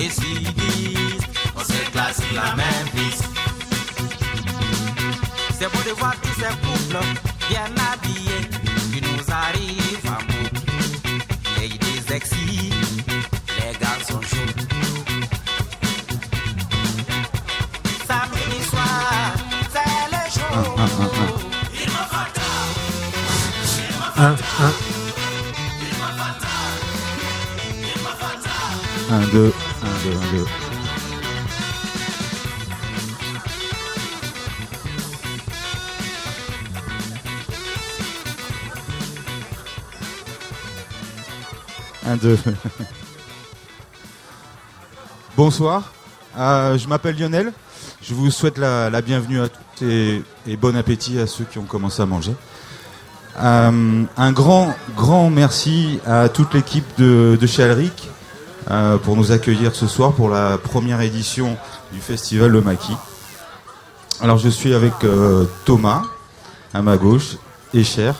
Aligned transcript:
et 0.00 0.10
sudiste, 0.10 1.28
on 1.56 1.60
se 1.60 1.90
classe 1.90 2.20
la 2.34 2.54
même 2.56 2.88
piste. 2.94 3.24
C'est 5.58 5.70
beau 5.72 5.82
de 5.86 5.94
voir 5.98 6.14
tous 6.22 6.40
ces 6.40 6.54
couples 6.66 7.04
bien 7.48 7.68
habillés 7.92 8.48
qui 8.92 9.00
nous 9.02 9.32
arrivent 9.32 10.06
à 10.06 10.18
bout. 10.24 10.50
Les 11.58 11.66
idées 11.66 12.14
excitent, 12.14 12.74
les 13.58 13.78
garçons 13.78 14.20
chauds. 14.22 14.54
Samedi 18.06 18.60
soir, 18.70 19.32
c'est 19.72 20.04
le 20.12 20.22
show. 20.30 20.54
Ah, 20.54 20.64
ah, 20.78 20.88
ah, 21.00 21.08
il 21.72 21.86
me 21.86 22.02
faut 22.10 22.26
il 24.16 24.22
me 24.22 24.36
faut 24.36 24.97
1, 29.18 29.26
2, 29.26 29.26
1, 29.26 29.32
2, 29.32 29.52
1, 30.10 30.32
2. 30.32 30.44
Un, 42.06 42.16
deux. 42.16 42.38
Bonsoir, 45.36 45.92
euh, 46.38 46.78
je 46.78 46.86
m'appelle 46.86 47.18
Lionel. 47.18 47.52
Je 48.00 48.14
vous 48.14 48.30
souhaite 48.30 48.56
la, 48.56 49.02
bienvenue 49.02 49.40
à 49.40 49.48
toutes 49.48 49.82
et, 49.82 50.22
bon 50.56 50.76
appétit 50.76 51.18
à 51.18 51.26
ceux 51.26 51.42
qui 51.42 51.58
ont 51.58 51.64
commencé 51.64 52.00
à 52.00 52.06
manger. 52.06 52.36
Euh, 53.40 54.04
un 54.16 54.32
grand, 54.32 54.76
grand 54.94 55.28
merci 55.28 55.98
à 56.06 56.28
toute 56.28 56.54
l'équipe 56.54 56.86
de, 56.98 57.36
de 57.40 57.46
chez 57.48 57.64
Alric 57.64 58.10
euh, 58.70 58.98
pour 58.98 59.16
nous 59.16 59.32
accueillir 59.32 59.74
ce 59.74 59.86
soir 59.86 60.12
pour 60.12 60.28
la 60.28 60.58
première 60.58 61.00
édition 61.00 61.56
du 61.92 62.00
festival 62.00 62.50
Le 62.50 62.60
Maquis. 62.60 62.96
Alors 64.20 64.38
je 64.38 64.48
suis 64.48 64.74
avec 64.74 64.92
euh, 65.04 65.44
Thomas 65.64 66.02
à 66.74 66.82
ma 66.82 66.96
gauche 66.96 67.36
et 67.74 67.84
Cher. 67.84 68.14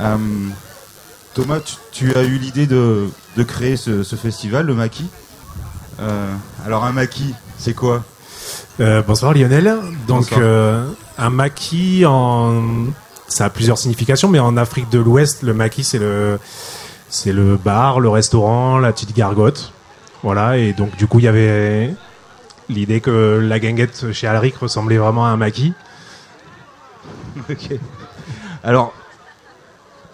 Euh, 0.00 0.16
Thomas, 1.34 1.60
tu, 1.60 1.76
tu 1.92 2.14
as 2.16 2.22
eu 2.22 2.36
l'idée 2.38 2.66
de, 2.66 3.08
de 3.36 3.42
créer 3.42 3.76
ce, 3.76 4.02
ce 4.02 4.16
festival, 4.16 4.66
Le 4.66 4.74
Maquis. 4.74 5.08
Alors 6.66 6.84
un 6.84 6.90
maquis, 6.90 7.32
c'est 7.58 7.74
quoi? 7.74 8.02
Bonsoir 8.80 9.34
Lionel. 9.34 9.76
Donc 10.08 10.30
Bonsoir. 10.30 10.86
un 11.18 11.30
maquis 11.30 12.04
en 12.04 12.64
ça 13.28 13.44
a 13.44 13.50
plusieurs 13.50 13.78
significations 13.78 14.28
mais 14.28 14.40
en 14.40 14.56
Afrique 14.56 14.90
de 14.90 14.98
l'Ouest 14.98 15.42
le 15.42 15.54
maquis 15.54 15.84
c'est 15.84 16.00
le 16.00 16.40
c'est 17.12 17.32
le 17.32 17.56
bar, 17.58 18.00
le 18.00 18.08
restaurant, 18.08 18.78
la 18.78 18.90
petite 18.90 19.14
gargote. 19.14 19.70
Voilà 20.22 20.56
et 20.56 20.72
donc 20.72 20.96
du 20.96 21.06
coup 21.06 21.18
il 21.18 21.26
y 21.26 21.28
avait 21.28 21.94
l'idée 22.70 23.00
que 23.02 23.38
la 23.42 23.58
guinguette 23.58 24.12
chez 24.12 24.26
Alric 24.26 24.56
ressemblait 24.56 24.96
vraiment 24.96 25.26
à 25.26 25.28
un 25.28 25.36
maquis. 25.36 25.74
Ok. 27.50 27.78
Alors, 28.62 28.92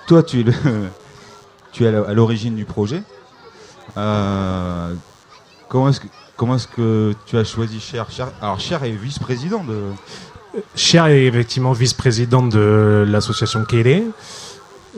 toi, 0.07 0.23
tu 0.23 0.41
es, 0.41 0.43
le- 0.45 0.53
tu 1.73 1.85
es 1.85 1.89
à 1.89 2.13
l'origine 2.15 2.55
du 2.55 2.65
projet. 2.65 3.03
Euh, 3.97 4.95
comment 5.69 5.91
est-ce 5.91 6.01
que 6.01 6.07
comment 6.37 6.55
est-ce 6.55 6.69
que 6.69 7.15
tu 7.27 7.37
as 7.37 7.45
choisi 7.45 7.81
Cher, 7.81 8.11
Cher 8.11 8.29
Alors 8.41 8.61
Cher 8.61 8.83
est 8.85 8.93
vice-président 8.93 9.63
de. 9.65 9.83
Cher 10.75 11.07
est 11.07 11.25
effectivement 11.25 11.73
vice-président 11.73 12.43
de 12.43 13.05
l'association 13.07 13.65
Kélé. 13.65 14.05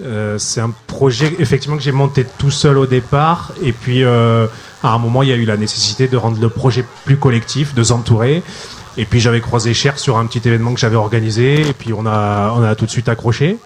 Euh, 0.02 0.38
c'est 0.38 0.60
un 0.60 0.72
projet 0.86 1.34
effectivement 1.40 1.76
que 1.76 1.82
j'ai 1.82 1.92
monté 1.92 2.24
tout 2.38 2.50
seul 2.50 2.78
au 2.78 2.86
départ. 2.86 3.52
Et 3.62 3.72
puis 3.72 4.04
euh, 4.04 4.46
à 4.82 4.94
un 4.94 4.98
moment 4.98 5.22
il 5.22 5.28
y 5.28 5.32
a 5.32 5.36
eu 5.36 5.44
la 5.44 5.56
nécessité 5.56 6.08
de 6.08 6.16
rendre 6.16 6.40
le 6.40 6.48
projet 6.48 6.84
plus 7.04 7.16
collectif, 7.16 7.74
de 7.74 7.82
s'entourer. 7.82 8.42
Et 8.96 9.04
puis 9.04 9.20
j'avais 9.20 9.40
croisé 9.40 9.74
Cher 9.74 9.98
sur 9.98 10.18
un 10.18 10.26
petit 10.26 10.46
événement 10.46 10.74
que 10.74 10.80
j'avais 10.80 10.96
organisé. 10.96 11.68
Et 11.68 11.72
puis 11.72 11.92
on 11.92 12.06
a 12.06 12.52
on 12.56 12.62
a 12.62 12.74
tout 12.74 12.86
de 12.86 12.90
suite 12.90 13.08
accroché. 13.08 13.58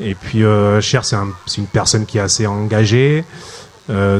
Et 0.00 0.14
puis 0.14 0.44
euh, 0.44 0.80
Cher 0.80 1.04
c'est 1.04 1.16
un, 1.16 1.28
une 1.56 1.66
personne 1.66 2.04
qui 2.06 2.18
est 2.18 2.22
assez 2.22 2.46
engagée 2.46 3.24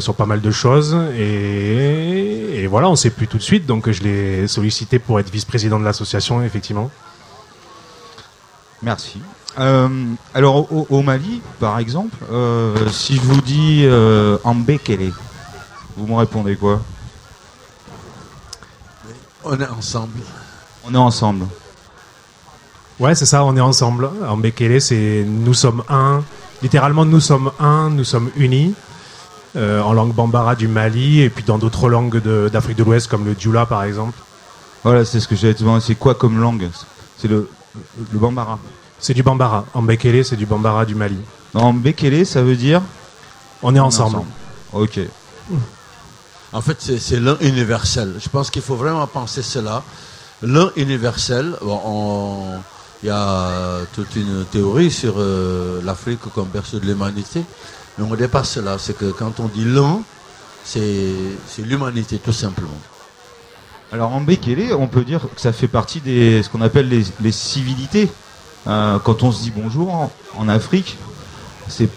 sur 0.00 0.14
pas 0.16 0.26
mal 0.26 0.40
de 0.40 0.50
choses. 0.50 0.96
Et, 1.16 2.62
et 2.62 2.66
voilà 2.66 2.88
on 2.88 2.96
s'est 2.96 3.10
plus 3.10 3.28
tout 3.28 3.38
de 3.38 3.42
suite. 3.42 3.66
Donc 3.66 3.90
je 3.90 4.02
l'ai 4.02 4.48
sollicité 4.48 4.98
pour 4.98 5.20
être 5.20 5.30
vice-président 5.30 5.78
de 5.78 5.84
l'association 5.84 6.42
effectivement. 6.42 6.90
Merci. 8.82 9.20
Euh, 9.58 9.88
alors 10.32 10.72
au, 10.72 10.86
au 10.88 11.02
Mali, 11.02 11.42
par 11.58 11.78
exemple, 11.78 12.16
euh, 12.30 12.88
si 12.90 13.16
je 13.16 13.20
vous 13.20 13.40
dis 13.40 13.82
euh, 13.84 14.38
Ambekele, 14.44 15.12
vous 15.96 16.06
me 16.06 16.14
répondez 16.14 16.56
quoi? 16.56 16.80
On 19.44 19.58
est 19.58 19.68
ensemble. 19.68 20.20
On 20.86 20.94
est 20.94 20.98
ensemble. 20.98 21.46
Ouais, 22.98 23.14
c'est 23.14 23.26
ça, 23.26 23.44
on 23.44 23.56
est 23.56 23.60
ensemble. 23.60 24.10
En 24.28 24.36
Bekele, 24.36 24.80
c'est 24.80 25.24
nous 25.26 25.54
sommes 25.54 25.82
un. 25.88 26.22
Littéralement, 26.62 27.06
nous 27.06 27.20
sommes 27.20 27.50
un, 27.58 27.88
nous 27.88 28.04
sommes 28.04 28.30
unis. 28.36 28.74
Euh, 29.56 29.80
en 29.80 29.94
langue 29.94 30.14
bambara 30.14 30.54
du 30.54 30.68
Mali 30.68 31.22
et 31.22 31.28
puis 31.28 31.42
dans 31.42 31.58
d'autres 31.58 31.88
langues 31.88 32.22
d'Afrique 32.52 32.76
de, 32.76 32.84
l'Ouest 32.84 33.08
comme 33.08 33.24
le 33.24 33.34
Dioula 33.34 33.66
par 33.66 33.82
exemple. 33.82 34.16
Voilà, 34.84 35.04
c'est 35.04 35.18
ce 35.18 35.26
que 35.26 35.34
j'allais 35.34 35.54
te 35.54 35.60
demander. 35.60 35.82
C'est 35.84 35.96
quoi 35.96 36.14
comme 36.14 36.38
langue? 36.38 36.68
C'est 37.16 37.26
le, 37.26 37.48
le 38.12 38.18
bambara. 38.18 38.60
C'est 39.00 39.14
du 39.14 39.22
bambara. 39.22 39.64
En 39.74 39.82
Bekele, 39.82 40.24
c'est 40.24 40.36
du 40.36 40.46
bambara 40.46 40.84
du 40.84 40.94
Mali. 40.94 41.18
En 41.54 41.72
Bekele, 41.72 42.26
ça 42.26 42.42
veut 42.42 42.56
dire 42.56 42.82
On 43.62 43.74
est 43.74 43.80
ensemble. 43.80 44.22
Ok. 44.72 45.00
En 46.52 46.60
fait, 46.60 46.80
c'est 46.80 47.20
l'un 47.20 47.36
universel. 47.40 48.14
Je 48.18 48.28
pense 48.28 48.50
qu'il 48.50 48.62
faut 48.62 48.76
vraiment 48.76 49.06
penser 49.06 49.42
cela. 49.42 49.82
L'un 50.42 50.70
universel, 50.76 51.54
bon, 51.62 52.60
il 53.02 53.06
y 53.06 53.10
a 53.10 53.80
toute 53.94 54.16
une 54.16 54.44
théorie 54.46 54.90
sur 54.90 55.14
euh, 55.18 55.80
l'Afrique 55.84 56.20
comme 56.34 56.48
berceau 56.48 56.78
de 56.78 56.86
l'humanité. 56.86 57.42
Mais 57.98 58.04
on 58.04 58.14
dépasse 58.14 58.50
cela. 58.50 58.76
C'est 58.78 58.96
que 58.96 59.10
quand 59.12 59.40
on 59.40 59.46
dit 59.46 59.64
l'un, 59.64 60.00
c'est 60.64 60.82
l'humanité 61.58 62.18
tout 62.18 62.32
simplement. 62.32 62.68
Alors 63.92 64.12
en 64.12 64.20
Bekele, 64.20 64.72
on 64.74 64.86
peut 64.86 65.04
dire 65.04 65.22
que 65.34 65.40
ça 65.40 65.52
fait 65.52 65.68
partie 65.68 66.00
des 66.00 66.42
ce 66.42 66.48
qu'on 66.48 66.60
appelle 66.60 66.88
les, 66.88 67.04
les 67.20 67.32
civilités. 67.32 68.10
Euh, 68.66 68.98
quand 68.98 69.22
on 69.22 69.32
se 69.32 69.42
dit 69.42 69.52
bonjour 69.54 70.10
en, 70.36 70.48
Afrique, 70.48 70.98
c'est 71.68 71.88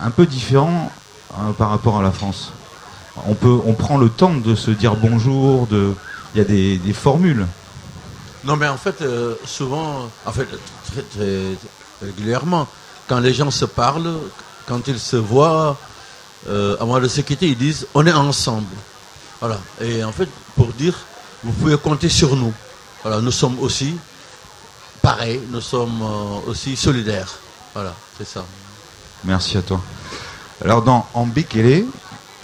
un 0.00 0.10
peu 0.10 0.26
différent 0.26 0.92
euh, 1.32 1.52
par 1.52 1.70
rapport 1.70 1.98
à 1.98 2.02
la 2.02 2.12
France. 2.12 2.52
On 3.26 3.34
peut, 3.34 3.58
on 3.66 3.74
prend 3.74 3.98
le 3.98 4.08
temps 4.08 4.34
de 4.34 4.54
se 4.54 4.70
dire 4.70 4.94
bonjour. 4.96 5.66
De, 5.66 5.94
il 6.34 6.38
y 6.38 6.40
a 6.40 6.44
des, 6.44 6.92
formules. 6.94 7.46
Non, 8.44 8.56
mais 8.56 8.68
en 8.68 8.78
fait, 8.78 9.02
euh, 9.02 9.34
souvent, 9.44 10.08
en 10.24 10.32
fait, 10.32 10.48
très, 10.90 11.02
très 11.02 11.40
régulièrement, 12.00 12.66
quand 13.06 13.20
les 13.20 13.34
gens 13.34 13.50
se 13.50 13.66
parlent, 13.66 14.14
quand 14.66 14.88
ils 14.88 14.98
se 14.98 15.16
voient, 15.16 15.76
avant 16.80 16.98
de 16.98 17.06
se 17.06 17.20
quitter, 17.20 17.48
ils 17.48 17.58
disent 17.58 17.86
on 17.94 18.06
est 18.06 18.12
ensemble. 18.12 18.66
Voilà. 19.40 19.58
Et 19.80 20.02
en 20.02 20.12
fait, 20.12 20.28
pour 20.56 20.68
dire, 20.68 20.96
vous 21.44 21.52
pouvez 21.52 21.76
compter 21.76 22.08
sur 22.08 22.34
nous. 22.34 22.52
Voilà, 23.02 23.20
nous 23.20 23.30
sommes 23.30 23.58
aussi 23.60 23.96
pareils, 25.02 25.40
nous 25.50 25.60
sommes 25.60 26.00
euh, 26.02 26.50
aussi 26.50 26.76
solidaires. 26.76 27.32
Voilà, 27.74 27.94
c'est 28.16 28.26
ça. 28.26 28.44
Merci 29.24 29.58
à 29.58 29.62
toi. 29.62 29.80
Alors 30.64 30.82
dans 30.82 31.06
en 31.14 31.26
Bekele, 31.26 31.84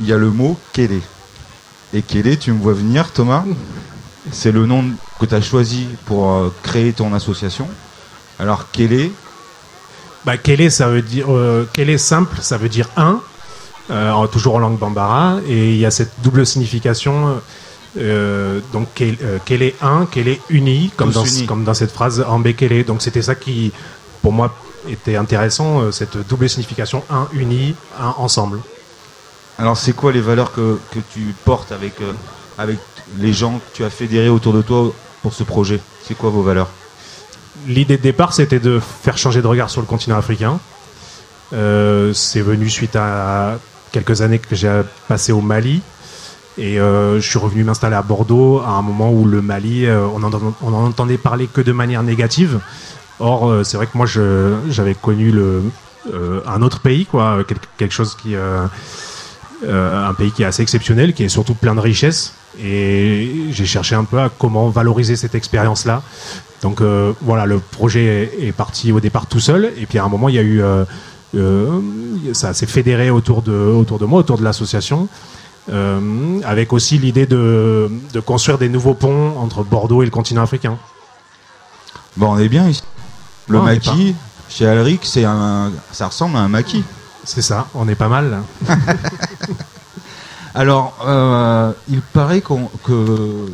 il 0.00 0.06
y 0.06 0.12
a 0.12 0.16
le 0.16 0.30
mot 0.30 0.58
Kélé. 0.72 1.00
Et 1.94 2.02
Kélé, 2.02 2.36
tu 2.36 2.52
me 2.52 2.60
vois 2.60 2.74
venir, 2.74 3.12
Thomas? 3.12 3.44
C'est 4.32 4.52
le 4.52 4.66
nom 4.66 4.84
que 5.18 5.26
tu 5.26 5.34
as 5.34 5.40
choisi 5.40 5.86
pour 6.04 6.32
euh, 6.32 6.54
créer 6.62 6.92
ton 6.92 7.14
association. 7.14 7.68
Alors 8.38 8.70
Kélé, 8.70 9.12
Bah, 10.24 10.36
Kélé, 10.36 10.68
ça 10.70 10.88
veut 10.88 11.02
dire 11.02 11.26
euh, 11.32 11.66
Kélé 11.72 11.96
simple, 11.96 12.36
ça 12.42 12.58
veut 12.58 12.68
dire 12.68 12.88
un, 12.96 13.20
euh, 13.90 14.26
toujours 14.26 14.56
en 14.56 14.58
langue 14.58 14.78
bambara, 14.78 15.38
et 15.48 15.70
il 15.70 15.78
y 15.78 15.86
a 15.86 15.90
cette 15.90 16.12
double 16.22 16.44
signification. 16.46 17.28
euh, 17.28 17.34
donc 18.72 18.88
Kélé, 18.94 19.18
euh, 19.22 19.38
Kélé 19.44 19.74
un, 19.80 20.06
Kélé 20.06 20.40
uni, 20.48 20.90
comme 20.96 21.08
Tous 21.08 21.14
dans, 21.14 21.24
unis. 21.24 21.46
comme 21.46 21.64
dans 21.64 21.74
cette 21.74 21.90
phrase 21.90 22.24
en 22.26 22.42
Kélé. 22.42 22.84
Donc 22.84 23.02
c'était 23.02 23.22
ça 23.22 23.34
qui, 23.34 23.72
pour 24.22 24.32
moi, 24.32 24.54
était 24.88 25.16
intéressant, 25.16 25.80
euh, 25.80 25.90
cette 25.92 26.16
double 26.28 26.48
signification 26.48 27.02
un 27.10 27.28
uni, 27.32 27.74
un 28.00 28.14
ensemble. 28.18 28.60
Alors, 29.58 29.76
c'est 29.76 29.92
quoi 29.92 30.12
les 30.12 30.20
valeurs 30.20 30.52
que, 30.52 30.78
que 30.92 31.00
tu 31.12 31.34
portes 31.44 31.72
avec, 31.72 32.00
euh, 32.00 32.12
avec 32.56 32.78
les 33.18 33.32
gens 33.32 33.58
que 33.58 33.76
tu 33.76 33.84
as 33.84 33.90
fédérés 33.90 34.28
autour 34.28 34.52
de 34.52 34.62
toi 34.62 34.92
pour 35.22 35.34
ce 35.34 35.42
projet? 35.42 35.80
C'est 36.04 36.16
quoi 36.16 36.30
vos 36.30 36.42
valeurs? 36.42 36.68
L'idée 37.66 37.96
de 37.96 38.02
départ, 38.02 38.32
c'était 38.32 38.60
de 38.60 38.80
faire 38.80 39.18
changer 39.18 39.42
de 39.42 39.46
regard 39.46 39.68
sur 39.68 39.80
le 39.80 39.86
continent 39.86 40.16
africain. 40.16 40.60
Euh, 41.52 42.12
c'est 42.12 42.40
venu 42.40 42.70
suite 42.70 42.94
à 42.94 43.58
quelques 43.90 44.22
années 44.22 44.38
que 44.38 44.54
j'ai 44.54 44.82
passé 45.08 45.32
au 45.32 45.40
Mali. 45.40 45.82
Et 46.58 46.80
euh, 46.80 47.20
je 47.20 47.28
suis 47.28 47.38
revenu 47.38 47.62
m'installer 47.62 47.94
à 47.94 48.02
Bordeaux 48.02 48.60
à 48.60 48.70
un 48.70 48.82
moment 48.82 49.12
où 49.12 49.24
le 49.24 49.40
Mali, 49.40 49.86
euh, 49.86 50.06
on, 50.12 50.22
en, 50.24 50.30
on 50.60 50.72
en 50.74 50.84
entendait 50.86 51.16
parler 51.16 51.46
que 51.46 51.60
de 51.60 51.70
manière 51.72 52.02
négative. 52.02 52.58
Or, 53.20 53.48
euh, 53.48 53.62
c'est 53.62 53.76
vrai 53.76 53.86
que 53.86 53.96
moi, 53.96 54.06
j'avais 54.68 54.94
connu 54.94 55.32
un 56.46 56.62
autre 56.62 56.80
pays, 56.80 57.06
quoi, 57.06 57.38
quel- 57.46 57.58
quelque 57.76 57.94
chose 57.94 58.16
qui, 58.16 58.34
un 58.36 60.14
pays 60.14 60.32
qui 60.32 60.42
est 60.42 60.46
assez 60.46 60.62
exceptionnel, 60.62 61.14
qui 61.14 61.22
est 61.24 61.28
surtout 61.28 61.54
plein 61.54 61.74
de 61.76 61.80
richesses. 61.80 62.34
Et 62.60 63.30
j'ai 63.50 63.66
cherché 63.66 63.94
un 63.94 64.04
peu 64.04 64.18
à 64.18 64.28
comment 64.28 64.68
valoriser 64.68 65.14
cette 65.14 65.36
expérience-là. 65.36 66.02
Donc 66.62 66.80
voilà, 67.22 67.46
le 67.46 67.58
projet 67.60 68.32
est, 68.40 68.52
parti 68.52 68.90
au 68.90 68.98
départ 68.98 69.26
tout 69.26 69.38
seul, 69.40 69.70
et 69.76 69.86
puis 69.86 69.98
à 69.98 70.04
un 70.04 70.08
moment 70.08 70.28
il 70.28 70.34
y 70.34 70.38
a 70.38 70.42
eu, 70.42 70.60
ça 72.32 72.52
s'est 72.54 72.66
fédéré 72.66 73.10
autour 73.10 73.42
de, 73.42 73.52
autour 73.52 73.98
de 74.00 74.06
moi, 74.06 74.20
autour 74.20 74.38
de 74.38 74.44
l'association. 74.44 75.08
Euh, 75.70 76.40
avec 76.44 76.72
aussi 76.72 76.98
l'idée 76.98 77.26
de, 77.26 77.90
construire 78.24 78.58
des 78.58 78.68
nouveaux 78.68 78.94
ponts 78.94 79.36
entre 79.38 79.62
Bordeaux 79.62 80.02
et 80.02 80.06
le 80.06 80.10
continent 80.10 80.42
africain. 80.42 80.78
Bon, 82.16 82.32
on 82.32 82.38
est 82.38 82.48
bien 82.48 82.68
ici. 82.68 82.82
Le 83.48 83.60
maquis, 83.60 84.14
chez 84.48 84.66
Alric, 84.66 85.04
c'est 85.04 85.24
un, 85.24 85.70
ça 85.92 86.06
ressemble 86.06 86.36
à 86.36 86.40
un 86.40 86.48
maquis. 86.48 86.84
C'est 87.24 87.42
ça, 87.42 87.68
on 87.74 87.88
est 87.88 87.94
pas 87.94 88.08
mal. 88.08 88.42
Alors, 90.54 90.96
euh, 91.06 91.72
il 91.88 92.00
paraît 92.00 92.40
que 92.40 93.46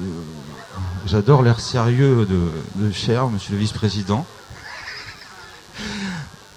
j'adore 1.06 1.42
l'air 1.42 1.60
sérieux 1.60 2.26
de, 2.26 2.92
Cher, 2.92 3.28
monsieur 3.28 3.52
le 3.52 3.58
vice-président. 3.58 4.24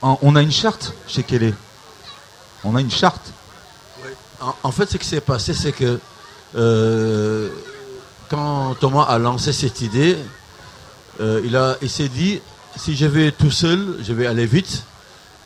On 0.04 0.36
a 0.36 0.42
une 0.42 0.52
charte 0.52 0.94
chez 1.08 1.24
Kelly. 1.24 1.54
On 2.64 2.76
a 2.76 2.82
une 2.82 2.92
charte. 2.92 3.34
En, 4.40 4.72
fait, 4.72 4.90
ce 4.90 4.98
qui 4.98 5.08
s'est 5.08 5.22
passé, 5.22 5.54
c'est 5.54 5.72
que 5.72 6.00
euh, 6.56 7.50
quand 8.30 8.76
Thomas 8.80 9.04
a 9.04 9.18
lancé 9.18 9.52
cette 9.52 9.82
idée, 9.82 10.18
euh, 11.20 11.42
il, 11.44 11.60
il 11.82 11.90
s'est 11.90 12.10
dit 12.10 12.42
si 12.76 12.96
je 12.96 13.06
vais 13.06 13.32
tout 13.32 13.52
seul, 13.52 13.98
je 14.04 14.14
vais 14.14 14.28
aller 14.28 14.46
vite, 14.46 14.84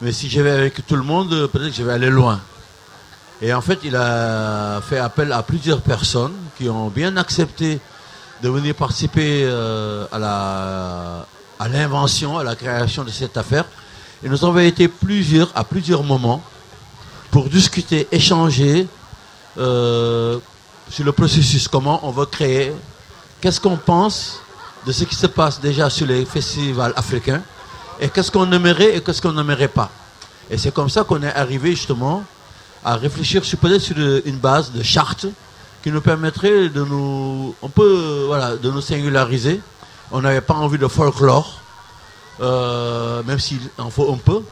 mais 0.01 0.11
si 0.11 0.29
je 0.29 0.41
vais 0.41 0.51
avec 0.51 0.85
tout 0.85 0.95
le 0.95 1.03
monde, 1.03 1.29
peut-être 1.47 1.69
que 1.69 1.75
je 1.75 1.83
vais 1.83 1.93
aller 1.93 2.09
loin. 2.09 2.41
Et 3.41 3.53
en 3.53 3.61
fait, 3.61 3.79
il 3.83 3.95
a 3.95 4.81
fait 4.81 4.99
appel 4.99 5.31
à 5.31 5.41
plusieurs 5.41 5.81
personnes 5.81 6.35
qui 6.57 6.69
ont 6.69 6.89
bien 6.89 7.17
accepté 7.17 7.79
de 8.43 8.49
venir 8.49 8.75
participer 8.75 9.43
euh, 9.43 10.05
à 10.11 11.67
l'invention, 11.69 12.38
à 12.38 12.43
la 12.43 12.55
création 12.55 13.03
de 13.03 13.09
cette 13.09 13.38
affaire. 13.38 13.65
Et 14.23 14.29
nous 14.29 14.43
avons 14.45 14.59
été 14.59 14.88
plusieurs, 14.88 15.51
à 15.55 15.63
plusieurs 15.63 16.03
moments, 16.03 16.43
pour 17.31 17.50
discuter, 17.50 18.07
échanger 18.12 18.88
euh, 19.57 20.38
sur 20.89 21.06
le 21.06 21.13
processus, 21.13 21.68
comment 21.68 22.00
on 22.04 22.12
va 22.12 22.25
créer, 22.25 22.74
qu'est-ce 23.39 23.60
qu'on 23.60 23.78
pense 23.78 24.42
de 24.86 24.92
ce 24.92 25.06
qui 25.06 25.16
se 25.16 25.28
passe 25.28 25.60
déjà 25.62 25.89
sur 25.89 26.06
les 26.06 26.25
festivals 26.25 26.94
africains, 26.95 27.42
et 28.00 28.10
qu'est-ce 28.10 28.31
qu'on 28.31 28.51
aimerait 28.51 28.98
et 28.98 29.01
qu'est-ce 29.01 29.22
qu'on 29.22 29.31
n'aimerait 29.31 29.68
pas. 29.68 29.89
Et 30.50 30.57
c'est 30.57 30.74
comme 30.74 30.89
ça 30.89 31.04
qu'on 31.04 31.24
est 31.24 31.33
arrivé 31.33 31.72
justement 31.72 32.24
à 32.83 32.95
réfléchir 32.95 33.45
sur 33.45 33.57
peut-être 33.60 33.81
sur 33.81 33.95
une 34.25 34.38
base 34.38 34.72
de 34.72 34.84
charte 34.84 35.27
qui 35.84 35.92
nous 35.92 36.01
permettrait 36.01 36.69
de 36.69 36.84
nous, 36.84 37.56
on 37.62 37.69
peut, 37.69 38.25
voilà, 38.27 38.57
de 38.57 38.69
nous 38.69 38.81
singulariser. 38.81 39.62
On 40.12 40.22
n'avait 40.22 40.42
pas 40.42 40.56
envie 40.56 40.77
de 40.77 40.88
folklore, 40.88 41.62
euh, 42.42 43.24
même 43.24 43.39
s'il 43.39 43.62
en 43.77 43.89
faut 43.89 44.12
un 44.12 44.18
peu. 44.18 44.44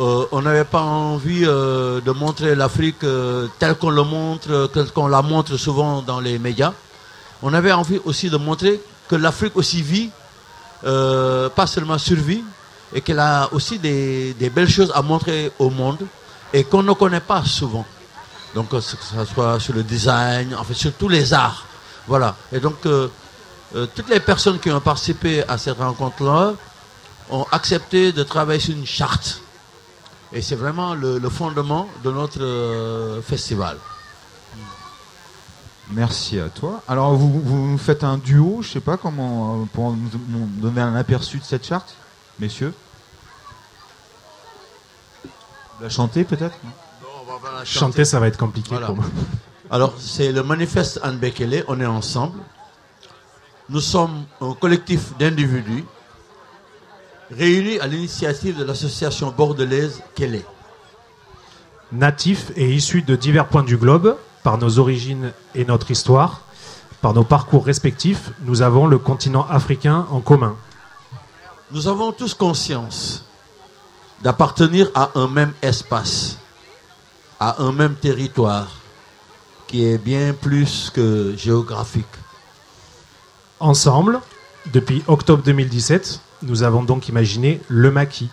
Euh, 0.00 0.24
on 0.32 0.40
n'avait 0.40 0.64
pas 0.64 0.80
envie 0.80 1.44
euh, 1.44 2.00
de 2.00 2.12
montrer 2.12 2.54
l'Afrique 2.54 3.04
euh, 3.04 3.46
telle 3.58 3.74
qu'on 3.74 3.90
la 3.90 5.22
montre 5.22 5.56
souvent 5.58 6.00
dans 6.00 6.18
les 6.18 6.38
médias. 6.38 6.72
On 7.42 7.52
avait 7.52 7.72
envie 7.72 8.00
aussi 8.04 8.30
de 8.30 8.38
montrer 8.38 8.80
que 9.08 9.16
l'Afrique 9.16 9.54
aussi 9.56 9.82
vit, 9.82 10.10
pas 10.82 11.66
seulement 11.66 11.98
survit, 11.98 12.42
et 12.94 13.00
qu'elle 13.00 13.18
a 13.18 13.48
aussi 13.52 13.78
des, 13.78 14.34
belles 14.54 14.68
choses 14.68 14.92
à 14.94 15.02
montrer 15.02 15.52
au 15.58 15.68
monde 15.68 16.06
et 16.52 16.64
qu'on 16.64 16.82
ne 16.82 16.92
connaît 16.92 17.20
pas 17.20 17.44
souvent. 17.44 17.84
Donc 18.54 18.68
que 18.68 18.80
ce 18.80 18.96
soit 19.34 19.58
sur 19.60 19.74
le 19.74 19.82
design, 19.82 20.54
en 20.54 20.64
fait 20.64 20.74
sur 20.74 20.92
tous 20.92 21.08
les 21.08 21.34
arts. 21.34 21.66
Voilà. 22.06 22.36
Et 22.52 22.60
donc 22.60 22.76
toutes 22.82 24.08
les 24.08 24.20
personnes 24.20 24.58
qui 24.58 24.70
ont 24.70 24.80
participé 24.80 25.42
à 25.48 25.58
cette 25.58 25.78
rencontre-là 25.78 26.54
ont 27.30 27.46
accepté 27.50 28.12
de 28.12 28.22
travailler 28.22 28.60
sur 28.60 28.74
une 28.74 28.86
charte 28.86 29.41
et 30.32 30.40
c'est 30.40 30.56
vraiment 30.56 30.94
le, 30.94 31.20
fondement 31.28 31.88
de 32.04 32.10
notre 32.10 32.42
euh, 32.42 33.22
festival. 33.22 33.76
Merci 35.90 36.40
à 36.40 36.48
toi. 36.48 36.82
Alors, 36.88 37.14
vous, 37.14 37.40
vous 37.40 37.78
faites 37.78 38.02
un 38.02 38.16
duo, 38.16 38.58
je 38.62 38.68
ne 38.68 38.72
sais 38.72 38.80
pas 38.80 38.96
comment, 38.96 39.62
euh, 39.62 39.64
pour 39.72 39.92
nous 39.92 40.46
donner 40.56 40.80
un 40.80 40.94
aperçu 40.94 41.38
de 41.38 41.44
cette 41.44 41.66
charte, 41.66 41.94
messieurs 42.38 42.72
La 45.80 45.90
chanter 45.90 46.24
peut-être 46.24 46.56
Chanter, 47.64 48.04
ça 48.04 48.18
va 48.18 48.28
être 48.28 48.38
compliqué 48.38 48.74
pour 48.76 48.96
moi. 48.96 49.04
Alors, 49.70 49.94
c'est 49.98 50.32
le 50.32 50.42
manifeste 50.42 51.00
Anne 51.02 51.18
Bekele, 51.18 51.64
on 51.68 51.80
est 51.80 51.86
ensemble. 51.86 52.38
Nous 53.68 53.80
sommes 53.80 54.24
un 54.40 54.54
collectif 54.54 55.16
d'individus 55.18 55.84
réunis 57.32 57.78
à 57.80 57.86
l'initiative 57.86 58.58
de 58.58 58.64
l'association 58.64 59.32
bordelaise 59.36 60.02
est 60.20 60.44
Natifs 61.92 62.52
et 62.56 62.72
issus 62.72 63.02
de 63.02 63.16
divers 63.16 63.48
points 63.48 63.64
du 63.64 63.76
globe, 63.76 64.16
par 64.42 64.58
nos 64.58 64.78
origines 64.78 65.32
et 65.54 65.64
notre 65.64 65.90
histoire, 65.90 66.42
par 67.00 67.14
nos 67.14 67.24
parcours 67.24 67.64
respectifs, 67.66 68.30
nous 68.44 68.62
avons 68.62 68.86
le 68.86 68.98
continent 68.98 69.46
africain 69.48 70.06
en 70.10 70.20
commun. 70.20 70.56
Nous 71.70 71.88
avons 71.88 72.12
tous 72.12 72.34
conscience 72.34 73.24
d'appartenir 74.22 74.90
à 74.94 75.10
un 75.14 75.28
même 75.28 75.52
espace, 75.62 76.38
à 77.40 77.62
un 77.62 77.72
même 77.72 77.94
territoire, 77.96 78.68
qui 79.66 79.84
est 79.84 79.98
bien 79.98 80.32
plus 80.32 80.90
que 80.90 81.34
géographique. 81.36 82.06
Ensemble, 83.58 84.20
depuis 84.72 85.02
octobre 85.08 85.42
2017, 85.42 86.20
nous 86.42 86.62
avons 86.62 86.82
donc 86.82 87.08
imaginé 87.08 87.60
Le 87.68 87.90
Maquis, 87.90 88.30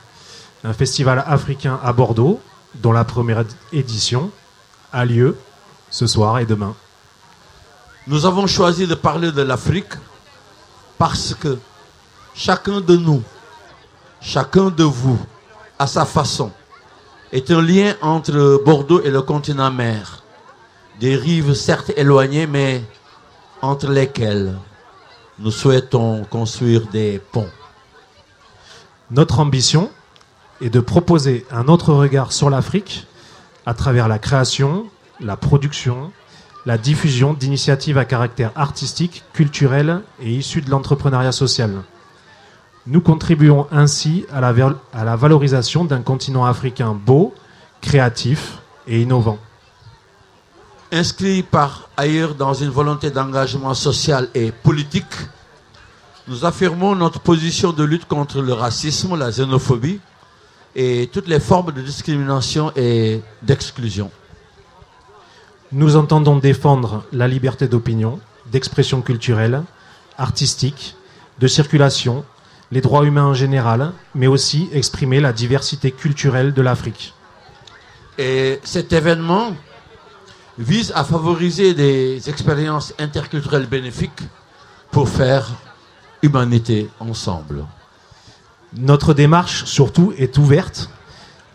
un 0.64 0.74
festival 0.74 1.24
africain 1.26 1.80
à 1.84 1.94
Bordeaux, 1.94 2.40
dont 2.76 2.92
la 2.92 3.04
première 3.04 3.46
édition 3.72 4.32
a 4.92 5.06
lieu 5.06 5.38
ce 5.90 6.08
soir 6.08 6.40
et 6.40 6.46
demain. 6.46 6.76
Nous 8.08 8.26
avons 8.26 8.48
choisi 8.48 8.88
de 8.88 8.96
parler 8.96 9.32
de 9.32 9.42
l'Afrique 9.42 9.94
parce 10.98 11.34
que 11.34 11.58
chacun 12.34 12.82
de 12.82 12.96
nous, 12.96 13.22
chacun 14.22 14.70
de 14.70 14.84
vous, 14.84 15.20
à 15.78 15.88
sa 15.88 16.06
façon, 16.06 16.52
est 17.32 17.52
un 17.52 17.62
lien 17.62 17.94
entre 18.02 18.62
Bordeaux 18.66 19.02
et 19.04 19.12
le 19.12 19.22
continent 19.22 19.72
mer. 19.72 20.24
Des 21.00 21.16
rives 21.16 21.54
certes 21.54 21.92
éloignées, 21.96 22.48
mais 22.48 22.84
entre 23.62 23.88
lesquelles 23.88 24.58
nous 25.38 25.52
souhaitons 25.52 26.26
construire 26.26 26.88
des 26.88 27.22
ponts. 27.32 27.50
Notre 29.12 29.40
ambition 29.40 29.90
est 30.62 30.70
de 30.70 30.80
proposer 30.80 31.46
un 31.52 31.68
autre 31.68 31.94
regard 31.94 32.32
sur 32.32 32.50
l'Afrique 32.52 33.08
à 33.66 33.74
travers 33.74 34.08
la 34.08 34.20
création, 34.20 34.86
la 35.20 35.36
production, 35.36 36.12
la 36.68 36.78
diffusion 36.78 37.34
d'initiatives 37.34 37.98
à 37.98 38.06
caractère 38.06 38.52
artistique, 38.56 39.24
culturel 39.34 40.02
et 40.22 40.32
issues 40.32 40.62
de 40.62 40.70
l'entrepreneuriat 40.70 41.32
social. 41.32 41.82
Nous 42.86 43.02
contribuons 43.02 43.68
ainsi 43.72 44.26
à 44.32 44.42
la, 44.42 44.54
à 44.94 45.04
la 45.04 45.16
valorisation 45.16 45.86
d'un 45.86 46.02
continent 46.02 46.46
africain 46.46 46.94
beau, 46.94 47.34
créatif 47.82 48.60
et 48.88 49.02
innovant. 49.02 49.40
Inscrit 50.92 51.42
par 51.42 51.90
ailleurs 51.98 52.36
dans 52.36 52.54
une 52.54 52.70
volonté 52.70 53.10
d'engagement 53.10 53.74
social 53.74 54.30
et 54.36 54.52
politique, 54.52 55.16
nous 56.30 56.46
affirmons 56.46 56.96
notre 56.96 57.20
position 57.20 57.74
de 57.74 57.84
lutte 57.84 58.06
contre 58.06 58.42
le 58.42 58.54
racisme, 58.54 59.18
la 59.18 59.32
xénophobie 59.32 60.00
et 60.76 61.10
toutes 61.12 61.28
les 61.28 61.40
formes 61.40 61.72
de 61.72 61.82
discrimination 61.82 62.72
et 62.76 63.22
d'exclusion. 63.42 64.12
Nous 65.72 65.96
entendons 65.96 66.38
défendre 66.38 67.04
la 67.12 67.28
liberté 67.28 67.68
d'opinion, 67.68 68.20
d'expression 68.52 69.02
culturelle, 69.02 69.64
artistique, 70.20 70.96
de 71.40 71.48
circulation, 71.48 72.24
les 72.72 72.82
droits 72.82 73.06
humains 73.06 73.26
en 73.26 73.34
général, 73.34 73.92
mais 74.14 74.28
aussi 74.28 74.70
exprimer 74.72 75.20
la 75.20 75.34
diversité 75.34 75.92
culturelle 75.92 76.54
de 76.54 76.62
l'Afrique. 76.62 77.16
Et 78.20 78.60
cet 78.64 78.94
événement 78.94 79.56
vise 80.60 80.92
à 80.94 81.04
favoriser 81.04 81.74
des 81.74 82.30
expériences 82.30 82.94
interculturelles 83.00 83.66
bénéfiques 83.66 84.22
pour 84.92 85.10
faire 85.10 85.50
humanité 86.22 86.90
ensemble. 87.00 87.66
Notre 88.78 89.14
démarche, 89.14 89.66
surtout, 89.66 90.14
est 90.18 90.38
ouverte. 90.38 90.90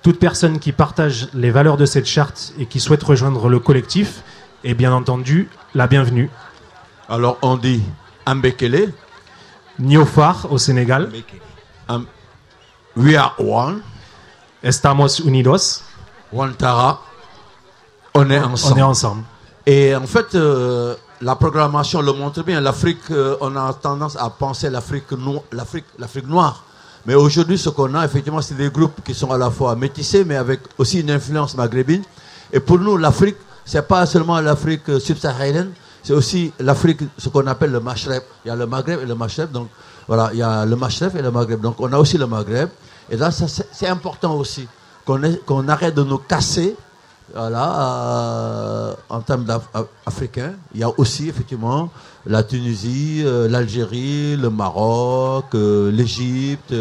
Toute 0.03 0.19
personne 0.19 0.59
qui 0.59 0.73
partage 0.73 1.29
les 1.33 1.51
valeurs 1.51 1.77
de 1.77 1.87
cette 1.87 2.07
charte 2.07 2.53
et 2.59 2.67
qui 2.67 2.81
souhaite 2.81 3.03
rejoindre 3.03 3.49
le 3.49 3.59
collectif 3.59 4.23
est 4.65 4.75
bien 4.75 4.93
entendu 4.93 5.49
la 5.75 5.87
bienvenue. 5.87 6.31
Alors 7.09 7.39
on 7.43 7.57
dit 7.57 7.83
Ambekele. 8.27 8.93
Niofar 9.79 10.47
au 10.53 10.59
Sénégal. 10.59 11.11
we 12.97 13.17
are 13.17 13.35
one. 13.39 13.81
Estamos 14.63 15.21
unidos. 15.25 15.83
Wantara. 16.33 17.01
On 18.15 18.31
est 18.31 18.39
ensemble. 18.39 18.75
On 18.75 18.79
est 18.79 18.83
ensemble. 18.83 19.25
Et 19.67 19.95
en 19.97 20.07
fait, 20.07 20.35
euh, 20.35 20.95
la 21.25 21.37
programmation 21.37 22.03
le 22.03 22.13
montre 22.13 22.43
bien. 22.43 22.61
L'Afrique, 22.61 23.11
euh, 23.11 23.37
on 23.41 23.57
a 23.57 23.73
tendance 23.73 24.15
à 24.17 24.29
penser 24.29 24.69
l'Afrique 24.69 25.11
no 25.13 25.43
l'Afrique, 25.53 25.87
l'Afrique 25.99 26.29
noire. 26.29 26.65
Mais 27.07 27.15
aujourd'hui, 27.15 27.57
ce 27.57 27.71
qu'on 27.71 27.95
a, 27.95 28.05
effectivement, 28.05 28.43
c'est 28.43 28.55
des 28.55 28.69
groupes 28.69 29.01
qui 29.03 29.15
sont 29.15 29.31
à 29.31 29.39
la 29.39 29.51
fois 29.51 29.75
métissés, 29.75 30.25
mais 30.25 30.37
avec 30.37 30.61
aussi 30.77 31.01
une 31.01 31.11
influence 31.11 31.57
maghrébine. 31.57 32.03
Et 32.53 32.61
pour 32.61 32.79
nous, 32.79 32.99
l'Afrique, 32.99 33.37
c'est 33.65 33.89
pas 33.89 34.05
seulement 34.05 34.39
l'Afrique 34.41 34.87
euh, 34.91 35.01
subsaharienne, 35.01 35.71
c'est 36.03 36.13
aussi 36.13 36.53
l'Afrique, 36.61 37.01
ce 37.17 37.31
qu'on 37.31 37.47
appelle 37.47 37.71
le 37.73 37.81
Maghreb. 37.81 38.23
Il 38.45 38.49
y 38.49 38.51
a 38.51 38.57
le 38.57 38.67
Maghreb 38.67 39.01
et 39.01 39.07
le 39.07 39.15
Maghreb. 39.15 39.51
Donc, 39.51 39.69
voilà, 40.07 40.29
il 40.35 40.39
y 40.39 40.43
a 40.43 40.67
le 40.67 40.77
Maghreb 40.77 41.17
et 41.17 41.23
le 41.23 41.31
Maghreb. 41.31 41.61
Donc, 41.63 41.77
on 41.81 41.91
a 41.91 41.97
aussi 41.97 42.19
le 42.19 42.27
Maghreb. 42.27 42.69
Et 43.09 43.17
là, 43.17 43.31
c'est 43.31 43.89
important 43.89 44.35
aussi 44.35 44.69
qu'on 45.07 45.69
arrête 45.69 45.95
de 45.95 46.03
nous 46.03 46.19
casser 46.19 46.77
voilà, 47.33 47.75
euh, 47.81 48.95
en 49.09 49.21
termes 49.21 49.47
africains, 50.05 50.53
il 50.75 50.81
y 50.81 50.85
a 50.85 50.91
aussi 50.99 51.29
effectivement 51.29 51.91
la 52.27 52.43
Tunisie, 52.43 53.23
euh, 53.25 53.49
l'Algérie, 53.49 54.37
le 54.37 54.51
Maroc, 54.51 55.47
euh, 55.55 55.91
l'Égypte, 55.91 56.75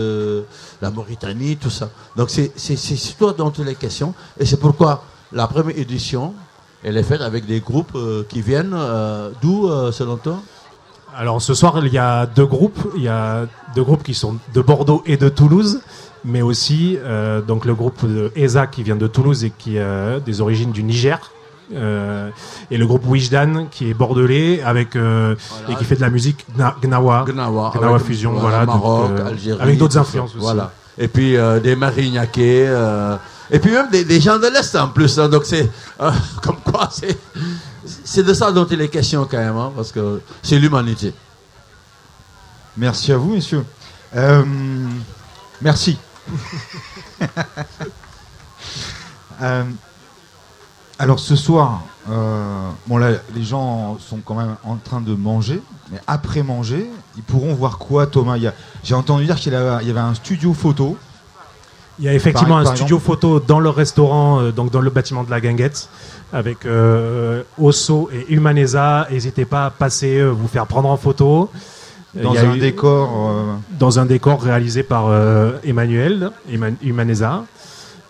la 0.82 0.92
Mauritanie, 0.92 1.58
tout 1.58 1.70
ça. 1.70 1.90
Donc 2.16 2.30
c'est 2.30 2.52
surtout 2.58 3.32
dans 3.32 3.52
toutes 3.52 3.66
les 3.66 3.76
questions. 3.76 4.14
Et 4.40 4.46
c'est 4.46 4.60
pourquoi 4.60 5.04
la 5.32 5.48
première 5.48 5.78
édition, 5.78 6.34
elle 6.84 6.98
est 6.98 7.04
faite 7.04 7.22
avec 7.22 7.46
des 7.46 7.62
groupes 7.62 7.98
qui 8.28 8.42
viennent 8.42 8.76
d'où, 9.42 9.70
selon 9.92 10.18
toi? 10.18 10.40
Alors 11.16 11.42
ce 11.42 11.54
soir, 11.54 11.78
il 11.86 11.94
y 11.94 11.98
a 11.98 12.26
deux 12.26 12.46
groupes. 12.46 12.92
Il 12.98 13.04
y 13.04 13.08
a 13.08 13.46
deux 13.76 13.84
groupes 13.84 14.04
qui 14.04 14.14
sont 14.14 14.38
de 14.54 14.62
Bordeaux 14.62 15.04
et 15.06 15.16
de 15.16 15.30
Toulouse, 15.30 15.82
mais 16.26 16.42
aussi 16.42 16.98
euh, 17.04 17.42
donc 17.42 17.66
le 17.66 17.74
groupe 17.76 18.02
ESA 18.36 18.68
qui 18.68 18.84
vient 18.84 18.96
de 18.96 19.08
Toulouse 19.08 19.44
et 19.44 19.50
qui 19.52 19.78
a 19.80 20.20
des 20.20 20.42
origines 20.42 20.72
du 20.72 20.84
Niger. 20.84 21.20
Euh, 21.74 22.30
et 22.70 22.78
le 22.78 22.86
groupe 22.86 23.04
Wijdan 23.08 23.68
qui 23.72 23.90
est 23.90 23.94
bordelais 23.94 24.62
avec 24.62 24.96
euh, 24.96 25.34
et 25.70 25.76
qui 25.76 25.86
fait 25.86 25.96
de 25.96 26.02
la 26.02 26.10
musique 26.10 26.46
gna- 26.58 26.76
gnawa, 26.82 27.24
Gnawa, 27.26 27.72
Gnawa 27.74 27.96
avec- 27.96 28.06
fusion, 28.06 28.34
voilà, 28.34 28.66
donc, 28.66 28.76
Maroc, 28.76 29.12
euh, 29.12 29.28
Algérie, 29.28 29.62
avec 29.62 29.78
d'autres 29.78 29.98
influences 29.98 30.32
aussi. 30.36 30.40
Voilà. 30.44 30.72
Et 30.98 31.08
puis 31.08 31.36
euh, 31.38 31.60
des 31.60 31.76
Marignaquais, 31.76 32.66
euh, 32.68 33.16
et 33.50 33.60
puis 33.60 33.72
même 33.72 33.90
des, 33.90 34.04
des 34.04 34.20
gens 34.22 34.38
de 34.38 34.48
l'Est 34.48 34.76
en 34.76 34.90
plus. 34.90 35.18
hein. 35.18 35.30
donc 35.30 35.46
c'est 35.46 35.72
euh, 36.02 36.12
comme 36.44 36.58
quoi 36.58 36.90
c'est 36.92 37.18
c'est 38.04 38.24
de 38.24 38.34
ça 38.34 38.52
dont 38.52 38.68
il 38.70 38.80
est 38.82 38.90
question 38.90 39.26
quand 39.30 39.38
même, 39.38 39.58
hein, 39.58 39.72
parce 39.76 39.92
que 39.92 40.22
c'est 40.44 40.60
l'humanité. 40.60 41.14
Merci 42.78 43.12
à 43.14 43.18
vous, 43.18 43.34
messieurs. 43.36 43.66
Euh, 44.16 44.44
merci. 45.62 45.98
Euh, 49.42 49.64
alors 51.00 51.20
ce 51.20 51.36
soir, 51.36 51.82
euh, 52.10 52.70
bon 52.88 52.98
là, 52.98 53.14
les 53.36 53.44
gens 53.44 53.98
sont 54.00 54.20
quand 54.24 54.36
même 54.36 54.56
en 54.64 54.76
train 54.76 55.02
de 55.02 55.16
manger, 55.16 55.60
mais 55.92 56.00
après 56.06 56.44
manger, 56.44 56.90
ils 57.18 57.24
pourront 57.24 57.54
voir 57.54 57.78
quoi, 57.80 58.06
Thomas? 58.06 58.38
J'ai 58.84 58.94
entendu 58.94 59.26
dire 59.26 59.36
qu'il 59.36 59.52
y 59.52 59.56
avait 59.56 60.00
un 60.00 60.14
studio 60.14 60.54
photo. 60.54 60.98
Il 62.00 62.06
y 62.06 62.08
a 62.08 62.14
effectivement 62.14 62.58
un 62.58 62.76
studio 62.76 63.00
photo 63.00 63.40
dans 63.40 63.60
le 63.60 63.70
restaurant, 63.70 64.40
euh, 64.40 64.52
donc 64.52 64.72
dans 64.72 64.82
le 64.82 64.92
bâtiment 64.92 65.24
de 65.24 65.32
la 65.32 65.42
Guinguette, 65.42 65.90
avec 66.32 66.60
Osso 67.58 68.10
et 68.14 68.32
Humanesa. 68.32 69.08
N'hésitez 69.10 69.46
pas 69.46 69.66
à 69.66 69.70
passer, 69.72 70.24
vous 70.24 70.48
faire 70.48 70.68
prendre 70.68 70.90
en 70.90 70.98
photo. 70.98 71.50
Euh, 72.16 72.22
Dans 72.24 72.36
un 72.38 72.54
eu- 72.56 72.60
décor. 72.60 73.10
euh, 73.32 73.54
dans 73.80 73.98
un 74.00 74.06
décor 74.06 74.42
réalisé 74.42 74.84
par 74.84 75.08
euh, 75.08 75.54
Emmanuel 75.64 76.30
Humanesa. 76.84 77.44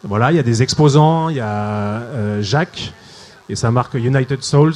Voilà, 0.04 0.32
il 0.32 0.36
y 0.36 0.40
a 0.40 0.44
des 0.44 0.62
exposants, 0.62 1.30
il 1.30 1.38
y 1.38 1.40
a 1.40 1.46
euh, 1.48 2.42
Jacques 2.42 2.92
et 3.50 3.56
sa 3.56 3.72
marque 3.72 3.94
United 3.94 4.44
Souls. 4.44 4.74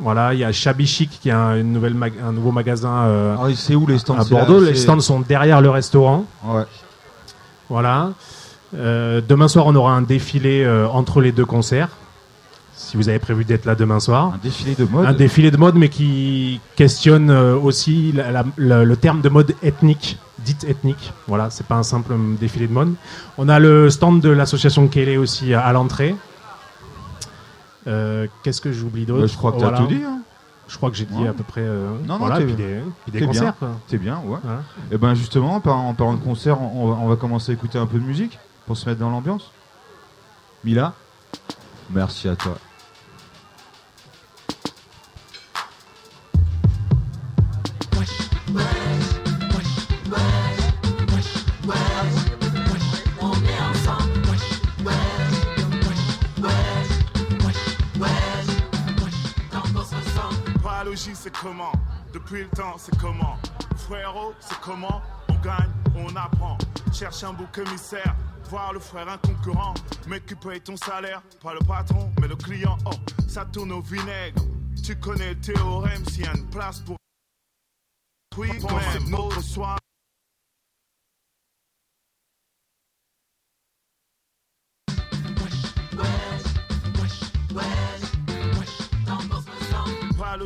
Voilà, 0.00 0.32
il 0.32 0.40
y 0.40 0.44
a 0.44 0.50
Shabby 0.50 0.86
Chic 0.86 1.10
qui 1.20 1.30
a 1.30 1.38
un, 1.38 1.56
une 1.60 1.72
nouvelle 1.72 1.94
mag- 1.94 2.14
un 2.26 2.32
nouveau 2.32 2.50
magasin 2.52 3.04
euh, 3.04 3.36
ah, 3.38 3.46
c'est 3.54 3.74
où 3.74 3.86
les 3.86 3.98
stands 3.98 4.16
à 4.18 4.24
C'est 4.24 4.32
là, 4.34 4.40
Bordeaux. 4.44 4.60
Les 4.64 4.74
c'est- 4.74 4.82
stands 4.82 5.00
sont 5.00 5.20
derrière 5.20 5.60
le 5.60 5.68
restaurant. 5.70 6.24
Ouais. 6.44 6.64
Voilà. 7.68 8.12
Demain 8.72 9.46
soir, 9.46 9.66
on 9.66 9.74
aura 9.76 9.92
un 9.92 10.02
défilé 10.02 10.66
entre 10.92 11.20
les 11.20 11.30
deux 11.32 11.44
concerts. 11.46 11.90
Si 12.84 12.96
vous 12.98 13.08
avez 13.08 13.18
prévu 13.18 13.44
d'être 13.44 13.64
là 13.64 13.74
demain 13.74 13.98
soir. 13.98 14.32
Un 14.34 14.38
défilé 14.42 14.74
de 14.74 14.84
mode. 14.84 15.06
Un 15.06 15.12
défilé 15.14 15.50
de 15.50 15.56
mode, 15.56 15.74
mais 15.76 15.88
qui 15.88 16.60
questionne 16.76 17.30
euh, 17.30 17.56
aussi 17.56 18.12
la- 18.12 18.30
la- 18.30 18.44
la- 18.58 18.84
le 18.84 18.96
terme 18.96 19.20
de 19.22 19.28
mode 19.28 19.54
ethnique, 19.62 20.18
dite 20.40 20.64
ethnique. 20.64 21.12
Voilà, 21.26 21.48
c'est 21.50 21.66
pas 21.66 21.76
un 21.76 21.82
simple 21.82 22.14
défilé 22.38 22.66
de 22.68 22.72
mode. 22.72 22.94
On 23.38 23.48
a 23.48 23.58
le 23.58 23.88
stand 23.90 24.20
de 24.20 24.28
l'association 24.28 24.86
Kélé 24.88 25.16
aussi 25.16 25.54
à, 25.54 25.60
à 25.62 25.72
l'entrée. 25.72 26.14
Euh, 27.86 28.26
Qu'est-ce 28.42 28.60
que 28.60 28.72
j'oublie 28.72 29.06
d'autre 29.06 29.22
Ouais, 29.22 29.28
je 29.28 29.36
crois 29.36 29.52
que 29.52 29.58
tu 29.58 29.64
as 29.64 29.70
tout 29.72 29.86
dit. 29.86 30.02
hein. 30.04 30.20
Je 30.66 30.76
crois 30.78 30.90
que 30.90 30.96
j'ai 30.96 31.04
dit 31.04 31.14
Ouais. 31.22 31.28
à 31.28 31.32
peu 31.34 31.42
près. 31.44 31.60
euh, 31.60 31.90
Non, 32.06 32.14
non, 32.14 32.18
voilà, 32.18 32.36
puis 32.40 32.54
des, 32.54 32.80
puis 33.04 33.12
des 33.12 33.26
concerts. 33.26 33.54
C'est 33.86 33.98
bien, 33.98 34.16
ouais. 34.24 34.38
Voilà. 34.42 34.62
Et 34.90 34.96
ben 34.96 35.14
justement, 35.14 35.56
en 35.56 35.60
parlant, 35.60 36.14
de 36.14 36.20
concert, 36.24 36.60
on 36.60 37.06
va 37.06 37.16
commencer 37.16 37.52
à 37.52 37.54
écouter 37.54 37.78
un 37.78 37.86
peu 37.86 37.98
de 37.98 38.04
musique 38.04 38.38
pour 38.66 38.76
se 38.76 38.88
mettre 38.88 39.00
dans 39.00 39.10
l'ambiance. 39.10 39.50
Mila, 40.64 40.94
merci 41.90 42.28
à 42.28 42.36
toi. 42.36 42.56
C'est 61.24 61.32
comment? 61.32 61.72
Depuis 62.12 62.42
le 62.42 62.48
temps, 62.50 62.76
c'est 62.76 62.94
comment? 62.98 63.38
Frérot, 63.78 64.34
c'est 64.40 64.60
comment? 64.60 65.00
On 65.30 65.34
gagne, 65.36 65.70
on 65.96 66.14
apprend. 66.14 66.58
Cherche 66.92 67.24
un 67.24 67.32
bouc 67.32 67.56
émissaire, 67.56 68.14
voir 68.50 68.74
le 68.74 68.78
frère 68.78 69.08
un 69.08 69.16
concurrent. 69.16 69.72
Mec 70.06 70.26
qui 70.26 70.34
paye 70.34 70.60
ton 70.60 70.76
salaire, 70.76 71.22
pas 71.42 71.54
le 71.54 71.60
patron, 71.60 72.12
mais 72.20 72.28
le 72.28 72.36
client. 72.36 72.76
Oh, 72.84 72.90
ça 73.26 73.46
tourne 73.46 73.72
au 73.72 73.80
vinaigre. 73.80 74.42
Tu 74.84 74.96
connais 74.96 75.32
le 75.32 75.40
théorème, 75.40 76.04
s'il 76.10 76.26
y 76.26 76.28
a 76.28 76.36
une 76.36 76.50
place 76.50 76.80
pour. 76.80 76.96
Oui, 78.36 78.50
même 78.50 79.08
notre 79.08 79.40
soir. 79.40 79.78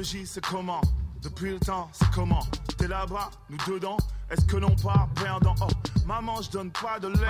C'est 0.00 0.44
comment 0.44 0.80
Depuis 1.22 1.50
le 1.50 1.58
temps, 1.58 1.90
c'est 1.92 2.08
comment 2.14 2.46
T'es 2.76 2.86
là-bas, 2.86 3.30
nous 3.50 3.58
dedans 3.66 3.96
Est-ce 4.30 4.44
que 4.44 4.56
l'on 4.56 4.76
part 4.76 5.08
perdant 5.20 5.56
Oh, 5.60 5.66
maman, 6.06 6.40
je 6.40 6.50
donne 6.50 6.70
pas 6.70 7.00
de 7.00 7.08
lait. 7.08 7.26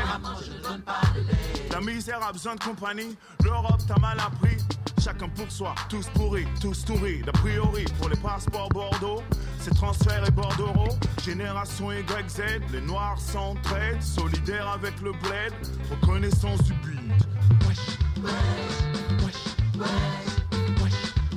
La 1.73 1.81
misère 1.81 2.23
a 2.23 2.31
besoin 2.31 2.57
de 2.57 2.61
compagnie. 2.61 3.17
L'Europe 3.43 3.81
t'a 3.89 3.99
mal 3.99 4.21
appris. 4.21 4.59
Chacun 5.03 5.31
pour 5.31 5.51
soi, 5.51 5.75
tous 5.89 6.09
pourris, 6.09 6.47
tous 6.61 6.85
touris. 6.85 7.23
D'a 7.23 7.33
priori, 7.33 7.87
pour 7.99 8.11
les 8.11 8.19
passeports 8.19 8.69
Bordeaux, 8.69 9.23
c'est 9.61 9.75
transfert 9.75 10.23
et 10.29 10.31
bordereau. 10.31 10.89
Génération 11.25 11.91
YZ, 11.91 12.61
les 12.71 12.83
noirs 12.83 13.19
s'entraident. 13.19 14.03
Solidaires 14.03 14.69
avec 14.69 15.01
le 15.01 15.13
bled, 15.13 15.55
reconnaissance 15.91 16.63
du 16.65 16.75
beat. 16.75 16.99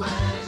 Si 0.03 0.40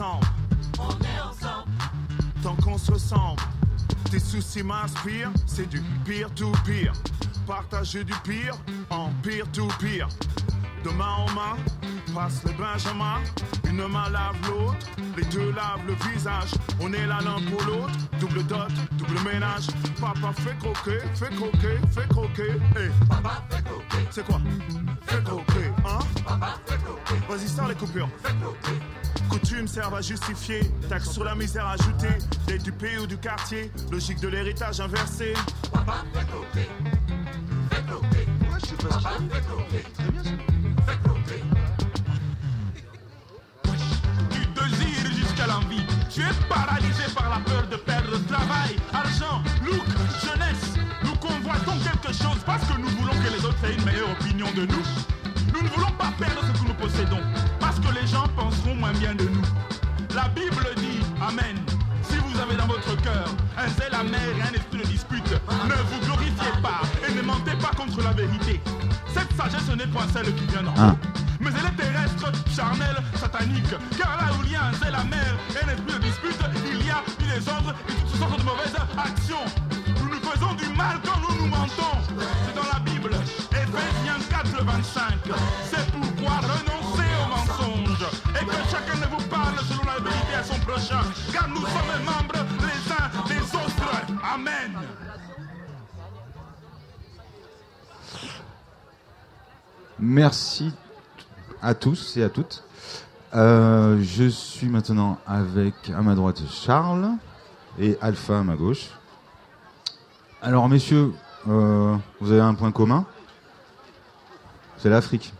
on 0.00 0.90
est 0.90 1.20
ensemble. 1.20 1.70
Tant 2.42 2.54
qu'on 2.56 2.76
se 2.76 2.92
ressemble, 2.92 3.40
tes 4.10 4.18
soucis 4.18 4.62
m'inspirent, 4.62 5.30
c'est 5.46 5.68
du 5.68 5.80
pire 6.04 6.32
to 6.34 6.52
pire. 6.64 6.92
Partager 7.46 8.04
du 8.04 8.12
pire 8.24 8.56
en 8.90 9.10
pire 9.22 9.50
to 9.52 9.68
pire. 9.78 10.08
De 10.84 10.90
main 10.90 11.14
en 11.18 11.32
main, 11.32 11.56
passe 12.14 12.42
les 12.44 12.52
benjamins. 12.52 13.20
Une 13.68 13.86
main 13.88 14.08
lave 14.10 14.36
l'autre, 14.48 14.86
les 15.16 15.24
deux 15.24 15.52
lavent 15.52 15.86
le 15.86 15.94
visage. 16.10 16.50
On 16.80 16.92
est 16.92 17.06
là 17.06 17.18
l'un 17.24 17.40
pour 17.50 17.62
l'autre, 17.64 17.96
double 18.20 18.44
dot, 18.44 18.68
double 18.92 19.20
ménage. 19.24 19.68
Papa 20.00 20.32
fait 20.34 20.56
croquer, 20.58 21.00
fait 21.14 21.34
croquer, 21.34 21.78
fait 21.90 22.08
croquer. 22.08 22.60
Eh. 22.76 23.06
Papa 23.06 23.42
fait 23.50 23.64
croquer. 23.64 24.06
C'est 24.10 24.26
quoi? 24.26 24.40
Fait 25.06 25.24
croquer, 25.24 25.72
hein? 25.86 25.98
Papa 26.26 26.54
fait 26.66 26.78
croquer. 26.78 27.22
Vas-y, 27.28 27.48
sors 27.48 27.68
les 27.68 27.74
coupures. 27.74 28.08
Fait 28.22 28.34
croquer. 28.40 28.78
Coutumes 29.38 29.68
servent 29.68 29.94
à 29.94 30.00
justifier. 30.00 30.60
Taxes 30.88 31.12
sur 31.12 31.24
la 31.24 31.34
misère 31.34 31.66
ajoutée. 31.66 32.18
Dès 32.46 32.58
du 32.58 32.72
pays 32.72 32.98
ou 32.98 33.06
du 33.06 33.18
quartier. 33.18 33.70
Logique 33.90 34.20
de 34.20 34.28
l'héritage 34.28 34.80
inversé. 34.80 35.34
Du 44.30 44.46
désir 44.46 45.12
jusqu'à 45.12 45.46
l'envie. 45.46 45.86
Tu 46.10 46.20
es 46.20 46.48
paralysé 46.48 47.04
par 47.14 47.30
la 47.30 47.38
peur 47.44 47.66
de 47.68 47.76
perdre 47.76 48.18
travail, 48.26 48.76
argent, 48.92 49.42
look, 49.64 49.86
jeunesse. 50.24 50.74
Nous 51.04 51.14
convoitons 51.16 51.78
quelque 51.84 52.12
chose 52.12 52.40
parce 52.44 52.64
que 52.64 52.78
nous 52.80 52.88
voulons 52.88 53.12
que 53.12 53.36
les 53.36 53.44
autres 53.44 53.64
aient 53.64 53.74
une 53.74 53.84
meilleure 53.84 54.10
opinion 54.10 54.46
de 54.54 54.66
nous. 54.66 54.82
Nous 55.52 55.62
ne 55.62 55.68
voulons 55.68 55.92
pas 55.98 56.12
perdre 56.18 56.40
ce 56.42 56.62
que 56.62 56.68
nous 56.68 56.74
possédons 56.74 57.45
gens 58.16 58.28
penseront 58.34 58.74
moins 58.76 58.92
bien 58.92 59.14
de 59.14 59.24
nous. 59.24 59.42
La 60.14 60.28
Bible 60.28 60.66
dit 60.76 61.00
Amen. 61.20 61.56
Si 62.02 62.16
vous 62.16 62.40
avez 62.40 62.56
dans 62.56 62.66
votre 62.66 62.96
cœur 63.02 63.26
un 63.58 63.68
zèle 63.78 63.94
amer 63.94 64.28
et 64.38 64.42
un 64.42 64.52
esprit 64.58 64.78
de 64.78 64.86
dispute, 64.86 65.30
ne 65.70 65.74
vous 65.90 66.00
glorifiez 66.06 66.52
pas 66.62 66.80
et 67.06 67.12
ne 67.14 67.22
mentez 67.22 67.56
pas 67.60 67.72
contre 67.76 68.00
la 68.02 68.12
vérité. 68.12 68.60
Cette 69.12 69.32
sagesse 69.36 69.68
n'est 69.76 69.86
point 69.88 70.06
celle 70.12 70.32
qui 70.34 70.46
vient 70.46 70.62
d'en 70.62 70.70
haut, 70.72 70.92
Ah. 70.92 70.96
mais 71.40 71.50
elle 71.58 71.66
est 71.72 71.76
terrestre, 71.82 72.30
charnelle, 72.54 72.96
satanique. 73.16 73.74
Car 73.98 74.16
là 74.20 74.32
où 74.38 74.44
il 74.44 74.52
y 74.52 74.56
a 74.56 74.64
un 74.66 74.72
zèle 74.74 74.94
amer 74.94 75.30
et 75.54 75.64
un 75.64 75.68
esprit 75.74 75.92
de 75.94 75.98
dispute, 76.08 76.40
il 76.72 76.86
y 76.86 76.90
a 76.90 77.02
du 77.18 77.26
désordre 77.34 77.74
et 77.88 77.92
toutes 77.92 78.18
sortes 78.20 78.38
de 78.38 78.44
mauvaises 78.44 78.76
actions. 78.96 79.44
Nous 80.00 80.08
nous 80.14 80.22
faisons 80.30 80.52
du 80.54 80.68
mal 80.76 80.96
quand 81.04 81.18
nous 81.24 81.34
nous 81.42 81.48
mentons. 81.50 81.96
C'est 82.46 82.54
dans 82.54 82.68
la 82.72 82.78
Bible, 82.80 83.10
Ephésiens 83.50 84.20
4, 84.30 84.64
25. 84.64 85.02
C'est 85.70 85.85
Car 91.32 91.48
nous 91.48 91.56
sommes 91.56 92.04
membres 92.04 92.44
les 92.60 92.92
uns 92.92 93.24
des 93.28 93.54
autres. 93.56 93.90
Amen. 94.34 94.78
Merci 99.98 100.72
à 101.62 101.74
tous 101.74 102.18
et 102.18 102.24
à 102.24 102.28
toutes. 102.28 102.62
Euh, 103.34 104.02
je 104.02 104.28
suis 104.28 104.68
maintenant 104.68 105.18
avec 105.26 105.74
à 105.96 106.02
ma 106.02 106.14
droite 106.14 106.42
Charles 106.50 107.08
et 107.78 107.96
Alpha 108.02 108.40
à 108.40 108.42
ma 108.42 108.56
gauche. 108.56 108.90
Alors 110.42 110.68
messieurs, 110.68 111.14
euh, 111.48 111.96
vous 112.20 112.32
avez 112.32 112.42
un 112.42 112.54
point 112.54 112.70
commun? 112.70 113.06
C'est 114.76 114.90
l'Afrique. 114.90 115.32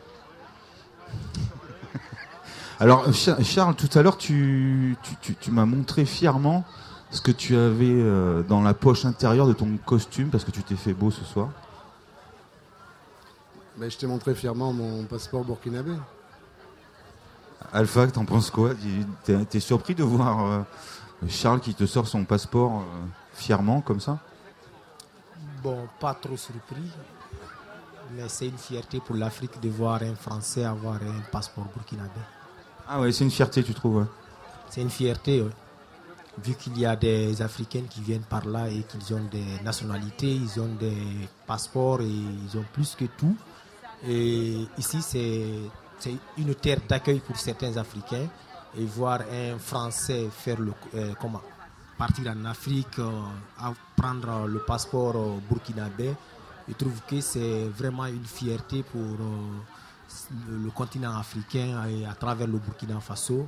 Alors 2.78 3.12
Cha- 3.14 3.42
Charles, 3.42 3.74
tout 3.74 3.88
à 3.98 4.02
l'heure 4.02 4.18
tu, 4.18 4.96
tu, 5.02 5.16
tu- 5.22 5.34
tu 5.34 5.50
m'as 5.50 5.64
montré 5.64 6.04
fièrement 6.04 6.64
ce 7.10 7.20
que 7.20 7.30
tu 7.30 7.56
avais 7.56 7.86
euh, 7.88 8.42
dans 8.42 8.62
la 8.62 8.74
poche 8.74 9.04
intérieure 9.04 9.46
de 9.46 9.52
ton 9.54 9.76
costume 9.84 10.28
parce 10.28 10.44
que 10.44 10.50
tu 10.50 10.62
t'es 10.62 10.76
fait 10.76 10.92
beau 10.92 11.10
ce 11.10 11.24
soir. 11.24 11.48
Ben, 13.78 13.90
je 13.90 13.96
t'ai 13.96 14.06
montré 14.06 14.34
fièrement 14.34 14.72
mon 14.72 15.04
passeport 15.04 15.44
burkinabé. 15.44 15.92
Alpha, 17.72 18.06
t'en 18.08 18.24
penses 18.24 18.50
quoi? 18.50 18.74
Tu- 18.74 19.04
T'es 19.24 19.44
t'es 19.46 19.60
surpris 19.60 19.94
de 19.94 20.02
voir 20.02 20.44
euh, 20.46 20.60
Charles 21.28 21.60
qui 21.60 21.74
te 21.74 21.86
sort 21.86 22.06
son 22.06 22.24
passeport 22.24 22.80
euh, 22.80 23.06
fièrement 23.34 23.80
comme 23.80 24.00
ça? 24.00 24.18
Bon, 25.62 25.88
pas 25.98 26.14
trop 26.14 26.36
surpris, 26.36 26.90
mais 28.14 28.28
c'est 28.28 28.46
une 28.48 28.58
fierté 28.58 29.00
pour 29.00 29.16
l'Afrique 29.16 29.58
de 29.60 29.68
voir 29.68 30.02
un 30.02 30.14
Français 30.14 30.64
avoir 30.64 30.94
un 30.96 31.20
passeport 31.32 31.66
burkinabé. 31.74 32.20
Ah 32.88 33.00
ouais, 33.00 33.12
c'est 33.12 33.24
une 33.24 33.30
fierté, 33.30 33.62
tu 33.62 33.74
trouves. 33.74 34.06
C'est 34.70 34.80
une 34.80 34.90
fierté, 34.90 35.44
vu 36.42 36.54
qu'il 36.54 36.78
y 36.78 36.86
a 36.86 36.94
des 36.96 37.40
Africains 37.42 37.84
qui 37.88 38.00
viennent 38.00 38.22
par 38.28 38.46
là 38.46 38.68
et 38.68 38.82
qu'ils 38.84 39.14
ont 39.14 39.24
des 39.30 39.62
nationalités, 39.64 40.30
ils 40.30 40.60
ont 40.60 40.74
des 40.74 41.28
passeports 41.46 42.00
et 42.02 42.06
ils 42.06 42.56
ont 42.56 42.64
plus 42.72 42.94
que 42.94 43.06
tout. 43.06 43.36
Et 44.06 44.66
ici, 44.78 45.02
c'est 45.02 46.10
une 46.38 46.54
terre 46.54 46.78
d'accueil 46.88 47.20
pour 47.20 47.36
certains 47.36 47.76
Africains. 47.76 48.28
Et 48.78 48.84
voir 48.84 49.20
un 49.32 49.58
Français 49.58 50.28
faire 50.30 50.60
le, 50.60 50.72
euh, 50.94 51.14
comment, 51.18 51.40
partir 51.96 52.30
en 52.30 52.44
Afrique, 52.44 52.98
euh, 52.98 53.10
prendre 53.96 54.46
le 54.46 54.58
passeport 54.58 55.16
euh, 55.16 55.38
burkinabé, 55.48 56.14
je 56.68 56.74
trouve 56.74 57.00
que 57.08 57.20
c'est 57.20 57.68
vraiment 57.68 58.06
une 58.06 58.24
fierté 58.24 58.82
pour 58.82 59.00
euh, 59.00 59.60
le, 60.48 60.70
continent 60.70 61.16
africain 61.18 61.84
et 61.88 62.04
à 62.06 62.14
travers 62.14 62.46
le 62.46 62.58
Burkina 62.58 63.00
Faso. 63.00 63.46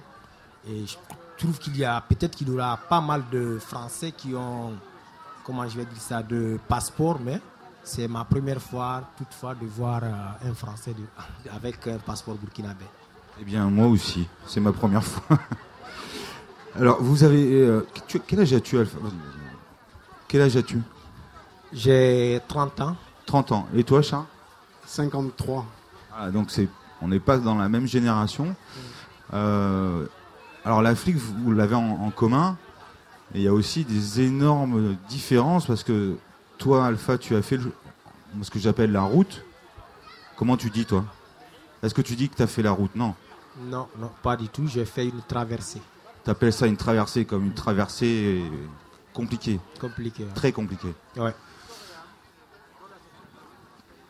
Et 0.68 0.86
je 0.86 0.96
trouve 1.36 1.58
qu'il 1.58 1.76
y 1.76 1.84
a 1.84 2.00
peut-être 2.00 2.36
qu'il 2.36 2.48
y 2.48 2.50
aura 2.50 2.76
pas 2.76 3.00
mal 3.00 3.22
de 3.30 3.58
Français 3.58 4.12
qui 4.12 4.34
ont, 4.34 4.72
comment 5.44 5.68
je 5.68 5.76
vais 5.78 5.84
dire 5.84 6.00
ça, 6.00 6.22
de 6.22 6.58
passeport, 6.68 7.18
mais 7.20 7.40
c'est 7.84 8.08
ma 8.08 8.24
première 8.24 8.60
fois, 8.60 9.02
toutefois, 9.16 9.54
de 9.54 9.66
voir 9.66 10.00
euh, 10.04 10.50
un 10.50 10.54
Français 10.54 10.94
de- 10.94 11.50
avec 11.54 11.86
un 11.86 11.98
passeport 11.98 12.34
burkinabé. 12.34 12.84
Eh 13.40 13.44
bien, 13.44 13.64
moi 13.66 13.86
aussi, 13.86 14.26
c'est 14.46 14.60
ma 14.60 14.72
première 14.72 15.04
fois. 15.04 15.38
Alors, 16.76 17.02
vous 17.02 17.24
avez... 17.24 17.52
euh, 17.62 17.86
tu- 18.06 18.20
quel 18.20 18.40
âge 18.40 18.52
as-tu, 18.52 18.78
Alpha? 18.78 18.98
Quel 20.26 20.42
âge 20.42 20.56
as-tu? 20.56 20.80
J'ai 21.72 22.40
30 22.48 22.80
ans. 22.80 22.96
30 23.26 23.52
ans. 23.52 23.68
Et 23.74 23.84
toi, 23.84 24.02
Charles? 24.02 24.24
53. 24.86 25.64
Ah, 26.18 26.30
donc 26.30 26.50
c'est, 26.50 26.68
on 27.00 27.08
n'est 27.08 27.20
pas 27.20 27.38
dans 27.38 27.54
la 27.54 27.68
même 27.68 27.86
génération. 27.86 28.56
Euh, 29.34 30.06
alors 30.64 30.82
l'Afrique, 30.82 31.16
vous, 31.16 31.52
l'avez 31.52 31.74
en, 31.76 31.90
en 32.02 32.10
commun. 32.10 32.56
Et 33.34 33.38
il 33.38 33.42
y 33.42 33.48
a 33.48 33.52
aussi 33.52 33.84
des 33.84 34.22
énormes 34.22 34.96
différences 35.08 35.66
parce 35.66 35.84
que 35.84 36.16
toi, 36.56 36.86
Alpha, 36.86 37.18
tu 37.18 37.36
as 37.36 37.42
fait 37.42 37.58
le- 37.58 37.72
ce 38.42 38.50
que 38.50 38.58
j'appelle 38.58 38.90
la 38.90 39.02
route. 39.02 39.44
Comment 40.36 40.56
tu 40.56 40.70
dis, 40.70 40.86
toi? 40.86 41.04
Est-ce 41.82 41.94
que 41.94 42.02
tu 42.02 42.16
dis 42.16 42.28
que 42.28 42.36
tu 42.36 42.42
as 42.42 42.46
fait 42.46 42.62
la 42.62 42.70
route? 42.72 42.94
Non. 42.96 43.14
Non, 43.66 43.86
non, 43.98 44.10
pas 44.22 44.36
du 44.36 44.48
tout. 44.48 44.66
J'ai 44.66 44.84
fait 44.84 45.04
une 45.06 45.20
traversée 45.22 45.82
Tu 46.24 46.30
appelles 46.30 46.52
ça 46.52 46.66
une 46.66 46.76
traversée 46.76 47.24
comme 47.24 47.44
une 47.46 47.54
traversée 47.54 48.42
compliquée, 49.12 49.60
compliquée. 49.80 50.26
très 50.34 50.52
compliquée. 50.52 50.94
Ouais. 51.16 51.34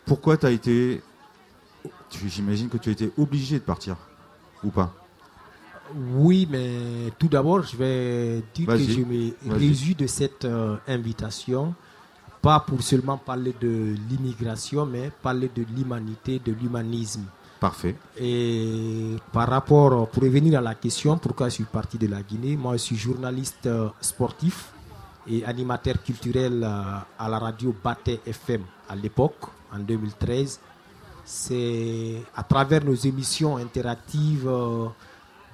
Pourquoi 0.07 0.37
tu 0.37 0.47
as 0.47 0.51
été... 0.51 1.03
J'imagine 2.11 2.69
que 2.69 2.79
tu 2.79 2.89
as 2.89 2.93
été 2.93 3.13
obligé 3.19 3.59
de 3.59 3.65
partir, 3.65 3.97
ou 4.65 4.71
pas? 4.71 4.95
Oui, 5.95 6.47
mais 6.51 7.13
tout 7.19 7.29
d'abord, 7.29 7.63
je 7.63 7.77
vais 7.77 8.43
dire 8.55 8.67
que 8.67 8.79
je 8.79 9.01
me 9.01 9.33
réjouis 9.51 9.95
de 9.95 10.07
cette 10.07 10.45
euh, 10.45 10.77
invitation, 10.87 11.75
pas 12.43 12.61
pour 12.61 12.83
seulement 12.83 13.17
parler 13.17 13.55
de 13.61 13.95
l'immigration, 14.09 14.85
mais 14.85 15.11
parler 15.23 15.51
de 15.55 15.65
l'humanité, 15.75 16.41
de 16.45 16.53
l'humanisme. 16.53 17.25
Parfait. 17.59 17.97
Et 18.21 19.17
par 19.33 19.49
rapport, 19.49 20.09
pour 20.09 20.23
revenir 20.23 20.59
à 20.59 20.63
la 20.63 20.75
question, 20.75 21.19
pourquoi 21.19 21.49
je 21.49 21.55
suis 21.55 21.65
parti 21.65 21.99
de 21.99 22.07
la 22.07 22.23
Guinée, 22.23 22.57
moi 22.57 22.73
je 22.75 22.79
suis 22.83 22.97
journaliste 22.97 23.67
euh, 23.67 23.89
sportif 24.01 24.73
et 25.27 25.45
animateur 25.45 26.03
culturel 26.03 26.63
euh, 26.63 26.99
à 27.19 27.29
la 27.29 27.39
radio 27.39 27.75
Baté 27.83 28.21
FM 28.25 28.63
à 28.89 28.95
l'époque, 28.95 29.47
en 29.75 29.79
2013. 29.81 30.61
C'est 31.31 32.23
à 32.35 32.43
travers 32.43 32.83
nos 32.83 32.95
émissions 32.95 33.59
interactives, 33.59 34.49
euh, 34.49 34.87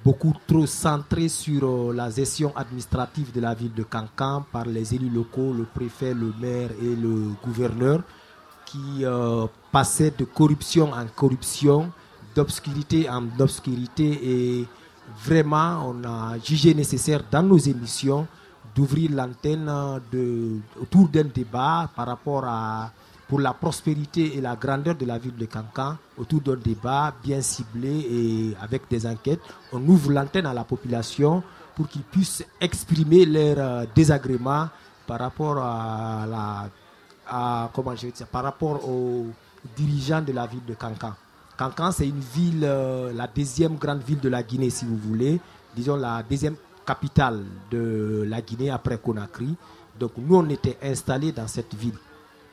beaucoup 0.05 0.31
trop 0.47 0.65
centrées 0.65 1.27
sur 1.27 1.65
euh, 1.67 1.93
la 1.93 2.09
gestion 2.09 2.55
administrative 2.55 3.33
de 3.33 3.41
la 3.41 3.53
ville 3.53 3.73
de 3.73 3.83
Cancan 3.83 4.45
par 4.53 4.63
les 4.63 4.95
élus 4.95 5.09
locaux, 5.09 5.51
le 5.51 5.65
préfet, 5.65 6.13
le 6.13 6.33
maire 6.39 6.69
et 6.81 6.95
le 6.95 7.33
gouverneur 7.43 8.03
qui 8.65 9.03
euh, 9.03 9.47
passait 9.69 10.13
de 10.17 10.23
corruption 10.23 10.93
en 10.93 11.07
corruption, 11.13 11.91
d'obscurité 12.33 13.09
en 13.09 13.25
obscurité 13.37 14.07
et 14.23 14.67
vraiment 15.25 15.93
on 15.93 16.05
a 16.05 16.39
jugé 16.39 16.73
nécessaire 16.73 17.21
dans 17.29 17.43
nos 17.43 17.57
émissions 17.57 18.25
d'ouvrir 18.73 19.11
l'antenne 19.11 19.69
de, 20.09 20.55
autour 20.81 21.09
d'un 21.09 21.25
débat 21.25 21.89
par 21.93 22.07
rapport 22.07 22.45
à 22.45 22.93
pour 23.27 23.39
la 23.39 23.53
prospérité 23.53 24.37
et 24.37 24.41
la 24.41 24.55
grandeur 24.55 24.95
de 24.95 25.05
la 25.05 25.17
ville 25.17 25.35
de 25.35 25.45
Cancan 25.45 25.97
autour 26.17 26.41
d'un 26.41 26.55
débat 26.55 27.13
bien 27.23 27.41
ciblé 27.41 27.89
et 27.89 28.55
avec 28.61 28.83
des 28.89 29.05
enquêtes. 29.05 29.41
On 29.73 29.81
ouvre 29.87 30.11
l'antenne 30.11 30.45
à 30.45 30.53
la 30.53 30.63
population 30.63 31.43
pour 31.75 31.87
qu'ils 31.87 32.03
puissent 32.03 32.45
exprimer 32.61 33.25
leurs 33.25 33.59
euh, 33.59 33.85
désagréments 33.95 34.69
par 35.07 35.19
rapport 35.19 35.57
à 35.57 36.25
la 36.27 36.69
comment 37.73 37.93
par 38.31 38.43
rapport 38.43 38.87
aux 38.87 39.25
dirigeants 39.75 40.21
de 40.21 40.31
la 40.31 40.45
ville 40.45 40.63
de 40.65 40.75
Cancan. 40.75 41.13
Cancan, 41.57 41.91
c'est 41.91 42.07
une 42.07 42.19
ville, 42.19 42.63
euh, 42.63 43.11
la 43.13 43.27
deuxième 43.27 43.75
grande 43.77 44.01
ville 44.03 44.19
de 44.19 44.29
la 44.29 44.43
Guinée, 44.43 44.69
si 44.69 44.85
vous 44.85 44.97
voulez, 44.97 45.39
disons 45.75 45.95
la 45.95 46.21
deuxième 46.21 46.55
capitale 46.85 47.43
de 47.71 48.25
la 48.27 48.41
Guinée 48.41 48.69
après 48.69 48.97
Conakry. 48.97 49.55
Donc 49.99 50.11
nous, 50.17 50.35
on 50.35 50.49
était 50.49 50.77
installés 50.83 51.31
dans 51.31 51.47
cette 51.47 51.73
ville. 51.73 51.95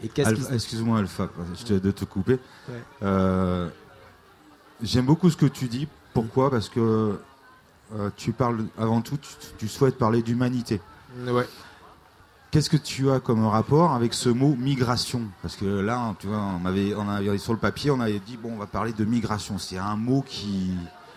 Excuse-moi 0.03 0.99
Alpha, 0.99 1.29
je 1.59 1.65
te- 1.65 1.73
de 1.75 1.91
te 1.91 2.05
couper. 2.05 2.39
Ouais. 2.69 2.83
Euh, 3.03 3.69
J'aime 4.83 5.07
beaucoup 5.07 5.31
ce 5.31 5.37
que 5.37 5.47
tu 5.47 5.69
dis. 5.69 5.87
Pourquoi? 6.13 6.51
Parce 6.51 6.69
que 6.69 7.19
euh, 7.95 8.11
tu 8.17 8.33
parles 8.33 8.65
avant 8.77 9.01
tout, 9.01 9.17
tu, 9.17 9.29
tu 9.59 9.69
souhaites 9.69 9.97
parler 9.97 10.23
d'humanité. 10.23 10.81
Ouais. 11.27 11.47
Qu'est-ce 12.51 12.69
que 12.69 12.77
tu 12.77 13.11
as 13.11 13.21
comme 13.21 13.47
rapport 13.47 13.93
avec 13.93 14.13
ce 14.13 14.29
mot 14.29 14.55
migration? 14.59 15.23
Parce 15.41 15.57
que 15.57 15.65
là, 15.65 16.15
tu 16.19 16.27
vois, 16.27 16.43
on 16.63 16.67
avait, 16.67 16.95
on 16.95 17.09
avait 17.09 17.39
sur 17.39 17.53
le 17.53 17.59
papier, 17.59 17.91
on 17.91 18.01
avait 18.01 18.19
dit 18.19 18.37
bon, 18.37 18.55
on 18.55 18.59
va 18.59 18.67
parler 18.67 18.93
de 18.93 19.05
migration. 19.05 19.57
C'est 19.57 19.79
un 19.79 19.97
mot 19.97 20.23
qui, 20.27 20.73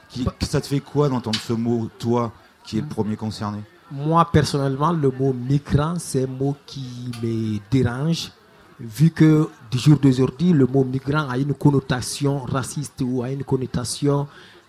qui, 0.10 0.26
ça 0.42 0.62
te 0.62 0.68
fait 0.68 0.80
quoi 0.80 1.10
d'entendre 1.10 1.40
ce 1.40 1.54
mot, 1.54 1.90
toi, 2.00 2.32
qui 2.64 2.78
est 2.78 2.82
le 2.82 2.88
premier 2.88 3.16
concerné? 3.18 3.58
Moi, 3.92 4.24
personnellement, 4.32 4.92
le 4.94 5.12
mot 5.12 5.34
migrant, 5.34 5.96
c'est 6.00 6.24
un 6.24 6.28
mot 6.28 6.56
qui 6.66 7.12
me 7.22 7.60
dérange, 7.70 8.32
vu 8.80 9.12
que 9.12 9.50
du 9.72 9.78
jour 9.78 9.98
d'aujourd'hui, 9.98 10.52
le 10.52 10.66
mot 10.66 10.84
migrant 10.84 11.30
a 11.30 11.38
une 11.38 11.54
connotation 11.54 12.40
raciste 12.40 13.02
ou 13.02 13.24
a 13.24 13.32
une 13.32 13.44
connotation 13.44 14.28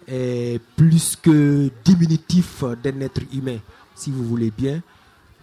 euh, 0.08 0.58
plus 0.76 1.16
que 1.16 1.70
diminutif 1.84 2.62
d'un 2.82 3.00
être 3.00 3.22
humain, 3.32 3.58
si 3.94 4.10
vous 4.10 4.24
voulez 4.24 4.52
bien. 4.56 4.80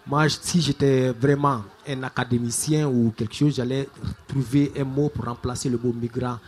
Moi, 0.06 0.28
si 0.28 0.60
j'étais 0.60 1.10
vraiment 1.12 1.62
un 1.88 2.02
académicien 2.02 2.88
ou 2.88 3.12
quelque 3.16 3.34
chose, 3.34 3.56
j'allais 3.56 3.88
trouver 4.26 4.72
un 4.78 4.84
mot 4.84 5.08
pour 5.08 5.24
remplacer 5.24 5.68
le 5.68 5.78
mot 5.78 5.92
migrant. 5.92 6.38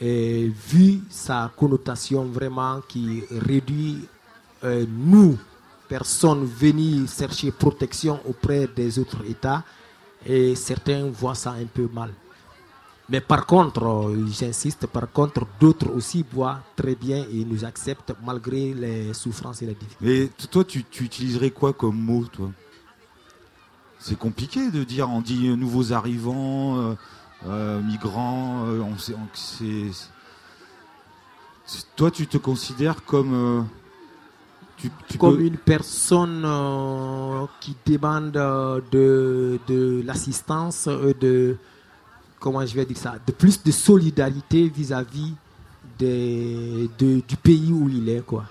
Et 0.00 0.50
vu 0.68 1.00
sa 1.10 1.52
connotation 1.56 2.24
vraiment 2.24 2.80
qui 2.88 3.22
réduit 3.30 4.08
euh, 4.64 4.86
nous, 4.88 5.36
personnes 5.88 6.44
venues 6.44 7.06
chercher 7.06 7.50
protection 7.50 8.20
auprès 8.24 8.68
des 8.68 8.98
autres 8.98 9.24
États, 9.28 9.64
et 10.26 10.54
certains 10.54 11.06
voient 11.06 11.34
ça 11.34 11.52
un 11.52 11.66
peu 11.66 11.88
mal. 11.92 12.12
Mais 13.08 13.20
par 13.20 13.44
contre, 13.46 14.14
j'insiste, 14.28 14.86
par 14.86 15.10
contre, 15.10 15.46
d'autres 15.60 15.90
aussi 15.90 16.24
voient 16.32 16.60
très 16.76 16.94
bien 16.94 17.26
et 17.30 17.44
nous 17.44 17.64
acceptent 17.64 18.14
malgré 18.24 18.72
les 18.72 19.12
souffrances 19.12 19.60
et 19.62 19.66
les 19.66 19.74
difficultés. 19.74 20.28
T- 20.28 20.46
toi, 20.46 20.64
tu, 20.64 20.84
utiliserais 21.00 21.50
quoi 21.50 21.72
comme 21.72 21.96
mot, 21.96 22.24
toi? 22.24 22.50
C'est 23.98 24.18
compliqué 24.18 24.70
de 24.70 24.82
dire, 24.82 25.10
on 25.10 25.20
dit 25.20 25.48
euh, 25.48 25.56
nouveaux 25.56 25.92
arrivants, 25.92 26.78
euh, 26.78 26.94
euh, 27.46 27.80
migrants, 27.82 28.64
on 28.64 28.96
sait, 28.96 29.14
Toi, 31.96 32.10
tu 32.10 32.26
te 32.26 32.38
considères 32.38 33.04
comme... 33.04 33.66
tu, 34.82 34.90
tu 35.08 35.18
comme 35.18 35.36
peux- 35.36 35.42
une 35.44 35.56
personne 35.56 36.42
euh, 36.44 37.46
qui 37.60 37.76
demande 37.86 38.36
euh, 38.36 38.80
de, 38.90 39.58
de 39.68 40.02
l'assistance, 40.04 40.86
euh, 40.88 41.12
de 41.20 41.56
comment 42.40 42.64
je 42.66 42.74
vais 42.74 42.84
dire 42.84 42.96
ça, 42.96 43.14
de 43.26 43.32
plus 43.32 43.62
de 43.62 43.70
solidarité 43.70 44.68
vis-à-vis 44.68 45.32
de- 45.98 47.20
du 47.26 47.36
pays 47.36 47.72
où 47.72 47.88
il 47.88 48.08
est 48.08 48.24
quoi. 48.24 48.44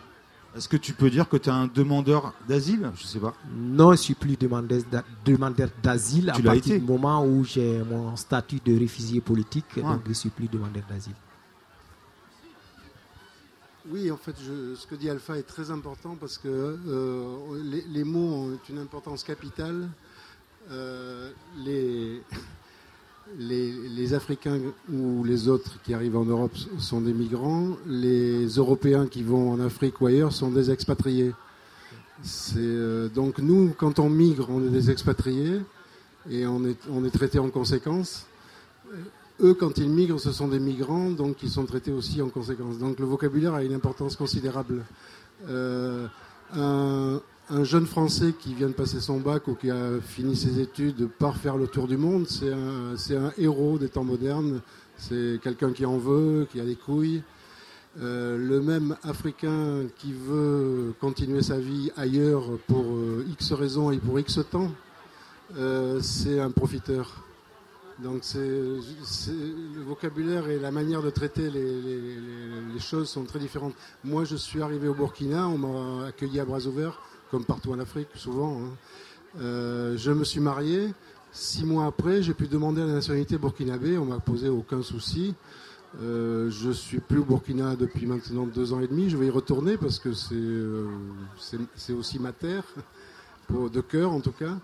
Est-ce 0.56 0.68
que 0.68 0.76
tu 0.78 0.92
peux 0.94 1.10
dire 1.10 1.30
que 1.30 1.38
tu 1.38 1.48
es 1.50 1.52
un 1.52 1.68
demandeur 1.74 2.34
d'asile? 2.48 2.92
Je 2.96 3.06
sais 3.06 3.20
pas. 3.20 3.34
Non, 3.58 3.92
je 3.92 3.98
suis 3.98 4.14
plus 4.16 4.36
demandeur 4.38 4.82
d'a- 4.92 5.04
demandeur 5.26 5.70
d'asile 5.82 6.30
à 6.30 6.34
partir 6.34 6.54
été. 6.76 6.80
du 6.80 6.86
moment 6.86 7.26
où 7.26 7.44
j'ai 7.46 7.82
mon 7.90 8.16
statut 8.18 8.60
de 8.66 8.78
réfugié 8.78 9.22
politique, 9.22 9.66
Ouais. 9.78 9.84
donc 9.84 10.02
je 10.08 10.14
suis 10.14 10.30
plus 10.30 10.48
demandeur 10.50 10.84
d'asile. 10.90 11.14
Oui, 13.92 14.10
en 14.10 14.16
fait, 14.16 14.36
je- 14.42 14.76
ce 14.76 14.88
que 14.88 14.96
dit 14.96 15.10
Alpha 15.10 15.38
est 15.38 15.44
très 15.44 15.70
important 15.70 16.16
parce 16.18 16.38
que 16.38 16.48
euh, 16.48 17.84
les, 17.92 18.04
mots 18.06 18.20
ont 18.20 18.60
une 18.70 18.78
importance 18.78 19.22
capitale. 19.24 19.90
Euh, 20.72 21.30
les, 23.38 24.14
Africains 24.14 24.60
ou 24.92 25.26
les 25.26 25.50
autres 25.50 25.82
qui 25.84 25.94
arrivent 25.94 26.16
en 26.16 26.24
Europe 26.24 26.56
sont 26.80 27.02
des 27.02 27.12
migrants. 27.14 27.76
Les 27.86 28.46
Européens 28.48 29.08
qui 29.08 29.24
vont 29.24 29.52
en 29.52 29.60
Afrique 29.60 30.00
ou 30.00 30.06
ailleurs 30.06 30.32
sont 30.32 30.52
des 30.52 30.72
expatriés. 30.72 31.34
Euh, 32.56 33.10
donc 33.10 33.40
nous, 33.40 33.74
quand 33.78 34.00
on 34.00 34.10
migre, 34.10 34.48
on 34.50 34.66
est 34.66 34.70
des 34.70 34.90
expatriés 34.90 35.60
et 36.30 36.46
on 36.48 36.64
est, 36.64 36.78
on 36.90 37.04
est 37.04 37.10
traité 37.12 37.40
en 37.40 37.50
conséquence. 37.50 38.26
Eux, 39.44 39.56
quand 39.56 39.80
ils 39.80 39.90
migrent, 39.90 40.20
ce 40.20 40.32
sont 40.32 40.48
des 40.48 40.60
migrants, 40.60 41.10
donc 41.10 41.42
ils 41.42 41.50
sont 41.50 41.66
traités 41.66 41.92
aussi 41.92 42.22
en 42.22 42.30
conséquence. 42.30 42.78
Donc 42.78 43.00
le 43.00 43.06
vocabulaire 43.06 43.56
a 43.56 43.64
une 43.64 43.74
importance 43.74 44.16
considérable. 44.16 44.86
Euh, 45.50 46.06
un, 46.54 47.20
un 47.50 47.64
jeune 47.64 47.88
Français 47.88 48.34
qui 48.38 48.54
vient 48.54 48.68
de 48.68 48.74
passer 48.74 49.00
son 49.00 49.20
bac 49.20 49.48
ou 49.48 49.56
qui 49.56 49.72
a 49.72 50.00
fini 50.00 50.36
ses 50.36 50.60
études 50.60 51.08
part 51.08 51.38
faire 51.38 51.58
le 51.58 51.68
tour 51.68 51.88
du 51.88 51.98
monde, 51.98 52.28
c'est 52.28 53.16
un, 53.16 53.34
héros 53.38 53.80
des 53.80 53.90
temps 53.90 54.04
modernes. 54.04 54.62
C'est 54.98 55.40
quelqu'un 55.42 55.72
qui 55.72 55.86
en 55.88 55.98
veut, 55.98 56.48
qui 56.52 56.60
a 56.60 56.66
des 56.66 56.76
couilles. 56.76 57.24
Euh, 58.00 58.38
le 58.38 58.62
même 58.62 58.96
Africain 59.04 59.88
qui 59.98 60.14
veut 60.14 60.94
continuer 61.02 61.42
sa 61.42 61.58
vie 61.58 61.92
ailleurs 61.98 62.44
pour 62.68 62.86
euh, 62.86 63.26
X 63.32 63.54
raisons 63.54 63.92
et 63.92 63.98
pour 63.98 64.20
X 64.20 64.40
temps, 64.50 64.72
c'est 66.00 66.40
un 66.40 66.52
profiteur. 66.52 67.26
Donc 68.04 68.24
le 68.34 69.84
vocabulaire 69.84 70.50
et 70.50 70.58
la 70.58 70.72
manière 70.72 71.04
de 71.04 71.12
traiter 71.12 71.52
les, 71.52 72.80
choses 72.80 73.10
sont 73.10 73.26
très 73.26 73.38
différentes. 73.38 73.76
Moi, 74.04 74.24
je 74.24 74.36
suis 74.36 74.62
arrivé 74.62 74.88
au 74.88 74.96
Burkina, 74.96 75.48
on 75.48 75.58
m'a 75.58 76.08
accueilli 76.08 76.40
à 76.40 76.46
bras 76.46 76.66
ouverts, 76.66 77.00
comme 77.30 77.46
partout 77.46 77.72
en 77.72 77.80
Afrique, 77.80 78.08
souvent. 78.16 78.60
hein. 78.60 78.70
Euh, 79.40 79.96
je 79.98 80.12
me 80.12 80.24
suis 80.24 80.40
marié. 80.40 80.94
Six 81.32 81.64
mois 81.64 81.86
après, 81.86 82.24
j'ai 82.24 82.34
pu 82.34 82.48
demander 82.48 82.82
la 82.82 82.94
nationalité 82.94 83.38
burkinabé. 83.38 83.98
On 83.98 84.06
m'a 84.06 84.20
posé 84.20 84.50
aucun 84.50 84.82
souci. 84.82 85.36
Euh, 86.02 86.50
je 86.50 86.72
suis 86.72 87.00
plus 87.00 87.20
au 87.20 87.24
Burkina 87.24 87.76
depuis 87.76 88.08
maintenant 88.08 88.46
deux 88.46 88.74
ans 88.74 88.82
et 88.82 88.88
demi. 88.88 89.10
Je 89.10 89.18
vais 89.18 89.28
y 89.28 89.30
retourner 89.30 89.78
parce 89.78 90.00
que 90.00 90.14
c'est 90.14 90.34
euh, 90.34 90.88
aussi 91.98 92.20
ma 92.20 92.32
terre, 92.32 92.64
de 93.50 93.82
cœur 93.82 94.12
en 94.12 94.22
tout 94.22 94.32
cas. 94.32 94.58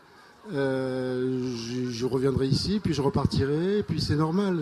Euh, 0.54 1.54
je, 1.58 1.90
je 1.92 2.06
reviendrai 2.06 2.48
ici, 2.48 2.80
puis 2.82 2.94
je 2.94 3.02
repartirai, 3.02 3.84
puis 3.84 4.00
c'est 4.00 4.16
normal. 4.16 4.60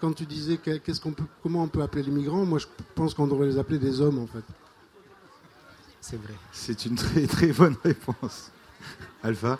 Quand 0.00 0.12
tu 0.12 0.26
disais 0.26 0.58
que- 0.58 0.76
qu'est-ce 0.78 1.00
qu'on 1.00 1.10
peut, 1.12 1.24
comment 1.42 1.64
on 1.64 1.68
peut 1.68 1.82
appeler 1.82 2.04
les 2.04 2.12
migrants, 2.12 2.44
moi 2.44 2.58
je 2.60 2.66
pense 2.94 3.14
qu'on 3.14 3.26
devrait 3.26 3.46
les 3.48 3.58
appeler 3.58 3.78
des 3.78 4.00
hommes 4.00 4.18
en 4.20 4.26
fait. 4.26 4.44
C'est 6.00 6.20
vrai. 6.22 6.34
C'est 6.52 6.86
une 6.86 6.94
très 6.94 7.26
très 7.26 7.48
bonne 7.52 7.76
réponse. 7.82 8.50
Alpha 9.22 9.58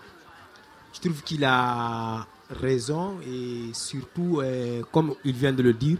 Je 0.92 1.00
trouve 1.00 1.22
qu'il 1.22 1.44
a 1.44 2.26
raison 2.50 3.16
et 3.26 3.70
surtout, 3.72 4.40
euh, 4.42 4.82
comme 4.92 5.14
il 5.24 5.32
vient 5.34 5.52
de 5.52 5.62
le 5.62 5.72
dire, 5.72 5.98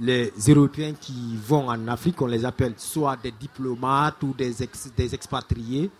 les 0.00 0.32
Européens 0.48 0.94
qui 0.98 1.36
vont 1.36 1.68
en 1.68 1.86
Afrique, 1.88 2.22
on 2.22 2.26
les 2.26 2.44
appelle 2.46 2.74
soit 2.78 3.16
des 3.22 3.32
diplomates 3.32 4.22
ou 4.22 4.32
des, 4.32 4.62
ex- 4.62 4.90
des 4.96 5.14
expatriés. 5.14 5.90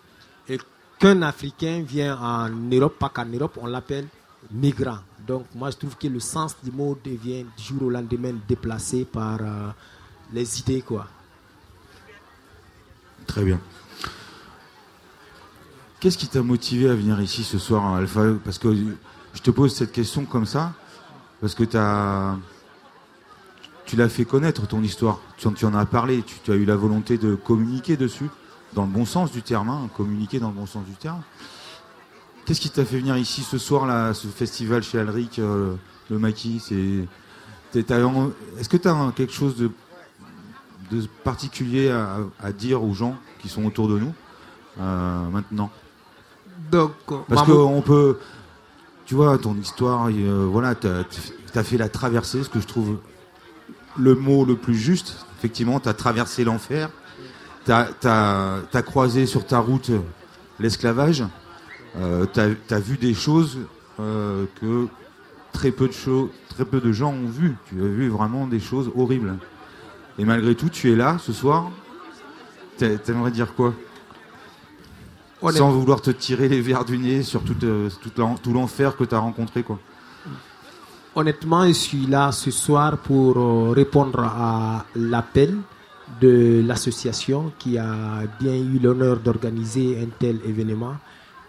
Et 0.49 0.59
qu'un 1.03 1.21
Africain 1.23 1.83
vient 1.85 2.17
en 2.17 2.49
Europe, 2.49 2.97
pas 2.97 3.09
qu'en 3.09 3.27
Europe, 3.27 3.59
on 3.61 3.67
l'appelle 3.67 4.07
migrant. 4.53 4.99
Donc 5.27 5.47
moi 5.53 5.71
je 5.73 5.77
trouve 5.77 5.97
que 5.97 6.07
le 6.07 6.21
sens 6.21 6.55
du 6.63 6.71
mot 6.71 6.97
devient 7.05 7.45
du 7.57 7.63
jour 7.63 7.83
au 7.83 7.91
lendemain 7.91 8.35
déplacé 8.47 9.05
par 9.05 9.39
euh, 9.41 9.71
les 10.33 10.61
idées. 10.61 10.81
quoi. 10.83 11.09
Très 13.27 13.43
bien. 13.45 13.59
Qu'est-ce 15.99 16.19
qui 16.19 16.29
t'a 16.29 16.43
motivé 16.43 16.89
à 16.89 16.95
venir 16.95 17.21
ici 17.21 17.43
ce 17.43 17.59
soir 17.59 17.83
en 17.83 17.97
Alpha? 17.97 18.23
Parce 18.45 18.59
que 18.59 18.73
je 19.35 19.41
te 19.43 19.51
pose 19.51 19.75
cette 19.75 19.91
question 19.93 20.25
comme 20.25 20.47
ça, 20.47 20.73
parce 21.41 21.55
que 21.57 21.65
t'as, 21.65 22.37
tu 23.87 23.97
l'as 23.97 24.09
fait 24.09 24.25
connaître 24.25 24.67
ton 24.69 24.83
histoire, 24.83 25.19
tu, 25.37 25.49
en- 25.67 25.75
as 25.75 25.87
parlé, 25.87 26.23
tu 26.23 26.51
as 26.53 26.55
eu 26.55 26.65
la 26.65 26.77
volonté 26.77 27.19
de 27.19 27.35
communiquer 27.35 27.97
dessus, 27.97 28.29
dans 28.75 28.83
le 28.83 28.91
bon 28.91 29.05
sens 29.05 29.33
du 29.33 29.43
terme, 29.43 29.69
hein, 29.69 29.89
communiquer 29.97 30.39
dans 30.39 30.49
le 30.49 30.55
bon 30.55 30.67
sens 30.67 30.85
du 30.85 30.95
terme. 30.95 31.23
Qu'est-ce 32.45 32.61
qui 32.61 32.71
t'a 32.71 32.85
fait 32.85 32.99
venir 32.99 33.17
ici 33.17 33.43
ce 33.43 33.59
soir, 33.59 33.87
là, 33.87 34.15
ce 34.15 34.27
festival 34.27 34.83
chez 34.83 34.99
Alric, 34.99 35.39
euh, 35.39 35.75
le 36.11 36.19
maquis 36.19 36.57
Est-ce 36.57 37.89
que 38.69 38.77
tu 38.77 38.89
as 38.89 39.13
quelque 39.15 39.33
chose 39.33 39.57
de, 39.57 39.71
de 40.91 41.07
particulier 41.23 41.91
à, 41.91 42.19
à 42.43 42.53
dire 42.53 42.83
aux 42.83 42.95
gens 42.95 43.17
qui 43.41 43.49
sont 43.49 43.65
autour 43.65 43.89
de 43.89 43.99
nous 43.99 44.13
euh, 44.81 45.29
maintenant? 45.31 45.71
Donc, 46.71 46.93
Parce 47.29 47.47
qu'on 47.47 47.83
peut, 47.83 48.19
tu 49.07 49.15
vois, 49.15 49.39
ton 49.39 49.57
histoire, 49.57 50.09
euh, 50.09 50.47
voilà, 50.51 50.75
tu 50.75 50.87
as, 50.87 51.65
fait 51.65 51.77
la 51.77 51.89
traversée, 51.89 52.43
ce 52.43 52.49
que 52.49 52.61
je 52.61 52.67
trouve 52.67 52.99
le 53.99 54.15
mot 54.15 54.45
le 54.45 54.57
plus 54.57 54.75
juste. 54.75 55.27
Effectivement, 55.39 55.81
tu 55.81 55.89
as 55.89 55.95
traversé 55.95 56.45
l'enfer, 56.45 56.91
tu 57.65 57.73
as, 57.73 58.83
croisé 58.85 59.27
sur 59.27 59.47
ta 59.47 59.59
route 59.59 59.91
l'esclavage, 60.59 61.25
euh, 61.97 62.27
tu 62.33 62.41
as, 62.75 62.81
vu 62.81 62.97
des 62.97 63.15
choses 63.15 63.59
euh, 64.01 64.47
que 64.61 64.89
très 65.53 65.71
peu, 65.71 65.89
de 65.89 66.29
très 66.49 66.65
peu 66.65 66.81
de 66.81 66.93
gens 66.93 67.13
ont 67.13 67.29
vues. 67.29 67.57
Tu 67.69 67.81
as 67.83 67.87
vu 67.87 68.09
vraiment 68.09 68.47
des 68.47 68.61
choses 68.61 68.91
horribles. 68.97 69.39
Et 70.19 70.25
malgré 70.25 70.55
tout, 70.55 70.69
tu 70.69 70.93
es 70.93 70.97
là 70.97 71.19
ce 71.21 71.33
soir. 71.33 71.71
T'a- 72.79 72.99
T'aimerais 72.99 73.31
dire 73.31 73.55
quoi? 73.55 73.75
Sans 75.51 75.71
vouloir 75.73 76.01
te 76.01 76.11
tirer 76.11 76.49
les 76.49 76.61
verres 76.61 76.85
du 76.85 76.99
nez 76.99 77.23
sur 77.25 77.43
tout, 77.43 77.57
euh, 77.65 77.91
tout 78.05 78.53
l'enfer 78.53 78.97
que 78.97 79.03
tu 79.03 79.15
as 79.15 79.19
rencontré. 79.19 79.65
Quoi. 79.65 79.79
Honnêtement, 81.15 81.67
je 81.67 81.73
suis 81.73 82.07
là 82.07 82.33
ce 82.33 82.51
soir 82.51 82.97
pour 82.97 83.37
euh, 83.37 83.73
répondre 83.73 84.21
à 84.21 84.87
l'appel 84.95 85.59
de 86.21 86.63
l'association 86.67 87.53
qui 87.59 87.79
a 87.79 88.23
bien 88.41 88.55
eu 88.55 88.79
l'honneur 88.79 89.19
d'organiser 89.19 89.99
un 90.03 90.09
tel 90.19 90.39
événement. 90.47 90.95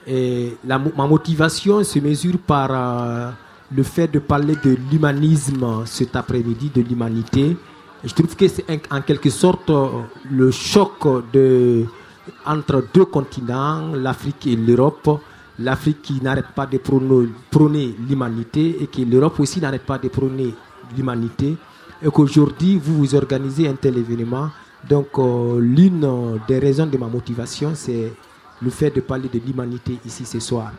Et 0.06 0.58
ma 0.66 1.08
motivation 1.08 1.84
se 1.84 2.00
mesure 2.00 2.38
par 2.40 2.70
euh, 2.72 3.32
le 3.76 3.84
fait 3.84 4.08
de 4.08 4.20
parler 4.20 4.56
de 4.64 4.78
l'humanisme 4.92 5.86
cet 5.86 6.16
après-midi, 6.16 6.72
de 6.74 6.82
l'humanité. 6.82 7.56
Je 8.04 8.14
trouve 8.14 8.36
que 8.36 8.48
c'est 8.48 8.66
en 8.92 9.02
quelque 9.02 9.30
sorte 9.30 9.70
euh, 9.70 9.88
le 10.30 10.52
choc 10.52 11.08
de, 11.32 11.86
entre 12.46 12.84
deux 12.94 13.06
continents, 13.06 13.94
l'Afrique 13.96 14.48
et 14.48 14.56
l'Europe. 14.56 15.22
L'Afrique 15.60 16.02
qui 16.02 16.22
n'arrête 16.22 16.48
pas 16.56 16.66
de 16.66 16.80
prôner, 16.80 17.96
l'humanité 18.10 18.82
et 18.82 18.88
que 18.88 19.02
l'Europe 19.02 19.40
aussi 19.40 19.62
n'arrête 19.62 19.86
pas 19.86 20.00
de 20.00 20.08
prôner 20.08 20.54
l'humanité. 20.98 21.56
Et 22.04 22.10
qu'aujourd'hui, 22.12 22.78
vous 22.78 22.98
vous 22.98 23.16
organisez 23.16 23.68
un 23.68 23.76
tel 23.76 23.98
événement. 23.98 24.50
Donc, 24.90 25.08
euh, 25.18 25.60
l'une 25.60 26.40
des 26.48 26.60
raisons 26.60 26.86
de 26.86 26.98
ma 26.98 27.08
motivation, 27.08 27.72
c'est 27.76 28.12
le 28.62 28.70
fait 28.70 28.92
de 28.94 29.00
parler 29.00 29.30
de 29.30 29.40
l'humanité 29.40 29.98
ici 30.06 30.26
ce 30.26 30.40
soir. 30.40 30.74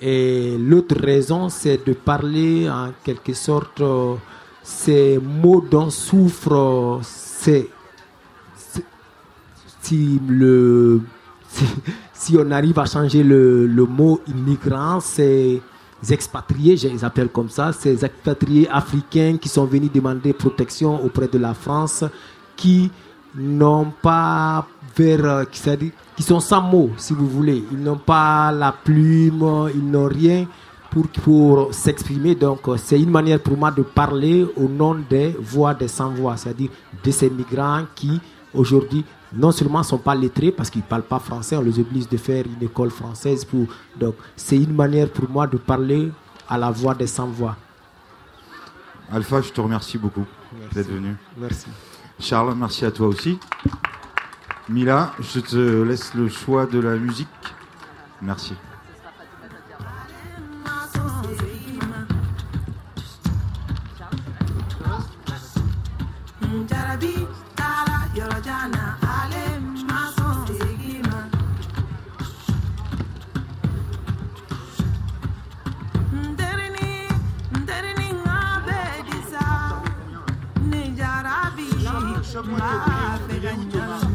Et 0.00 0.56
l'autre 0.58 0.96
raison, 0.98 1.48
c'est 1.50 1.86
de 1.86 1.92
parler 1.92 2.68
en 2.70 2.90
quelque 3.04 3.34
sorte 3.34 3.80
euh, 3.82 4.14
ces 4.62 5.18
mots 5.18 5.60
dont 5.70 5.90
souffrent 5.90 7.00
c'est 7.02 7.68
si 9.82 10.18
le 10.26 11.02
si, 12.14 12.36
on 12.38 12.50
arrive 12.50 12.78
à 12.78 12.86
changer 12.86 13.22
le, 13.22 13.66
le 13.66 13.84
mot 13.84 14.20
immigrant, 14.26 14.98
ces 14.98 15.60
expatriés, 16.12 16.76
je 16.76 16.88
les 16.88 17.04
appelle 17.04 17.28
comme 17.28 17.48
ça, 17.48 17.72
ces 17.72 18.04
expatriés 18.04 18.68
africains 18.70 19.36
qui 19.40 19.48
sont 19.48 19.64
venus 19.64 19.90
demander 19.92 20.32
protection 20.32 21.04
auprès 21.04 21.28
de 21.28 21.38
la 21.38 21.54
France, 21.54 22.04
qui 22.56 22.90
n'ont 23.34 23.92
pas 24.02 24.66
vers, 24.96 25.48
qui, 25.50 25.60
qui 26.16 26.22
sont 26.22 26.40
sans 26.40 26.62
mots, 26.62 26.90
si 26.96 27.12
vous 27.12 27.28
voulez. 27.28 27.64
Ils 27.72 27.80
n'ont 27.80 27.98
pas 27.98 28.52
la 28.52 28.72
plume, 28.72 29.70
ils 29.74 29.90
n'ont 29.90 30.08
rien 30.08 30.46
pour, 30.90 31.08
pour 31.08 31.74
s'exprimer. 31.74 32.34
Donc, 32.34 32.60
c'est 32.76 33.00
une 33.00 33.10
manière 33.10 33.40
pour 33.40 33.56
moi 33.56 33.70
de 33.70 33.82
parler 33.82 34.46
au 34.56 34.68
nom 34.68 34.96
des 35.08 35.36
voix 35.40 35.74
des 35.74 35.88
sans-voix, 35.88 36.36
c'est-à-dire 36.36 36.70
de 37.02 37.10
ces 37.10 37.30
migrants 37.30 37.84
qui, 37.94 38.20
aujourd'hui, 38.54 39.04
non 39.36 39.52
seulement 39.52 39.80
ne 39.80 39.84
sont 39.84 39.98
pas 39.98 40.14
lettrés 40.14 40.52
parce 40.52 40.70
qu'ils 40.70 40.82
ne 40.82 40.86
parlent 40.86 41.02
pas 41.02 41.18
français, 41.18 41.56
on 41.56 41.62
les 41.62 41.78
oblige 41.78 42.08
de 42.08 42.16
faire 42.16 42.44
une 42.46 42.66
école 42.66 42.90
française. 42.90 43.44
Pour... 43.44 43.66
Donc 43.96 44.14
c'est 44.36 44.56
une 44.56 44.74
manière 44.74 45.08
pour 45.08 45.28
moi 45.28 45.46
de 45.46 45.56
parler 45.56 46.10
à 46.48 46.58
la 46.58 46.70
voix 46.70 46.94
des 46.94 47.06
sans-voix. 47.06 47.56
Alpha, 49.12 49.40
je 49.42 49.50
te 49.50 49.60
remercie 49.60 49.98
beaucoup 49.98 50.24
d'être 50.72 50.88
venu. 50.90 51.14
Merci. 51.36 51.66
Charles, 52.18 52.54
merci 52.56 52.84
à 52.84 52.90
toi 52.90 53.08
aussi. 53.08 53.38
Mila, 54.68 55.12
je 55.20 55.40
te 55.40 55.82
laisse 55.82 56.14
le 56.14 56.28
choix 56.28 56.66
de 56.66 56.78
la 56.78 56.96
musique. 56.96 57.28
Merci. 58.22 58.54
chaque 82.34 82.46
mois, 82.46 84.13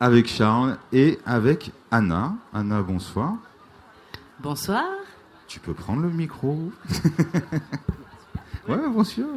avec 0.00 0.26
Charles 0.28 0.78
et 0.92 1.18
avec 1.26 1.72
Anna. 1.90 2.34
Anna, 2.54 2.82
bonsoir. 2.82 3.34
Bonsoir. 4.40 4.84
Tu 5.46 5.60
peux 5.60 5.74
prendre 5.74 6.02
le 6.02 6.10
micro. 6.10 6.70
ouais, 8.68 8.88
bonsoir. 8.88 9.28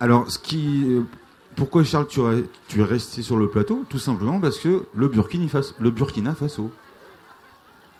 Alors, 0.00 0.30
ce 0.30 0.38
qui, 0.38 1.00
pourquoi 1.56 1.84
Charles, 1.84 2.06
tu, 2.08 2.20
es- 2.20 2.44
tu 2.68 2.80
es 2.80 2.84
resté 2.84 3.22
sur 3.22 3.36
le 3.36 3.48
plateau? 3.48 3.84
Tout 3.88 3.98
simplement 3.98 4.40
parce 4.40 4.58
que 4.58 4.86
le 4.94 5.08
Burkina 5.08 5.48
Faso. 5.48 5.74
Le 5.80 5.90
Burkina 5.90 6.34
Faso. 6.34 6.70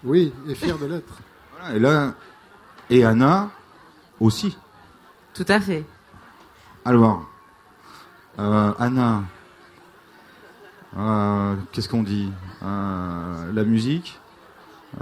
Oui, 0.05 0.33
et 0.49 0.55
fier 0.55 0.77
de 0.79 0.87
l'être. 0.87 1.15
Voilà, 1.59 1.77
et 1.77 1.79
là, 1.79 2.15
et 2.91 3.05
Anna 3.05 3.51
aussi. 4.21 4.57
Tout 5.33 5.45
à 5.49 5.61
fait. 5.61 5.85
Alors, 6.85 7.25
euh, 8.41 8.73
Anna, 8.81 9.23
euh, 10.97 11.55
qu'est-ce 11.73 11.89
qu'on 11.89 12.03
dit 12.03 12.31
Euh, 12.63 13.53
La 13.53 13.65
musique, 13.65 14.19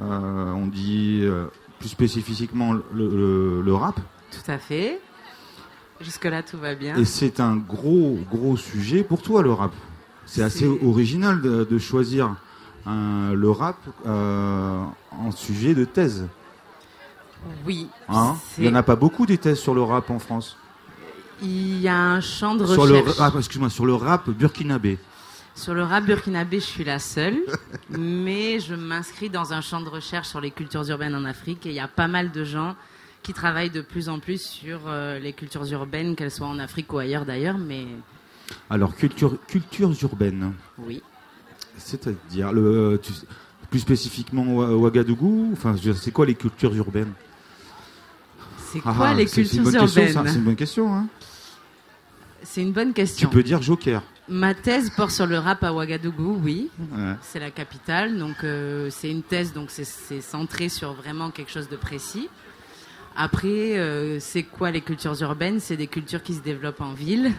euh, 0.00 0.53
on 0.53 0.66
dit 0.66 1.22
plus 1.79 1.88
spécifiquement 1.88 2.72
le, 2.72 2.83
le- 2.92 3.62
le 3.62 3.74
rap, 3.74 3.98
Tout 4.31 4.50
à 4.50 4.59
fait. 4.59 5.00
Jusque-là, 6.00 6.42
tout 6.42 6.57
va 6.59 6.74
bien. 6.74 6.96
et 6.96 7.05
c'est 7.05 7.40
un 7.40 7.57
gros, 7.57 8.18
gros 8.31 8.57
sujet 8.57 9.03
pour 9.03 9.20
toi, 9.22 9.42
le 9.42 9.53
rap. 9.53 9.72
C'est 10.26 10.42
assez 10.42 10.66
original 10.66 11.42
de, 11.42 11.64
de 11.64 11.79
choisir 11.79 12.37
un- 12.87 13.33
le 13.35 13.50
rap 13.50 13.76
en 14.07 15.31
sujet 15.33 15.74
de 15.74 15.85
thèse. 15.85 16.26
Oui. 17.66 17.88
Hein? 18.09 18.37
Il 18.59 18.64
n'y 18.64 18.70
en 18.70 18.74
a 18.74 18.83
pas 18.83 18.96
beaucoup 18.96 19.26
des 19.26 19.38
thèses 19.38 19.59
sur 19.59 19.74
le 19.74 19.83
rap 19.83 20.11
en 20.11 20.18
France. 20.18 20.57
Il 21.42 21.81
y 21.81 21.88
a 21.88 21.96
un 21.98 22.20
champ 22.20 22.55
de 22.55 22.66
Sur 22.66 22.85
le, 22.87 22.98
recherche. 22.98 23.16
rap, 23.18 23.35
excuse-moi, 23.37 23.70
sur 23.70 23.87
le 23.87 23.94
rap 23.94 24.29
burkinabé. 24.31 24.98
Sur 25.61 25.75
le 25.75 25.83
rap 25.83 26.05
burkinabé, 26.07 26.59
je 26.59 26.64
suis 26.64 26.85
la 26.85 26.99
seule, 26.99 27.37
mais 27.90 28.61
je 28.61 28.75
m'inscris 28.75 29.29
dans 29.29 29.53
un 29.53 29.61
champ 29.61 29.83
de 29.83 29.90
recherche 29.90 30.27
sur 30.29 30.40
les 30.40 30.51
cultures 30.51 30.88
urbaines 30.88 31.14
en 31.14 31.27
Afrique 31.27 31.66
et 31.66 31.68
il 31.68 31.75
y 31.75 31.81
a 31.81 31.87
pas 31.88 32.09
mal 32.09 32.33
de 32.33 32.44
gens 32.44 32.77
qui 33.23 33.35
travaillent 33.35 33.68
de 33.68 33.83
plus 33.83 34.09
en 34.09 34.20
plus 34.20 34.40
sur 34.40 34.81
euh, 34.87 35.18
les 35.18 35.35
cultures 35.35 35.70
urbaines, 35.70 36.16
qu'elles 36.16 36.31
soient 36.31 36.46
en 36.46 36.59
Afrique 36.59 36.90
ou 36.94 36.99
ailleurs 36.99 37.27
d'ailleurs, 37.27 37.59
mais 37.59 37.85
Alors, 38.70 38.96
culture, 38.96 39.37
cultures 39.46 39.92
urbaines. 40.03 40.55
oui. 40.79 41.03
C'est-à-dire, 41.77 42.53
le, 42.53 42.99
tu- 43.03 43.12
plus 43.70 43.81
spécifiquement 43.81 44.42
Oua- 44.44 44.75
Ouagadougou 44.75 45.51
Enfin, 45.53 45.75
c'est 45.94 46.11
quoi 46.11 46.25
les 46.27 46.35
cultures 46.37 46.75
urbaines? 46.75 47.12
C'est 48.59 48.81
Ah, 48.85 48.94
quoi 48.96 49.09
ah, 49.09 49.14
les 49.14 49.27
cultures 49.27 49.66
urbaines? 49.75 49.88
C'est 49.88 50.35
une 50.37 50.44
bonne 50.44 50.57
question. 50.57 50.94
Hein 50.94 51.07
C'est 52.42 52.62
une 52.62 52.73
bonne 52.73 52.88
tu 52.88 52.94
question. 52.94 53.29
peux 53.29 53.42
dire 53.42 53.61
Joker. 53.61 54.03
Ma 54.31 54.55
thèse 54.55 54.90
porte 54.90 55.11
sur 55.11 55.27
le 55.27 55.38
rap 55.38 55.62
à 55.64 55.73
Ouagadougou, 55.73 56.38
oui. 56.43 56.71
Ouais. 56.93 57.14
C'est 57.21 57.40
la 57.40 57.51
capitale, 57.51 58.16
donc 58.19 58.45
euh, 58.45 58.88
c'est 58.90 59.11
une 59.11 59.23
thèse, 59.25 59.53
donc 59.53 59.71
c'est- 59.71 59.85
c'est 59.85 60.21
centré 60.21 60.69
sur 60.69 60.93
vraiment 60.93 61.31
quelque 61.31 61.51
chose 61.51 61.69
de 61.69 61.77
précis. 61.77 62.29
Après, 63.16 63.77
euh, 63.79 64.21
c'est 64.21 64.45
quoi 64.45 64.71
les 64.71 64.83
cultures 64.83 65.21
urbaines? 65.21 65.59
C'est 65.59 65.77
des 65.77 65.88
cultures 65.88 66.23
qui 66.23 66.35
se 66.35 66.40
développent 66.43 66.81
en 66.81 66.93
ville. 66.93 67.33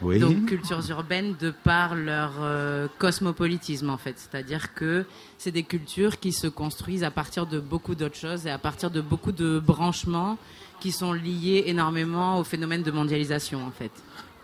Oui. 0.00 0.18
Donc 0.18 0.46
cultures 0.46 0.82
urbaines 0.90 1.36
de 1.38 1.52
par 1.52 1.94
leur 1.94 2.32
euh, 2.40 2.88
cosmopolitisme 2.98 3.88
en 3.88 3.98
fait, 3.98 4.18
c'est-à-dire 4.18 4.74
que 4.74 5.04
c'est 5.38 5.52
des 5.52 5.62
cultures 5.62 6.18
qui 6.18 6.32
se 6.32 6.48
construisent 6.48 7.04
à 7.04 7.12
partir 7.12 7.46
de 7.46 7.60
beaucoup 7.60 7.94
d'autres 7.94 8.16
choses 8.16 8.44
et 8.48 8.50
à 8.50 8.58
partir 8.58 8.90
de 8.90 9.00
beaucoup 9.00 9.30
de 9.30 9.60
branchements 9.64 10.38
qui 10.80 10.90
sont 10.90 11.12
liés 11.12 11.62
énormément 11.66 12.40
au 12.40 12.42
phénomène 12.42 12.82
de 12.82 12.90
mondialisation 12.90 13.64
en 13.64 13.70
fait. 13.70 13.92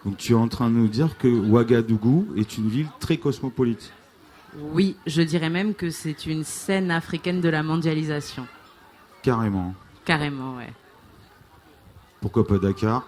Donc, 0.04 0.16
tu 0.16 0.32
es 0.32 0.36
en 0.36 0.48
train 0.48 0.70
de 0.70 0.74
nous 0.76 0.88
dire 0.88 1.18
que 1.18 1.28
Ouagadougou 1.28 2.28
est 2.36 2.56
une 2.56 2.68
ville 2.68 2.88
très 3.00 3.16
cosmopolite. 3.16 3.92
Oui, 4.72 4.96
je 5.06 5.22
dirais 5.22 5.50
même 5.50 5.74
que 5.74 5.90
c'est 5.90 6.26
une 6.26 6.44
scène 6.44 6.90
africaine 6.90 7.40
de 7.40 7.48
la 7.48 7.62
mondialisation, 7.62 8.46
Carrément. 9.22 9.74
carrément 10.04 10.56
ouais. 10.56 10.72
Pourquoi 12.20 12.46
pas 12.46 12.58
Dakar? 12.58 13.06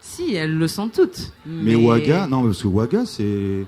Si, 0.00 0.34
elles 0.34 0.56
le 0.56 0.68
sont 0.68 0.88
toutes. 0.88 1.32
Mais, 1.46 1.74
Ouaga, 1.74 2.26
non, 2.26 2.44
parce 2.44 2.62
que 2.62 2.66
Ouaga, 2.68 3.06
c'est. 3.06 3.66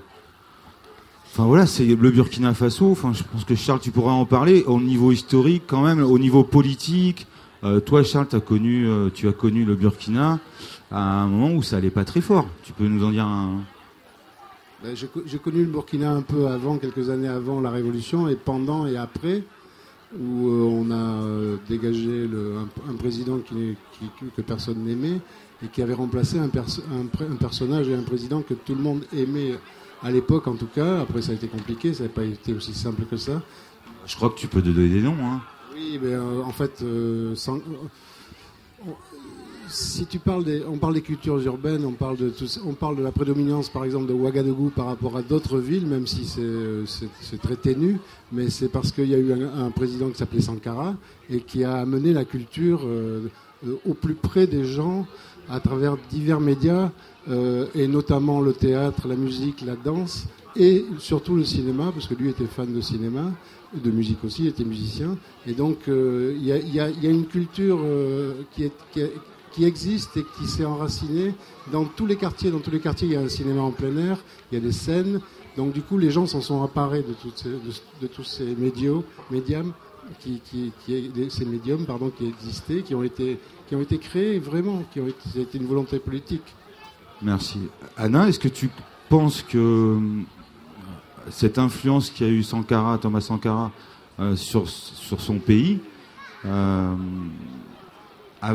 Enfin 1.31 1.45
voilà, 1.45 1.65
c'est 1.65 1.85
le 1.85 2.11
Burkina 2.11 2.53
Faso. 2.53 2.91
Enfin, 2.91 3.13
je 3.13 3.23
pense 3.23 3.43
que 3.43 3.55
Charles, 3.55 3.79
tu 3.79 3.91
pourras 3.91 4.11
en 4.11 4.25
parler 4.25 4.63
au 4.65 4.79
niveau 4.79 5.11
historique, 5.11 5.63
quand 5.67 5.83
même, 5.83 6.01
au 6.03 6.17
niveau 6.19 6.43
politique. 6.43 7.27
Euh, 7.63 7.79
toi, 7.79 8.03
Charles, 8.03 8.27
as 8.33 8.39
connu, 8.39 8.87
euh, 8.87 9.09
tu 9.13 9.27
as 9.27 9.33
connu 9.33 9.65
le 9.65 9.75
Burkina 9.75 10.39
à 10.91 11.21
un 11.23 11.27
moment 11.27 11.53
où 11.53 11.63
ça 11.63 11.77
allait 11.77 11.89
pas 11.89 12.05
très 12.05 12.21
fort. 12.21 12.47
Tu 12.63 12.73
peux 12.73 12.87
nous 12.87 13.03
en 13.05 13.11
dire 13.11 13.25
un. 13.25 13.61
Ben, 14.83 14.95
J'ai 14.95 15.07
co- 15.07 15.23
j'ai 15.25 15.39
connu 15.39 15.59
le 15.65 15.71
Burkina 15.71 16.11
un 16.11 16.21
peu 16.21 16.47
avant, 16.47 16.77
quelques 16.77 17.09
années 17.09 17.27
avant 17.27 17.61
la 17.61 17.71
Révolution, 17.71 18.27
et 18.29 18.35
pendant 18.35 18.85
et 18.85 18.95
après, 18.95 19.43
où 20.17 20.47
euh, 20.47 20.63
on 20.63 20.91
a 20.91 20.95
euh, 20.95 21.57
dégagé 21.67 22.27
le- 22.27 22.57
un, 22.57 22.91
un 22.91 22.95
président 22.95 23.39
qui, 23.39 23.55
n'est- 23.55 23.75
qui- 23.93 24.09
que- 24.35 24.41
personne 24.41 24.83
n'aimait, 24.85 25.19
et 25.63 25.67
qui 25.67 25.81
avait 25.81 25.95
remplacé 25.95 26.37
un, 26.39 26.47
perso- 26.49 26.83
un 26.93 27.07
pré- 27.07 27.25
un 27.25 27.35
personnage 27.35 27.89
et 27.89 27.95
un 27.95 28.03
président 28.03 28.41
que 28.43 28.53
tout 28.53 28.75
le 28.75 28.81
monde 28.83 29.03
aimait 29.15 29.57
à 30.03 30.11
l'époque 30.11 30.47
en 30.47 30.53
tout 30.55 30.67
cas. 30.67 31.01
Après 31.01 31.21
ça 31.23 31.31
a 31.31 31.35
été 31.35 31.47
compliqué, 31.47 31.93
ça 31.95 32.03
n'a 32.03 32.09
pas 32.09 32.23
été 32.23 32.53
aussi 32.53 32.73
simple 32.75 33.03
que 33.09 33.17
ça. 33.17 33.41
Je 34.05 34.15
crois 34.15 34.29
que 34.29 34.37
tu 34.37 34.47
peux 34.47 34.61
te 34.61 34.69
donner 34.69 34.87
des 34.89 35.01
noms. 35.01 35.17
Hein. 35.19 35.41
Oui, 35.73 35.99
mais 36.01 36.13
euh, 36.13 36.43
en 36.43 36.51
fait, 36.51 36.83
sans- 37.35 37.59
si 39.69 40.05
tu 40.05 40.19
parles 40.19 40.43
des, 40.43 40.63
on 40.65 40.77
parle 40.77 40.93
des 40.93 41.01
cultures 41.01 41.39
urbaines, 41.45 41.85
on 41.85 41.91
parle 41.91 42.17
de 42.17 42.29
tout 42.29 42.45
on 42.65 42.73
parle 42.73 42.97
de 42.97 43.03
la 43.03 43.11
prédominance, 43.11 43.69
par 43.69 43.83
exemple, 43.83 44.07
de 44.07 44.13
Ouagadougou 44.13 44.69
par 44.69 44.85
rapport 44.87 45.17
à 45.17 45.21
d'autres 45.21 45.59
villes, 45.59 45.85
même 45.85 46.07
si 46.07 46.25
c'est 46.25 46.41
euh, 46.41 46.85
très 47.41 47.55
ténu, 47.55 47.99
mais 48.31 48.49
c'est 48.49 48.69
parce 48.69 48.91
qu'il 48.91 49.09
y 49.09 49.15
a 49.15 49.17
eu 49.17 49.33
un, 49.33 49.69
président 49.71 50.09
qui 50.09 50.17
s'appelait 50.17 50.41
Sankara 50.41 50.95
et 51.29 51.41
qui 51.41 51.63
a 51.63 51.75
amené 51.75 52.13
la 52.13 52.25
culture 52.25 52.81
euh, 52.85 53.27
euh, 53.67 53.75
au 53.85 53.93
plus 53.93 54.15
près 54.15 54.47
des 54.47 54.63
gens 54.63 55.05
à 55.49 55.59
travers 55.59 55.97
divers 56.09 56.39
médias 56.41 56.91
et 57.75 57.87
notamment 57.89 58.39
le 58.39 58.53
théâtre, 58.53 59.05
la 59.05 59.15
musique, 59.15 59.61
la 59.65 59.75
danse 59.75 60.27
et 60.55 60.85
surtout 60.97 61.35
le 61.35 61.43
cinéma, 61.43 61.91
parce 61.93 62.07
que 62.07 62.13
lui 62.13 62.29
était 62.29 62.45
fan 62.45 62.73
de 62.73 62.79
cinéma, 62.79 63.33
de 63.73 63.91
musique 63.91 64.23
aussi, 64.23 64.43
il 64.43 64.47
était 64.47 64.63
musicien. 64.63 65.17
Et 65.45 65.51
donc 65.51 65.79
il 65.87 66.41
y, 66.45 66.53
a, 66.53 66.57
y 66.57 66.79
a- 66.79 67.09
une 67.09 67.25
culture 67.25 67.79
qui, 68.53 68.63
est- 68.63 69.11
qui 69.57 69.65
existe 69.65 70.15
et 70.17 70.23
qui 70.37 70.47
s'est 70.47 70.65
enracinée 70.65 71.33
dans 71.71 71.83
tous 71.85 72.05
les 72.05 72.15
quartiers. 72.15 72.51
Dans 72.51 72.59
tous 72.59 72.69
les 72.69 72.79
quartiers, 72.79 73.07
il 73.07 73.13
y 73.13 73.17
a 73.17 73.21
un 73.21 73.27
cinéma 73.27 73.61
en 73.61 73.71
plein 73.71 73.97
air, 73.97 74.19
il 74.51 74.55
y 74.55 74.61
a 74.61 74.63
des 74.63 74.71
scènes. 74.71 75.19
Donc 75.57 75.73
du 75.73 75.81
coup, 75.81 75.97
les 75.97 76.11
gens 76.11 76.27
s'en 76.27 76.41
sont 76.41 76.59
emparés 76.61 77.01
de, 77.01 77.13
toutes 77.13 77.39
ces- 77.39 77.49
de, 78.01 78.07
tous 78.07 78.23
ces 78.23 78.45
médios, 78.55 79.03
médiums, 79.31 79.73
qui, 80.19 80.39
qui, 80.45 80.71
qui- 80.85 81.11
ces 81.31 81.43
médiums 81.45 81.85
pardon, 81.87 82.11
qui 82.15 82.27
existaient, 82.27 82.83
qui 82.83 82.93
ont 82.93 83.01
été, 83.01 83.39
qui 83.67 83.75
ont 83.75 83.81
été 83.81 83.97
créés 83.97 84.37
vraiment, 84.37 84.83
qui 84.93 84.99
ont 85.01 85.07
été 85.07 85.57
une 85.57 85.65
volonté 85.65 85.97
politique. 85.97 86.43
Merci. 87.23 87.57
Anna, 87.97 88.29
est-ce 88.29 88.37
que 88.39 88.47
tu 88.49 88.69
penses 89.09 89.41
que 89.41 89.57
euh, 89.57 89.99
cette 91.31 91.57
influence 91.57 92.11
qu'a 92.11 92.27
eu 92.27 92.43
Sankara, 92.43 92.99
Thomas 92.99 93.21
Sankara, 93.21 93.71
euh, 94.19 94.35
sur, 94.35 94.69
sur 94.69 95.19
son 95.19 95.39
pays 95.39 95.79
euh, 96.45 96.93
a, 98.43 98.53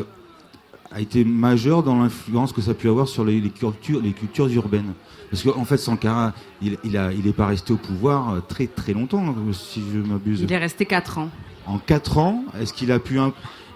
a 0.95 1.01
été 1.01 1.25
majeure 1.25 1.83
dans 1.83 1.97
l'influence 2.03 2.53
que 2.53 2.61
ça 2.61 2.73
a 2.73 2.75
pu 2.75 2.89
avoir 2.89 3.09
sur 3.09 3.25
les, 3.25 3.41
les 3.41 3.51
cultures, 3.51 4.01
les 4.03 4.13
cultures 4.13 4.49
urbaines 4.49 4.93
Parce 5.31 5.43
qu'en 5.43 5.65
fait, 5.65 5.79
Sankara, 5.79 6.33
il, 6.61 6.77
il, 6.85 6.97
a, 6.97 7.13
il 7.13 7.27
est 7.27 7.33
pas 7.33 7.47
resté 7.47 7.73
au 7.73 7.77
pouvoir 7.77 8.35
euh, 8.35 8.41
très 8.47 8.67
très 8.67 8.93
longtemps, 8.93 9.35
si 9.53 9.83
je 9.93 9.99
m'abuse. 9.99 10.41
Il 10.43 10.53
est 10.53 10.59
resté 10.59 10.85
4 10.87 11.19
ans. 11.19 11.29
En 11.67 11.79
quatre 11.79 12.19
ans, 12.19 12.45
est-ce 12.61 12.73
qu'il 12.73 12.90
a 12.93 12.99
pu, 12.99 13.19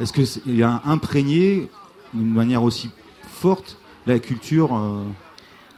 est-ce 0.01 0.13
que 0.13 0.25
c'est- 0.25 0.43
il 0.47 0.63
a 0.63 0.83
imprégné 0.85 1.69
d'une 2.13 2.33
manière 2.33 2.63
aussi 2.63 2.91
forte 3.23 3.79
la 4.07 4.19
culture 4.19 4.75
euh, 4.77 5.03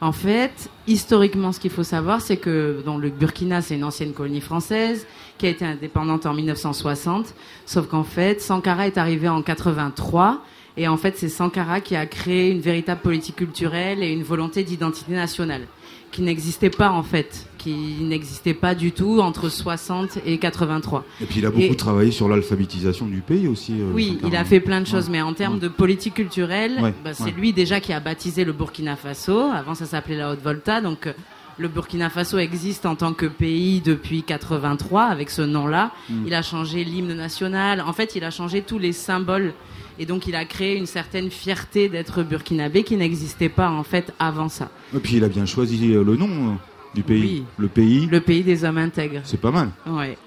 En 0.01 0.11
fait, 0.11 0.69
historiquement, 0.87 1.51
ce 1.51 1.59
qu'il 1.59 1.71
faut 1.71 1.83
savoir, 1.83 2.19
c'est 2.21 2.37
que 2.37 2.81
dans 2.85 2.97
le 2.97 3.09
Burkina, 3.09 3.61
c'est 3.61 3.75
une 3.75 3.83
ancienne 3.83 4.13
colonie 4.13 4.41
française 4.41 5.05
qui 5.37 5.45
a 5.45 5.49
été 5.49 5.65
indépendante 5.65 6.25
en 6.25 6.33
1960. 6.33 7.33
Sauf 7.65 7.87
qu'en 7.87 8.03
fait, 8.03 8.41
Sankara 8.41 8.87
est 8.87 8.97
arrivé 8.97 9.29
en 9.29 9.41
83. 9.41 10.41
Et 10.81 10.87
en 10.87 10.95
fait, 10.97 11.17
c'est 11.17 11.27
Sankara 11.29 11.81
qui 11.81 11.95
a 11.95 12.05
créé 12.05 12.49
une 12.51 12.61
véritable 12.61 13.01
politique 13.01 13.35
culturelle 13.35 14.01
et 14.01 14.11
une 14.11 14.23
volonté 14.23 14.63
d'identité 14.63 15.11
nationale 15.11 15.63
qui 16.11 16.21
n'existait 16.23 16.71
pas 16.71 16.89
en 16.89 17.03
fait, 17.03 17.45
qui 17.59 17.75
n'existait 18.01 18.55
pas 18.55 18.73
du 18.73 18.91
tout 18.93 19.19
entre 19.19 19.49
60 19.49 20.17
et 20.25 20.37
83. 20.39 21.03
Et 21.21 21.25
puis 21.25 21.39
il 21.39 21.45
a 21.45 21.51
beaucoup 21.51 21.61
Et- 21.65 21.75
travaillé 21.75 22.09
sur 22.11 22.27
l'alphabétisation 22.29 23.05
du 23.05 23.19
pays 23.21 23.47
aussi. 23.47 23.73
euh, 23.73 23.91
Oui, 23.93 24.13
Sankara. 24.13 24.27
il 24.29 24.35
a 24.37 24.45
fait 24.45 24.59
plein 24.61 24.81
de 24.81 24.87
choses, 24.87 25.05
Ouais. 25.05 25.11
mais 25.11 25.21
en 25.21 25.33
termes 25.33 25.55
Ouais. 25.55 25.59
de 25.59 25.67
politique 25.67 26.15
culturelle, 26.15 26.79
Ouais, 26.81 26.93
bah, 27.03 27.13
c'est 27.13 27.29
lui 27.31 27.51
déjà 27.53 27.79
qui 27.81 27.91
a 27.93 27.99
baptisé 27.99 28.43
le 28.45 28.53
Burkina 28.53 28.95
Faso. 28.95 29.37
Avant, 29.53 29.75
ça 29.75 29.85
s'appelait 29.85 30.17
la 30.17 30.31
Haute-Volta. 30.31 30.81
Donc, 30.81 31.05
euh, 31.05 31.13
le 31.59 31.67
Burkina 31.67 32.09
Faso 32.09 32.37
existe 32.39 32.85
en 32.87 32.95
tant 32.95 33.13
que 33.13 33.25
pays 33.27 33.81
depuis 33.81 34.23
83 34.23 35.03
avec 35.03 35.29
ce 35.29 35.41
nom-là. 35.43 35.91
Mm. 36.09 36.23
Il 36.25 36.33
a 36.33 36.41
changé 36.41 36.83
l'hymne 36.85 37.13
national. 37.13 37.81
En 37.85 37.93
fait, 37.93 38.15
il 38.15 38.23
a 38.23 38.31
changé 38.31 38.61
tous 38.63 38.79
les 38.79 38.93
symboles. 38.93 39.53
Et 39.99 40.05
donc, 40.05 40.27
il 40.27 40.35
a 40.35 40.45
créé 40.45 40.77
une 40.77 40.85
certaine 40.85 41.29
fierté 41.29 41.89
d'être 41.89 42.23
burkinabé 42.23 42.83
qui 42.83 42.95
n'existait 42.95 43.49
pas 43.49 43.69
en 43.69 43.83
fait 43.83 44.13
avant 44.17 44.49
ça. 44.49 44.69
Et 44.95 44.99
puis 44.99 45.17
il 45.17 45.23
a 45.23 45.27
bien 45.27 45.45
choisi 45.45 45.93
euh, 45.93 46.03
le 46.03 46.15
nom 46.15 46.29
euh, 46.29 46.55
du 46.95 47.03
pays. 47.03 47.21
Oui. 47.21 47.43
Le 47.57 47.67
pays, 47.67 48.07
Le 48.07 48.21
pays 48.21 48.43
des 48.43 48.63
hommes 48.63 48.77
intègres. 48.77 49.21
c'est 49.25 49.41
pas 49.41 49.51
mal. 49.51 49.69
Ouais, 49.85 50.17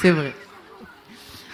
c'est 0.00 0.10
vrai. 0.10 0.34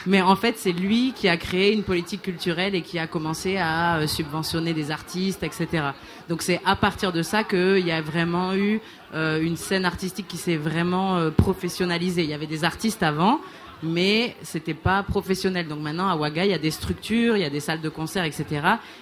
Mais 0.06 0.22
en 0.22 0.34
fait, 0.34 0.54
c'est 0.56 0.72
lui 0.72 1.12
qui 1.14 1.28
a 1.28 1.36
créé 1.36 1.72
une 1.72 1.82
politique 1.82 2.22
culturelle 2.22 2.74
et 2.74 2.82
qui 2.82 2.98
a 2.98 3.06
commencé 3.06 3.56
à 3.58 3.98
euh, 3.98 4.06
subventionner 4.06 4.72
des 4.72 4.90
artistes, 4.90 5.42
etc. 5.42 5.90
Donc 6.28 6.42
c'est 6.42 6.60
à 6.64 6.74
partir 6.74 7.12
de 7.12 7.22
ça 7.22 7.44
qu'il 7.44 7.86
y 7.86 7.92
a 7.92 8.00
vraiment 8.00 8.54
eu 8.54 8.80
euh, 9.14 9.42
une 9.42 9.56
scène 9.56 9.84
artistique 9.84 10.26
qui 10.26 10.38
s'est 10.38 10.56
vraiment 10.56 11.18
euh, 11.18 11.30
professionnalisée. 11.30 12.22
Il 12.24 12.30
y 12.30 12.34
avait 12.34 12.46
des 12.46 12.64
artistes 12.64 13.02
avant, 13.02 13.40
mais 13.82 14.36
c'était 14.42 14.74
pas 14.74 15.02
professionnel. 15.02 15.66
Donc 15.68 15.80
maintenant, 15.80 16.08
à 16.08 16.16
Ouaga, 16.16 16.44
il 16.44 16.50
y 16.50 16.54
a 16.54 16.58
des 16.58 16.70
structures, 16.70 17.36
il 17.36 17.40
y 17.42 17.44
a 17.46 17.50
des 17.50 17.60
salles 17.60 17.80
de 17.80 17.88
concert, 17.88 18.24
etc., 18.24 18.44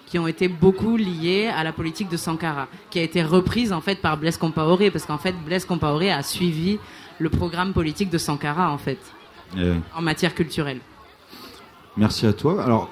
qui 0.07 0.19
ont 0.19 0.27
été 0.27 0.49
beaucoup 0.49 0.97
liées 0.97 1.49
à 1.55 1.65
la 1.65 1.73
politique 1.73 2.09
de 2.09 2.17
Sankara, 2.17 2.69
qui 2.91 2.99
a 2.99 3.03
été 3.03 3.23
reprise 3.23 3.73
en 3.73 3.81
fait 3.81 4.01
par 4.01 4.17
Blaise 4.17 4.37
Compaoré, 4.37 4.91
parce 4.91 5.05
qu'en 5.05 5.19
fait, 5.19 5.35
Blaise 5.45 5.65
Compaoré 5.65 6.11
a 6.13 6.23
suivi 6.23 6.79
le 7.19 7.29
programme 7.31 7.73
politique 7.73 8.11
de 8.11 8.19
Sankara, 8.19 8.71
en 8.73 8.79
fait, 8.79 8.99
Euh, 9.57 9.79
en 9.97 10.03
matière 10.03 10.35
culturelle. 10.35 10.81
merci 11.97 12.27
à 12.27 12.33
toi. 12.35 12.63
Alors, 12.63 12.91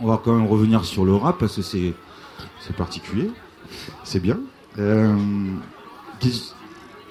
on 0.00 0.06
va 0.06 0.20
quand 0.22 0.34
même 0.36 0.46
revenir 0.46 0.84
sur 0.84 1.04
le 1.04 1.14
rap 1.14 1.38
parce 1.38 1.56
que 1.56 1.62
c'est 1.62 1.94
particulier. 2.76 3.30
C'est 4.04 4.20
bien. 4.20 4.38
Euh, 4.78 5.16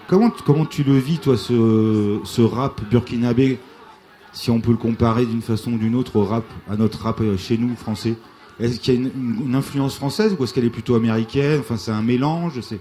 comment, 0.07 0.29
comment 0.45 0.65
tu 0.65 0.83
le 0.83 0.97
vis, 0.97 1.19
toi, 1.19 1.37
ce, 1.37 2.19
ce 2.23 2.41
rap 2.41 2.81
burkinabé, 2.89 3.59
si 4.37 4.51
on 4.51 4.61
peut 4.61 4.71
le 4.71 4.77
comparer 4.77 5.25
d'une 5.25 5.41
façon 5.41 5.73
ou 5.73 5.77
d'une 5.79 5.95
autre 5.95 6.15
au 6.15 6.23
rap, 6.23 6.45
à 6.69 6.75
notre 6.75 7.01
rap 7.01 7.21
euh, 7.21 7.37
chez 7.37 7.57
nous, 7.57 7.75
français 7.75 8.15
Est-ce 8.59 8.79
qu'il 8.79 8.93
y 8.93 8.97
a 8.97 8.99
une, 8.99 9.55
influence 9.55 9.95
française 9.95 10.35
ou 10.37 10.43
est-ce 10.43 10.53
qu'elle 10.53 10.65
est 10.65 10.69
plutôt 10.69 10.93
américaine? 10.93 11.59
Enfin, 11.59 11.75
c'est 11.75 11.91
un 11.91 12.03
mélange, 12.03 12.61
c'est 12.61 12.79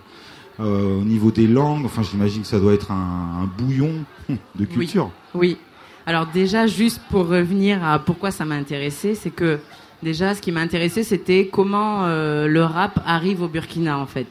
euh, 0.60 1.00
au 1.00 1.04
niveau 1.04 1.30
des 1.30 1.46
langues. 1.46 1.86
Enfin, 1.86 2.02
j'imagine 2.02 2.42
que 2.42 2.46
ça 2.46 2.60
doit 2.60 2.74
être 2.74 2.90
un, 2.90 3.42
un 3.42 3.46
bouillon 3.46 4.04
de 4.28 4.64
culture. 4.66 5.10
Oui. 5.34 5.56
Alors 6.04 6.26
déjà, 6.26 6.66
juste 6.66 7.00
pour 7.10 7.26
revenir 7.26 7.82
à 7.82 7.98
pourquoi 8.00 8.30
ça 8.30 8.44
m'a 8.44 8.56
intéressé, 8.56 9.14
c'est 9.14 9.30
que 9.30 9.58
déjà, 10.02 10.34
ce 10.34 10.42
qui 10.42 10.52
m'a 10.52 10.60
intéressé, 10.60 11.04
c'était 11.04 11.48
comment 11.50 12.04
euh, 12.04 12.46
le 12.48 12.62
rap 12.64 13.00
arrive 13.06 13.40
au 13.40 13.48
Burkina, 13.48 13.98
en 13.98 14.06
fait. 14.06 14.26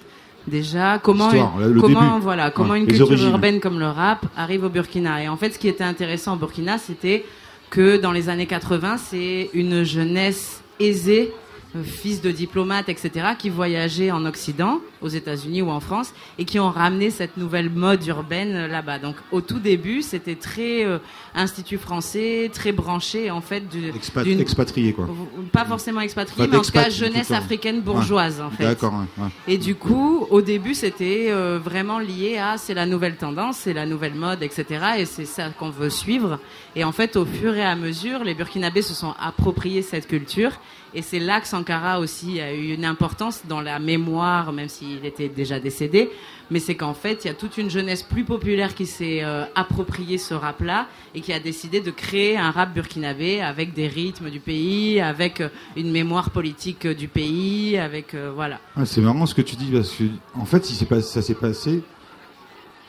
Déjà, 0.48 1.00
comment, 1.00 1.32
début. 1.32 1.96
voilà, 2.22 2.52
comment 2.52 2.72
Ouais, 2.74 2.80
une 2.80 2.86
culture 2.88 3.08
origines. 3.08 3.30
urbaine 3.32 3.60
comme 3.60 3.80
le 3.80 3.88
rap 3.88 4.26
arrive 4.38 4.64
au 4.64 4.70
Burkina. 4.70 5.24
Et 5.24 5.28
en 5.28 5.38
fait, 5.38 5.52
ce 5.54 5.60
qui 5.60 5.68
était 5.68 5.84
intéressant 5.84 6.34
au 6.34 6.38
Burkina, 6.38 6.78
c'était 6.78 7.26
que 7.72 7.98
dans 7.98 8.12
les 8.12 8.30
années 8.30 8.46
80, 8.46 8.98
c'est 8.98 9.50
une 9.54 9.84
jeunesse 9.84 10.62
aisée, 10.80 11.34
fils 11.84 12.22
de 12.22 12.32
diplomates, 12.32 12.90
etc., 12.90 13.12
qui 13.38 13.50
voyageaient 13.50 14.12
en 14.12 14.26
Occident, 14.26 14.80
aux 15.02 15.08
États-Unis 15.10 15.62
ou 15.62 15.70
en 15.70 15.80
France, 15.80 16.14
et 16.40 16.46
qui 16.46 16.60
ont 16.60 16.70
ramené 16.70 17.10
cette 17.10 17.38
nouvelle 17.38 17.70
mode 17.70 18.06
urbaine 18.08 18.56
euh, 18.56 18.68
là-bas. 18.68 19.00
Donc, 19.00 19.16
au 19.32 19.42
tout 19.42 19.60
début, 19.60 20.02
c'était 20.02 20.36
très 20.36 20.84
euh, 20.86 20.98
institut 21.34 21.78
français, 21.78 22.50
très 22.54 22.72
branché, 22.72 23.30
en 23.32 23.42
fait, 23.42 23.68
du, 23.70 23.92
Expat- 23.92 24.24
d'une- 24.24 24.40
expatrié, 24.40 24.94
quoi. 24.94 25.08
pas 25.52 25.66
forcément 25.66 26.02
expatrié, 26.02 26.48
mais 26.48 26.58
en 26.58 26.62
tout 26.62 26.72
cas 26.72 26.90
jeunesse 26.90 27.32
africaine 27.32 27.82
bourgeoise, 27.82 28.42
en 28.42 28.50
fait. 28.50 28.64
D'accord, 28.64 28.94
ouais, 28.94 29.24
ouais. 29.24 29.30
Et 29.48 29.58
du 29.58 29.76
coup, 29.76 30.26
au 30.30 30.42
début, 30.42 30.74
c'était 30.74 31.28
euh, 31.30 31.60
vraiment 31.64 32.00
lié 32.00 32.38
à 32.38 32.58
c'est 32.58 32.74
la 32.74 32.86
nouvelle 32.86 33.16
tendance, 33.18 33.58
c'est 33.58 33.74
la 33.74 33.86
nouvelle 33.86 34.16
mode, 34.16 34.42
etc. 34.44 34.66
Et 35.00 35.06
c'est 35.06 35.26
ça 35.26 35.50
qu'on 35.50 35.70
veut 35.70 35.90
suivre. 35.90 36.40
Et 36.76 36.84
en 36.84 36.92
fait, 36.92 37.16
au 37.16 37.26
fur 37.26 37.56
et 37.56 37.64
à 37.64 37.76
mesure, 37.76 38.24
les 38.24 38.34
Burkinabés 38.34 38.82
se 38.82 38.94
sont 38.94 39.14
appropriés 39.20 39.82
cette 39.82 40.08
culture. 40.08 40.52
Et 40.96 41.02
c'est 41.02 41.20
là 41.20 41.42
que 41.42 41.48
Sankara 41.48 42.00
aussi 42.00 42.40
a 42.40 42.54
eu 42.54 42.74
une 42.74 42.86
importance 42.86 43.42
dans 43.48 43.60
la 43.60 43.80
mémoire, 43.80 44.54
même 44.54 44.70
s'il 44.70 45.06
était 45.06 45.28
déjà 45.28 45.60
décédé. 45.60 46.10
Mais 46.50 46.60
c'est 46.60 46.76
qu'en 46.76 46.94
fait, 46.94 47.26
il 47.26 47.28
y 47.28 47.32
a 47.32 47.34
toute 47.34 47.58
une 47.58 47.70
jeunesse 47.70 48.02
plus 48.02 48.24
populaire 48.24 48.76
qui 48.76 48.86
s'est 48.86 49.24
euh, 49.24 49.44
approprié 49.56 50.18
ce 50.18 50.34
rap-là 50.34 50.88
et 51.14 51.22
qui 51.22 51.34
a 51.34 51.40
décidé 51.40 51.82
de 51.82 51.92
créer 51.92 52.38
un 52.38 52.52
rap 52.52 52.74
burkinabé 52.74 53.42
avec 53.42 53.74
des 53.74 53.88
rythmes 53.88 54.30
du 54.30 54.40
pays, 54.40 55.02
avec 55.02 55.42
euh, 55.42 55.50
une 55.76 55.92
mémoire 55.92 56.30
politique 56.30 56.86
euh, 56.86 56.94
du 56.94 57.08
pays, 57.08 57.78
avec 57.78 58.14
euh, 58.14 58.32
voilà. 58.34 58.60
Ah, 58.78 58.86
c'est 58.86 59.02
marrant 59.02 59.26
ce 59.26 59.36
que 59.36 59.42
tu 59.42 59.56
dis 59.56 59.72
parce 59.72 59.92
que 59.92 60.04
en 60.36 60.46
fait, 60.46 60.66
ça 60.66 61.22
s'est 61.22 61.36
passé 61.36 61.82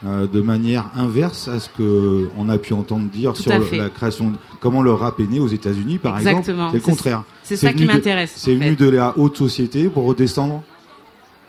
euh, 0.05 0.27
de 0.27 0.41
manière 0.43 0.91
inverse 0.95 1.49
à 1.49 1.59
ce 1.59 1.69
que 1.71 2.29
on 2.37 2.49
a 2.51 2.59
pu 2.59 2.75
entendre 2.75 3.09
dire 3.09 3.33
Tout 3.33 3.43
sur 3.43 3.53
le- 3.59 3.79
la 3.79 3.89
création, 3.89 4.31
de- 4.31 4.37
comment 4.61 4.83
le 4.83 4.93
rap 4.93 5.19
est 5.21 5.27
né 5.27 5.41
aux 5.41 5.49
États-Unis, 5.49 5.99
par 5.99 6.19
Exactement. 6.19 6.43
exemple. 6.43 6.71
C'est 6.73 6.77
le 6.77 6.83
contraire. 6.83 7.23
c'est 7.43 7.57
ça 7.57 7.73
qui 7.73 7.87
m'intéresse, 7.87 8.33
C'est 8.37 8.55
en 8.55 8.59
venu 8.59 8.77
de 8.77 8.89
la 8.91 9.17
haute 9.17 9.37
société 9.39 9.89
pour 9.89 10.05
redescendre. 10.05 10.63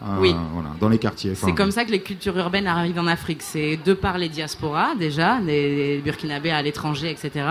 euh, 0.03 0.05
Oui. 0.21 0.33
Voilà, 0.53 0.69
dans 0.79 0.87
les 0.89 0.97
quartiers. 0.99 1.31
Enfin, 1.31 1.47
C'est 1.47 1.55
comme 1.55 1.71
ça 1.71 1.83
que 1.83 1.91
les 1.91 2.01
cultures 2.01 2.37
urbaines 2.37 2.67
arrivent 2.67 2.99
en 2.99 3.07
Afrique. 3.07 3.41
C'est 3.41 3.77
de 3.83 3.93
par 3.93 4.17
les 4.17 4.29
diasporas, 4.29 4.95
déjà, 4.97 5.39
des 5.41 6.01
Burkinabés 6.05 6.51
à 6.51 6.61
l'étranger, 6.61 7.09
etc. 7.09 7.45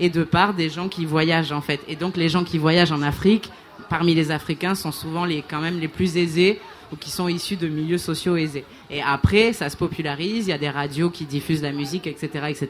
Et 0.00 0.10
de 0.10 0.22
par 0.24 0.52
des 0.52 0.68
gens 0.68 0.88
qui 0.88 1.06
voyagent, 1.06 1.52
en 1.52 1.60
fait. 1.62 1.80
Et 1.88 1.96
donc, 1.96 2.16
les 2.16 2.28
gens 2.28 2.44
qui 2.44 2.58
voyagent 2.58 2.92
en 2.92 3.02
Afrique, 3.02 3.50
parmi 3.88 4.14
les 4.14 4.30
Africains, 4.32 4.74
sont 4.74 4.92
souvent 4.92 5.24
les, 5.24 5.42
quand 5.48 5.60
même 5.60 5.78
les 5.80 5.88
plus 5.88 6.16
aisés 6.16 6.60
ou 6.92 6.96
qui 6.96 7.10
sont 7.10 7.28
issus 7.28 7.56
de 7.56 7.68
milieux 7.68 7.98
sociaux 7.98 8.36
aisés. 8.36 8.64
Et 8.90 9.00
après, 9.02 9.52
ça 9.52 9.68
se 9.70 9.76
popularise. 9.76 10.46
Il 10.46 10.50
y 10.50 10.52
a 10.52 10.58
des 10.58 10.70
radios 10.70 11.10
qui 11.10 11.24
diffusent 11.24 11.62
la 11.62 11.72
musique, 11.72 12.06
etc., 12.06 12.46
etc. 12.48 12.68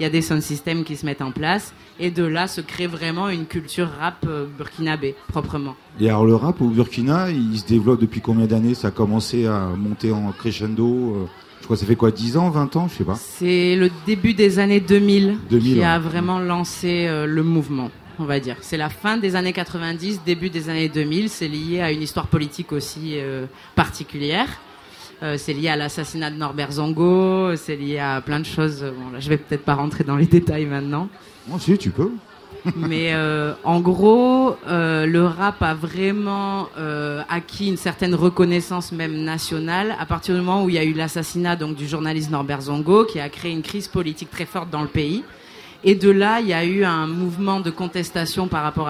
Il 0.00 0.02
y 0.02 0.06
a 0.06 0.10
des 0.10 0.22
sound 0.22 0.42
systems 0.42 0.84
qui 0.84 0.96
se 0.96 1.06
mettent 1.06 1.22
en 1.22 1.32
place. 1.32 1.72
Et 2.00 2.10
de 2.10 2.24
là 2.24 2.48
se 2.48 2.60
crée 2.60 2.86
vraiment 2.86 3.28
une 3.28 3.46
culture 3.46 3.88
rap 4.00 4.24
euh, 4.26 4.46
burkinabé, 4.58 5.14
proprement. 5.28 5.76
Et 6.00 6.08
alors 6.08 6.24
le 6.24 6.34
rap 6.34 6.60
au 6.60 6.68
Burkina, 6.68 7.30
il 7.30 7.58
se 7.58 7.66
développe 7.66 8.00
depuis 8.00 8.20
combien 8.20 8.46
d'années? 8.46 8.74
Ça 8.74 8.88
a 8.88 8.90
commencé 8.90 9.46
à 9.46 9.68
monter 9.76 10.10
en 10.10 10.32
crescendo. 10.32 11.14
euh, 11.16 11.26
je 11.60 11.66
crois 11.66 11.76
que 11.76 11.80
ça 11.80 11.86
fait 11.86 11.94
quoi 11.94 12.10
10 12.10 12.38
ans, 12.38 12.50
20 12.50 12.74
ans, 12.74 12.88
je 12.88 12.94
sais 12.98 13.04
pas? 13.04 13.14
C'est 13.14 13.76
le 13.76 13.88
début 14.04 14.34
des 14.34 14.58
années 14.58 14.80
2000, 14.80 15.36
2000, 15.48 15.72
qui 15.74 15.78
ouais. 15.78 15.84
a 15.84 16.00
vraiment 16.00 16.40
lancé 16.40 17.06
euh, 17.06 17.24
le 17.24 17.44
mouvement, 17.44 17.88
on 18.18 18.24
va 18.24 18.40
dire. 18.40 18.56
C'est 18.60 18.76
la 18.76 18.88
fin 18.88 19.16
des 19.16 19.36
années 19.36 19.52
90, 19.52 20.22
début 20.24 20.50
des 20.50 20.68
années 20.68 20.88
2000. 20.88 21.28
C'est 21.28 21.48
lié 21.48 21.80
à 21.80 21.92
une 21.92 22.02
histoire 22.02 22.26
politique 22.26 22.72
aussi 22.72 23.14
euh, 23.14 23.46
particulière. 23.74 24.48
Euh, 25.22 25.36
c'est 25.38 25.52
lié 25.52 25.68
à 25.68 25.76
l'assassinat 25.76 26.30
de 26.30 26.36
Norbert 26.36 26.72
Zongo, 26.72 27.54
c'est 27.56 27.76
lié 27.76 27.98
à 27.98 28.20
plein 28.20 28.40
de 28.40 28.46
choses. 28.46 28.82
Bon, 28.82 29.10
là, 29.10 29.20
je 29.20 29.28
vais 29.28 29.36
peut-être 29.36 29.64
pas 29.64 29.74
rentrer 29.74 30.02
dans 30.02 30.16
les 30.16 30.26
détails 30.26 30.66
maintenant. 30.66 31.08
Moi, 31.46 31.58
si, 31.60 31.78
tu 31.78 31.90
peux. 31.90 32.10
Mais 32.76 33.12
euh, 33.12 33.54
en 33.64 33.80
gros, 33.80 34.56
euh, 34.68 35.06
le 35.06 35.24
rap 35.24 35.62
a 35.62 35.74
vraiment 35.74 36.68
euh, 36.78 37.22
acquis 37.28 37.68
une 37.68 37.76
certaine 37.76 38.14
reconnaissance 38.14 38.92
même 38.92 39.24
nationale 39.24 39.96
à 39.98 40.06
partir 40.06 40.34
du 40.34 40.40
moment 40.40 40.64
où 40.64 40.68
il 40.68 40.76
y 40.76 40.78
a 40.78 40.84
eu 40.84 40.92
l'assassinat 40.92 41.56
donc 41.56 41.74
du 41.74 41.88
journaliste 41.88 42.30
Norbert 42.30 42.62
Zongo 42.62 43.04
qui 43.04 43.18
a 43.18 43.28
créé 43.28 43.50
une 43.50 43.62
crise 43.62 43.88
politique 43.88 44.30
très 44.30 44.46
forte 44.46 44.70
dans 44.70 44.82
le 44.82 44.88
pays. 44.88 45.24
Et 45.84 45.96
de 45.96 46.10
là, 46.10 46.40
il 46.40 46.46
y 46.46 46.52
a 46.52 46.64
eu 46.64 46.84
un 46.84 47.08
mouvement 47.08 47.58
de 47.58 47.70
contestation 47.70 48.46
par 48.46 48.62
rapport 48.62 48.88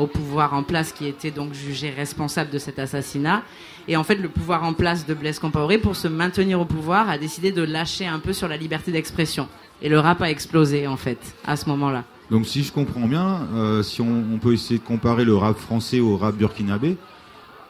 au 0.00 0.06
pouvoir 0.06 0.52
en 0.52 0.62
place 0.62 0.92
qui 0.92 1.06
était 1.06 1.30
donc 1.30 1.54
jugé 1.54 1.88
responsable 1.88 2.50
de 2.50 2.58
cet 2.58 2.78
assassinat. 2.78 3.42
Et 3.88 3.96
en 3.96 4.04
fait, 4.04 4.16
le 4.16 4.28
pouvoir 4.28 4.62
en 4.62 4.74
place 4.74 5.06
de 5.06 5.14
Blaise 5.14 5.38
Compaoré, 5.38 5.78
pour 5.78 5.96
se 5.96 6.06
maintenir 6.06 6.60
au 6.60 6.66
pouvoir, 6.66 7.08
a 7.08 7.16
décidé 7.16 7.50
de 7.50 7.62
lâcher 7.62 8.06
un 8.06 8.18
peu 8.18 8.34
sur 8.34 8.46
la 8.46 8.58
liberté 8.58 8.92
d'expression. 8.92 9.48
Et 9.80 9.88
le 9.88 9.98
rap 9.98 10.20
a 10.20 10.30
explosé, 10.30 10.86
en 10.86 10.98
fait, 10.98 11.34
à 11.46 11.56
ce 11.56 11.66
moment-là. 11.70 12.04
Donc 12.30 12.46
si 12.46 12.62
je 12.62 12.72
comprends 12.72 13.06
bien, 13.06 13.46
euh, 13.54 13.82
si 13.82 14.00
on, 14.00 14.38
peut 14.38 14.54
essayer 14.54 14.78
de 14.78 14.84
comparer 14.84 15.24
le 15.24 15.36
rap 15.36 15.58
français 15.58 16.00
au 16.00 16.16
rap 16.16 16.34
burkinabé, 16.34 16.96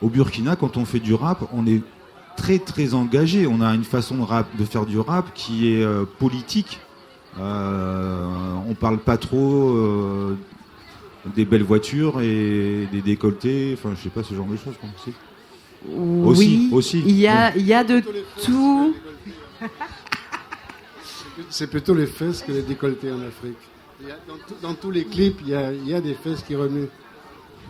au 0.00 0.08
Burkina, 0.08 0.56
quand 0.56 0.76
on 0.76 0.84
fait 0.84 1.00
du 1.00 1.14
rap, 1.14 1.44
on 1.52 1.66
est 1.66 1.82
très 2.36 2.58
très 2.58 2.94
engagé. 2.94 3.46
On 3.46 3.60
a 3.60 3.74
une 3.74 3.84
façon 3.84 4.26
de 4.58 4.64
faire 4.64 4.86
du 4.86 4.98
rap 4.98 5.32
qui 5.34 5.72
est 5.72 5.82
euh, 5.82 6.04
politique. 6.18 6.80
Euh, 7.40 8.26
on 8.68 8.74
parle 8.74 8.98
pas 8.98 9.16
trop 9.16 9.70
euh, 9.70 10.36
des 11.34 11.44
belles 11.44 11.64
voitures 11.64 12.20
et 12.20 12.88
des 12.92 13.02
décolletés. 13.02 13.76
Enfin, 13.76 13.94
je 13.96 14.02
sais 14.02 14.08
pas 14.10 14.22
ce 14.22 14.34
genre 14.34 14.46
de 14.46 14.56
choses. 14.56 14.74
quoi. 14.80 14.88
Aussi, 16.24 16.40
oui, 16.40 16.70
aussi. 16.72 17.02
Il 17.04 17.18
y 17.18 17.26
a, 17.26 17.54
il 17.56 17.66
y 17.66 17.74
a 17.74 17.84
de 17.84 18.02
tout. 18.42 18.94
C'est 21.50 21.66
plutôt 21.68 21.94
les 21.94 22.06
fesses 22.06 22.42
que 22.42 22.52
les 22.52 22.62
décolletés 22.62 23.10
en 23.10 23.20
Afrique. 23.20 23.58
Dans, 24.28 24.68
dans 24.68 24.74
tous 24.74 24.90
les 24.90 25.04
clips, 25.04 25.38
il 25.42 25.48
y, 25.48 25.54
a, 25.54 25.72
il 25.72 25.88
y 25.88 25.94
a 25.94 26.00
des 26.00 26.14
fesses 26.14 26.42
qui 26.42 26.54
remuent. 26.54 26.88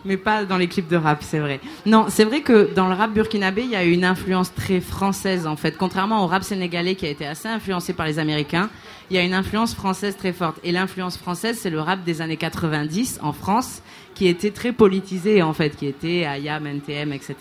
Mais 0.05 0.16
pas 0.16 0.44
dans 0.44 0.59
les 0.59 0.68
clips 0.68 0.88
de 0.88 0.96
rap, 0.96 1.22
c'est 1.22 1.38
vrai. 1.38 1.61
Non, 1.86 2.07
c'est 2.09 2.24
vrai 2.24 2.42
que 2.42 2.72
dans 2.74 2.88
le 2.88 2.94
rap 2.94 3.12
burkinabé, 3.12 3.62
il 3.62 3.70
y 3.70 3.76
a 3.76 3.84
eu 3.84 3.92
une 3.92 4.05
influence 4.05 4.55
très 4.55 4.80
française 4.80 5.46
en 5.46 5.57
fait. 5.57 5.76
Contrairement 5.78 6.24
au 6.24 6.26
rap 6.26 6.42
sénégalais 6.42 6.94
qui 6.94 7.07
a 7.07 7.09
été 7.09 7.26
assez 7.26 7.48
influencé 7.48 7.94
par 7.94 8.07
les 8.07 8.18
Américains, 8.18 8.68
il 9.11 9.16
y 9.16 9.18
a 9.18 9.22
une 9.22 9.34
influence 9.34 9.74
française 9.74 10.16
très 10.16 10.32
forte. 10.32 10.59
Et 10.62 10.72
l'influence 10.72 11.16
française, 11.16 11.59
c'est 11.61 11.70
le 11.70 11.80
rap 11.80 12.05
des 12.05 12.20
années 12.20 12.36
90 12.36 13.20
en 13.22 13.32
France, 13.32 13.82
qui 14.14 14.28
était 14.28 14.50
très 14.50 14.72
politisé 14.72 15.42
en 15.42 15.52
fait, 15.52 15.76
qui 15.76 15.86
était 15.86 16.26
IAM, 16.38 16.66
NTM, 16.66 17.12
etc. 17.12 17.36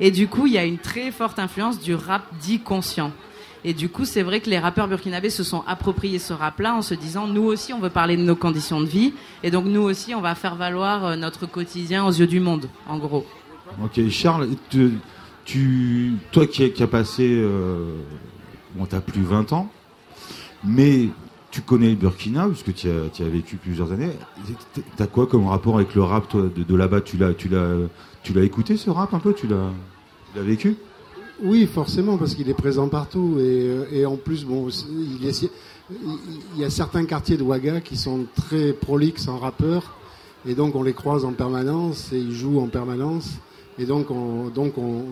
Et 0.00 0.10
du 0.10 0.28
coup, 0.28 0.46
il 0.46 0.54
y 0.54 0.58
a 0.58 0.64
une 0.64 0.78
très 0.78 1.10
forte 1.10 1.38
influence 1.38 1.78
du 1.78 1.94
rap 1.94 2.24
dit 2.40 2.60
conscient. 2.60 3.12
Et 3.64 3.74
du 3.74 3.88
coup, 3.88 4.04
c'est 4.04 4.22
vrai 4.22 4.40
que 4.40 4.50
les 4.50 4.58
rappeurs 4.58 4.88
burkinabés 4.88 5.30
se 5.30 5.44
sont 5.44 5.62
appropriés 5.68 6.18
ce 6.18 6.32
rap-là 6.32 6.74
en 6.74 6.82
se 6.82 6.94
disant, 6.94 7.28
nous 7.28 7.44
aussi, 7.44 7.72
on 7.72 7.78
veut 7.78 7.90
parler 7.90 8.16
de 8.16 8.22
nos 8.22 8.34
conditions 8.34 8.80
de 8.80 8.86
vie, 8.86 9.14
et 9.44 9.50
donc 9.52 9.66
nous 9.66 9.82
aussi, 9.82 10.14
on 10.16 10.20
va 10.20 10.34
faire 10.34 10.56
valoir 10.56 11.04
euh, 11.04 11.16
notre 11.16 11.46
quotidien 11.46 12.04
aux 12.04 12.10
yeux 12.10 12.26
du 12.26 12.40
monde, 12.40 12.68
en 12.88 12.98
gros. 12.98 13.24
Ok, 13.84 14.00
Charles, 14.10 14.48
toi 16.32 16.46
qui, 16.46 16.82
as- 16.82 16.86
passé, 16.86 17.28
euh, 17.30 17.94
bon, 18.74 18.86
t'as 18.86 19.00
plus 19.00 19.22
20 19.22 19.52
ans, 19.52 19.70
mais 20.64 21.08
tu 21.50 21.60
connais 21.62 21.90
le 21.90 21.94
Burkina, 21.96 22.48
puisque 22.48 22.74
tu 22.74 22.88
as, 22.88 23.22
as 23.24 23.28
vécu 23.28 23.56
plusieurs 23.56 23.92
années. 23.92 24.10
T'as 24.96 25.06
quoi 25.06 25.26
comme 25.26 25.46
rapport 25.46 25.76
avec 25.76 25.94
le 25.94 26.02
rap, 26.02 26.28
toi, 26.28 26.42
de, 26.54 26.62
de 26.62 26.74
là-bas 26.76 27.00
tu 27.02 27.16
l'as 27.18 28.42
écouté 28.42 28.76
ce 28.76 28.90
rap 28.90 29.14
un 29.14 29.18
peu? 29.20 29.32
Tu 29.34 29.46
l'as, 29.46 29.70
tu 30.32 30.38
l'as 30.38 30.44
vécu? 30.44 30.76
Oui, 31.44 31.66
forcément, 31.66 32.18
parce 32.18 32.36
qu'il 32.36 32.48
est 32.48 32.54
présent 32.54 32.88
partout. 32.88 33.36
Et, 33.40 33.66
euh, 33.92 34.06
en 34.06 34.16
plus, 34.16 34.44
bon, 34.44 34.68
il, 34.68 35.26
y 36.56 36.64
a 36.64 36.70
certains 36.70 37.04
quartiers 37.04 37.36
de 37.36 37.42
Ouaga 37.42 37.80
qui 37.80 37.96
sont 37.96 38.26
très 38.36 38.72
prolixes 38.72 39.26
en 39.26 39.38
rappeurs. 39.38 39.96
Et 40.46 40.54
donc, 40.54 40.76
on 40.76 40.84
les 40.84 40.92
croise 40.92 41.24
en 41.24 41.32
permanence 41.32 42.12
et 42.12 42.18
ils 42.18 42.32
jouent 42.32 42.60
en 42.60 42.68
permanence. 42.68 43.38
Et 43.76 43.86
donc, 43.86 44.12
on, 44.12 44.50
donc 44.50 44.78
on, 44.78 45.02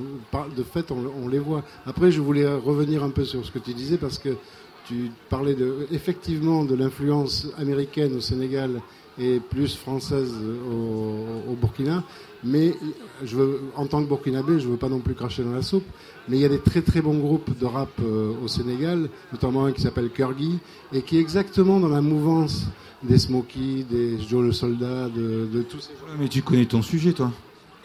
de 0.57 0.63
fait, 0.63 0.93
on, 0.93 1.27
les 1.27 1.41
voit. 1.41 1.65
Après, 1.85 2.13
je 2.13 2.21
voulais 2.21 2.47
revenir 2.47 3.03
un 3.03 3.11
peu 3.11 3.25
sur 3.25 3.45
ce 3.45 3.51
que 3.51 3.59
tu 3.59 3.75
disais 3.75 3.97
parce 3.97 4.19
que 4.19 4.37
tu 4.87 5.11
parlais 5.31 5.55
de, 5.55 5.89
effectivement 5.91 6.65
de 6.65 6.77
l'influence 6.77 7.49
américaine 7.59 8.15
au 8.17 8.21
Sénégal 8.21 8.81
et 9.19 9.41
plus 9.41 9.77
française 9.77 10.33
au, 10.71 11.55
Burkina. 11.55 12.05
Mais 12.45 12.75
je 13.25 13.37
veux, 13.37 13.61
en 13.77 13.87
tant 13.87 14.03
que 14.03 14.09
Burkinabé, 14.09 14.61
je 14.61 14.69
veux 14.69 14.77
pas 14.77 14.89
non 14.89 15.01
plus 15.01 15.15
cracher 15.15 15.43
dans 15.43 15.53
la 15.53 15.63
soupe. 15.63 15.87
Mais 16.29 16.37
il 16.37 16.41
y 16.43 16.45
a 16.45 16.49
des 16.49 16.61
très 16.61 16.83
très 16.83 17.01
bons 17.01 17.19
groupes 17.19 17.59
de 17.59 17.67
rap 17.67 17.91
euh, 18.03 18.33
au 18.45 18.49
Sénégal, 18.49 19.09
notamment 19.33 19.65
un 19.65 19.73
qui 19.73 19.81
s'appelle 19.83 20.11
Kurgi, 20.11 20.59
et 20.93 21.03
qui 21.03 21.17
est 21.17 21.21
exactement 21.21 21.81
dans 21.81 21.89
la 21.89 22.01
mouvance 22.03 22.67
des 23.03 23.19
Smoky, 23.19 23.85
des 23.91 24.19
Joe 24.21 24.45
le 24.45 24.53
Soldat, 24.53 25.09
de, 25.09 25.49
de 25.53 25.63
tous 25.63 25.81
ces 25.81 25.93
gens. 25.95 26.15
Mais 26.19 26.29
tu 26.29 26.43
connais 26.43 26.67
ton 26.67 26.83
sujet, 26.83 27.13
toi? 27.13 27.33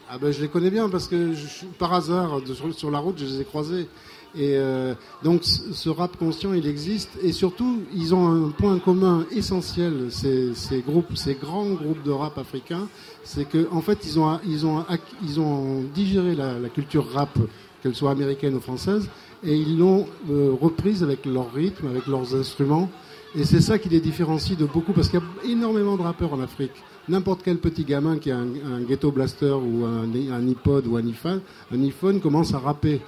Ah 0.10 0.20
ben 0.20 0.32
je 0.32 0.40
les 0.42 0.50
connais 0.50 0.70
bien 0.70 0.88
parce 0.90 1.08
que 1.08 1.34
je, 1.34 1.66
par 1.80 1.92
hasard 1.94 2.40
de- 2.42 2.54
sur, 2.54 2.72
sur 2.76 2.92
la 2.92 3.00
route 3.00 3.18
je 3.18 3.26
les 3.26 3.42
ai 3.42 3.44
croisés. 3.44 3.88
Et 4.38 4.58
euh, 4.58 4.94
donc 5.24 5.44
ce 5.46 5.90
rap 5.90 6.18
conscient 6.18 6.54
il 6.54 6.68
existe 6.68 7.10
et 7.24 7.32
surtout 7.32 7.80
ils 7.94 8.14
ont 8.14 8.28
un 8.28 8.50
point 8.50 8.78
commun 8.80 9.26
essentiel 9.32 10.08
ces, 10.12 10.54
ces 10.54 10.82
groupes, 10.82 11.16
ces 11.16 11.34
grands 11.36 11.72
groupes 11.72 12.04
de 12.04 12.12
rap 12.12 12.38
africains, 12.38 12.88
c'est 13.24 13.46
que 13.50 13.68
en 13.72 13.82
fait 13.82 14.00
ils 14.06 14.20
ont 14.20 14.38
ils 14.46 14.66
ont 14.68 14.82
ac- 14.82 15.00
ils 15.24 15.40
ont 15.40 15.84
digéré 15.96 16.36
la, 16.36 16.60
la 16.60 16.70
culture 16.70 17.08
rap 17.14 17.40
qu'elle 17.86 17.94
soit 17.94 18.10
américaine 18.10 18.56
ou 18.56 18.60
française 18.60 19.08
et 19.44 19.56
ils 19.56 19.78
l'ont 19.78 20.08
euh, 20.32 20.56
reprise 20.60 21.04
avec 21.04 21.24
leur 21.28 21.54
rythme, 21.54 21.86
avec 21.86 22.08
leurs 22.08 22.34
instruments 22.34 22.90
et 23.36 23.44
c'est 23.44 23.62
ça 23.62 23.78
qui 23.78 23.90
les 23.90 24.00
différencie 24.00 24.58
de 24.58 24.66
beaucoup 24.66 24.92
parce 24.92 25.08
qu'il 25.08 25.20
y 25.20 25.22
a 25.22 25.52
énormément 25.52 25.96
de 25.98 26.02
rappeurs 26.02 26.34
en 26.34 26.40
Afrique. 26.40 26.72
N'importe 27.08 27.42
quel 27.44 27.58
petit 27.58 27.84
gamin 27.84 28.18
qui 28.18 28.32
a 28.32 28.38
un, 28.38 28.82
ghetto 28.82 29.12
blaster 29.12 29.52
ou 29.52 29.86
un, 29.86 30.48
iPod 30.48 30.88
ou 30.88 30.98
un 30.98 31.06
iPhone, 31.06 31.42
un 31.72 31.84
iPhone 31.84 32.20
commence 32.20 32.56
à 32.56 32.60
rapper. 32.60 33.02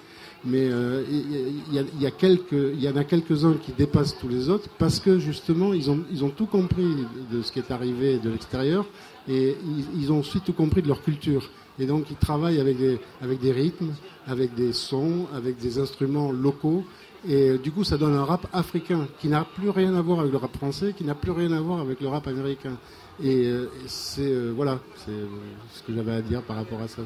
Mais 0.46 0.70
il 1.10 1.74
y, 1.74 2.88
en 2.88 2.96
a 2.96 3.04
quelques-uns 3.04 3.54
qui 3.54 3.72
dépassent 3.72 4.16
tous 4.20 4.28
les 4.28 4.50
autres 4.50 4.70
parce 4.78 5.00
que 5.00 5.18
justement 5.18 5.74
ils 5.74 5.90
ont, 5.90 6.30
tout 6.30 6.46
compris 6.46 6.86
de 7.32 7.42
ce 7.42 7.52
qui 7.52 7.58
est 7.58 7.72
arrivé 7.72 8.20
de 8.20 8.30
l'extérieur 8.30 8.86
et 9.28 9.56
ils, 9.98 10.12
ont 10.12 10.20
aussi 10.20 10.40
tout 10.42 10.54
compris 10.54 10.84
de 10.84 10.88
leur 10.88 11.02
culture. 11.02 11.50
Et 11.80 11.86
donc 11.88 12.06
ils 12.12 12.18
travaillent 12.18 12.60
avec 12.60 12.78
des 12.78 13.52
rythmes, 13.52 13.94
avec 14.28 14.54
des 14.56 14.74
sons, 14.74 15.28
avec 15.34 15.58
des 15.58 15.80
instruments 15.80 16.32
locaux. 16.32 16.86
Et 17.28 17.50
euh, 17.50 17.58
du 17.58 17.72
coup, 17.72 17.84
ça 17.84 17.98
donne 17.98 18.14
un 18.14 18.26
rap 18.26 18.48
africain 18.54 19.08
qui 19.20 19.28
n'a 19.28 19.44
plus 19.44 19.70
rien 19.70 19.96
à 19.96 20.02
voir 20.02 20.20
avec 20.20 20.32
le 20.32 20.38
rap 20.38 20.56
français, 20.56 20.94
qui 20.96 21.04
n'a 21.04 21.16
plus 21.16 21.32
rien 21.32 21.52
à 21.52 21.60
voir 21.60 21.80
avec 21.80 22.00
le 22.02 22.08
rap 22.08 22.28
américain. 22.28 22.78
Et 23.24 23.46
euh, 23.48 23.72
et 23.84 23.88
c'est 23.88 24.22
euh, 24.22 24.54
voilà, 24.56 24.80
c'est 25.04 25.12
euh, 25.12 25.26
ce 25.74 25.82
que 25.82 25.94
j'avais 25.94 26.14
à 26.14 26.22
dire 26.22 26.42
par 26.44 26.56
rapport 26.56 26.82
à 26.82 26.88
ça. 26.88 27.02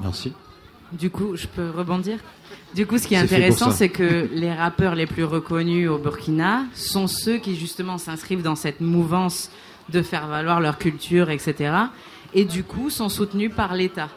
Merci. 0.00 0.32
Du 0.92 1.10
coup, 1.10 1.36
je 1.36 1.46
peux 1.46 1.70
rebondir? 1.70 2.18
Du 2.74 2.86
coup, 2.86 2.98
ce 2.98 3.06
qui 3.06 3.14
est 3.14 3.18
pour 3.18 3.24
intéressant, 3.24 3.70
c'est 3.70 3.88
que 3.88 4.28
les 4.32 4.52
rappeurs 4.52 4.94
les 4.94 5.06
plus 5.06 5.24
reconnus 5.24 5.88
au 5.88 5.98
Burkina 5.98 6.64
sont 6.74 7.06
ceux 7.06 7.38
qui 7.38 7.56
justement 7.56 7.98
s'inscrivent 7.98 8.42
dans 8.42 8.56
cette 8.56 8.80
mouvance 8.80 9.50
de 9.88 10.02
faire 10.02 10.26
valoir 10.28 10.60
leur 10.60 10.78
culture, 10.78 11.30
etc. 11.30 11.74
Et 12.34 12.44
du 12.44 12.64
coup, 12.64 12.90
sont 12.90 13.08
soutenus 13.08 13.52
par 13.54 13.74
l'État. 13.74 14.08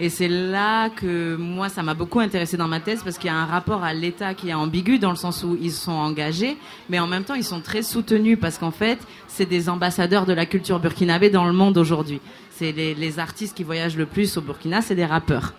Et 0.00 0.08
c'est 0.08 0.28
là 0.28 0.88
que 0.88 1.36
moi, 1.36 1.68
ça 1.68 1.82
m'a 1.82 1.94
beaucoup 1.94 2.20
intéressé 2.20 2.56
dans 2.56 2.66
ma 2.66 2.80
thèse 2.80 3.02
parce 3.04 3.18
qu'il 3.18 3.28
y 3.28 3.32
a 3.32 3.36
un 3.36 3.46
rapport 3.46 3.84
à 3.84 3.92
l'État 3.92 4.34
qui 4.34 4.48
est 4.48 4.54
ambigu 4.54 4.98
dans 4.98 5.10
le 5.10 5.16
sens 5.16 5.44
où 5.44 5.56
ils 5.60 5.72
sont 5.72 5.92
engagés, 5.92 6.56
mais 6.88 6.98
en 6.98 7.06
même 7.06 7.24
temps, 7.24 7.34
ils 7.34 7.44
sont 7.44 7.60
très 7.60 7.82
soutenus 7.82 8.38
parce 8.40 8.58
qu'en 8.58 8.70
fait, 8.70 8.98
c'est 9.28 9.46
des 9.46 9.68
ambassadeurs 9.68 10.26
de 10.26 10.32
la 10.32 10.46
culture 10.46 10.80
burkinabé 10.80 11.30
dans 11.30 11.44
le 11.44 11.52
monde 11.52 11.76
aujourd'hui. 11.76 12.20
C'est 12.50 12.72
les, 12.72 12.94
les 12.94 13.18
artistes 13.18 13.56
qui 13.56 13.64
voyagent 13.64 13.96
le 13.96 14.06
plus 14.06 14.36
au 14.36 14.40
Burkina, 14.40 14.82
c'est 14.82 14.94
des 14.94 15.06
rappeurs. 15.06 15.54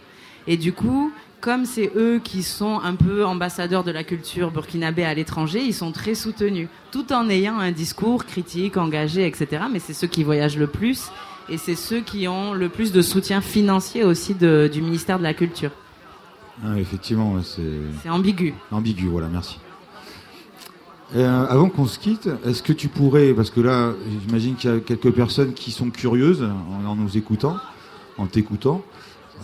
Et 0.48 0.58
du 0.58 0.74
coup, 0.74 1.12
comme 1.44 1.66
c'est 1.66 1.92
eux 1.98 2.22
qui 2.24 2.42
sont 2.42 2.80
un 2.80 2.96
peu 2.96 3.26
ambassadeurs 3.26 3.84
de 3.84 3.92
la 3.92 4.06
culture 4.06 4.50
burkinabé 4.50 5.04
à 5.04 5.14
l'étranger, 5.14 5.62
ils 5.62 5.74
sont 5.74 5.92
très 5.92 6.16
soutenus, 6.16 6.70
tout 6.92 7.12
en 7.12 7.30
ayant 7.30 7.60
un 7.60 7.72
discours 7.72 8.26
critique, 8.26 8.78
engagé, 8.78 9.28
etc. 9.28 9.64
Mais 9.70 9.80
c'est 9.80 9.94
ceux 9.94 10.08
qui 10.08 10.24
voyagent 10.24 10.58
le 10.58 10.68
plus 10.68 11.12
et 11.50 11.58
c'est 11.58 11.76
ceux 11.76 12.02
qui 12.02 12.28
ont 12.28 12.54
le 12.54 12.70
plus 12.70 12.92
de 12.92 13.02
soutien 13.02 13.42
financier 13.42 14.04
aussi 14.04 14.34
de- 14.34 14.70
du 14.72 14.82
ministère 14.82 15.18
de 15.18 15.24
la 15.24 15.34
Culture. 15.34 15.72
Ah, 16.64 16.78
effectivement, 16.80 17.36
c'est 17.44 17.62
C'est 18.04 18.10
ambigu. 18.10 18.54
ambigu. 18.72 19.08
Voilà, 19.08 19.28
merci. 19.32 19.58
Euh, 21.16 21.46
avant 21.48 21.70
qu'on 21.70 21.86
se 21.86 22.00
quitte, 22.00 22.28
est-ce 22.46 22.64
que 22.64 22.74
tu 22.74 22.88
pourrais, 22.88 23.34
parce 23.34 23.52
que 23.52 23.60
là, 23.62 23.92
j'imagine 24.26 24.56
qu'il 24.56 24.70
y 24.70 24.74
a 24.74 24.80
quelques 24.80 25.12
personnes 25.12 25.54
qui 25.54 25.72
sont 25.72 25.90
curieuses 25.92 26.44
en, 26.44 26.88
en 26.88 26.96
nous 26.96 27.18
écoutant, 27.18 27.58
en 28.18 28.26
t'écoutant. 28.26 28.84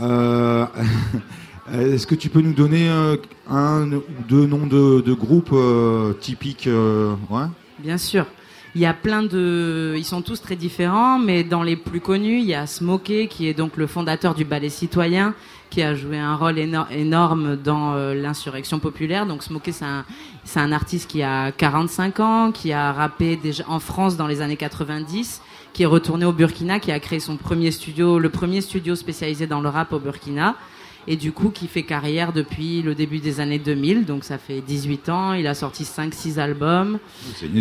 Euh, 0.01 0.65
est-ce 1.73 2.07
que 2.07 2.15
tu 2.15 2.29
peux 2.29 2.41
nous 2.41 2.53
donner 2.53 2.89
euh, 2.89 3.17
un 3.49 3.91
ou 3.91 4.01
deux 4.27 4.47
noms 4.47 4.65
de, 4.65 5.01
de 5.01 5.13
groupes 5.13 5.53
typiques 6.19 6.67
ouais? 7.29 7.45
Bien 7.79 7.97
sûr. 7.97 8.25
Il 8.75 8.81
y 8.81 8.85
a 8.85 8.93
plein 8.93 9.23
de, 9.23 9.95
ils 9.97 10.05
sont 10.05 10.21
tous 10.21 10.41
très 10.41 10.55
différents, 10.55 11.17
mais 11.17 11.43
dans 11.43 11.63
les 11.63 11.75
plus 11.75 12.01
connus, 12.01 12.39
il 12.39 12.45
y 12.45 12.53
a 12.53 12.67
Smokey 12.67 13.27
qui 13.27 13.47
est 13.47 13.55
donc 13.55 13.77
le 13.77 13.87
fondateur 13.87 14.35
du 14.35 14.45
ballet 14.45 14.69
citoyen, 14.69 15.33
qui 15.71 15.81
a 15.81 15.95
joué 15.95 16.19
un 16.19 16.35
rôle 16.35 16.57
éno- 16.59 16.85
énorme 16.91 17.55
dans 17.55 17.93
euh, 17.95 18.13
l'insurrection 18.13 18.77
populaire. 18.79 19.25
Donc 19.25 19.41
Smokey, 19.41 19.71
c'est 19.71 20.59
un, 20.59 20.71
artiste 20.71 21.09
qui 21.09 21.23
a 21.23 21.51
45 21.51 22.19
ans, 22.19 22.51
qui 22.51 22.71
a 22.71 22.91
rappé 22.93 23.37
déjà 23.37 23.63
en 23.67 23.79
France 23.79 24.17
dans 24.17 24.27
les 24.27 24.41
années 24.41 24.55
90, 24.57 25.41
qui 25.73 25.83
est 25.83 25.87
retourné 25.87 26.25
au 26.25 26.31
Burkina, 26.31 26.79
qui 26.79 26.91
a 26.91 26.99
créé 26.99 27.19
son 27.19 27.37
premier 27.37 27.71
studio, 27.71 28.19
le 28.19 28.29
premier 28.29 28.61
studio 28.61 28.95
spécialisé 28.95 29.47
dans 29.47 29.61
le 29.61 29.69
rap 29.69 29.93
au 29.93 29.99
Burkina. 29.99 30.55
Et 31.07 31.15
du 31.15 31.31
coup, 31.31 31.49
qui 31.49 31.65
fait 31.67 31.83
carrière 31.83 32.33
depuis 32.33 32.83
le 32.83 32.93
début 32.93 33.17
des 33.17 33.39
années 33.39 33.57
2000, 33.57 34.05
donc 34.05 34.23
ça 34.23 34.37
fait 34.37 34.61
18 34.61 35.09
ans. 35.09 35.33
Il 35.33 35.47
a 35.47 35.55
sorti 35.55 35.83
5-6 35.83 36.37
albums 36.39 36.99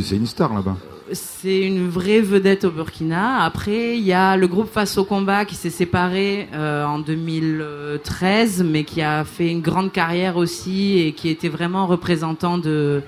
c'est 0.02 0.16
une 0.16 0.26
star 0.26 0.52
là-bas. 0.52 0.76
C'est 1.12 1.61
une 1.61 1.88
vraie 1.88 2.20
vedette 2.20 2.64
au 2.64 2.70
Burkina. 2.70 3.42
Après, 3.42 3.96
il 3.96 4.04
y 4.04 4.12
a 4.12 4.36
le 4.36 4.46
groupe 4.46 4.68
Face 4.68 4.98
au 4.98 5.04
combat 5.04 5.44
qui 5.44 5.54
s'est 5.54 5.70
séparé 5.70 6.48
euh, 6.52 6.84
en 6.84 6.98
2013, 6.98 8.64
mais 8.64 8.84
qui 8.84 9.02
a 9.02 9.24
fait 9.24 9.50
une 9.50 9.61
grande 9.61 9.92
carrière 9.92 10.36
aussi 10.36 10.98
et 10.98 11.12
qui 11.12 11.28
était 11.28 11.48
vraiment 11.48 11.86
représentant 11.86 12.59
de, 12.59 13.02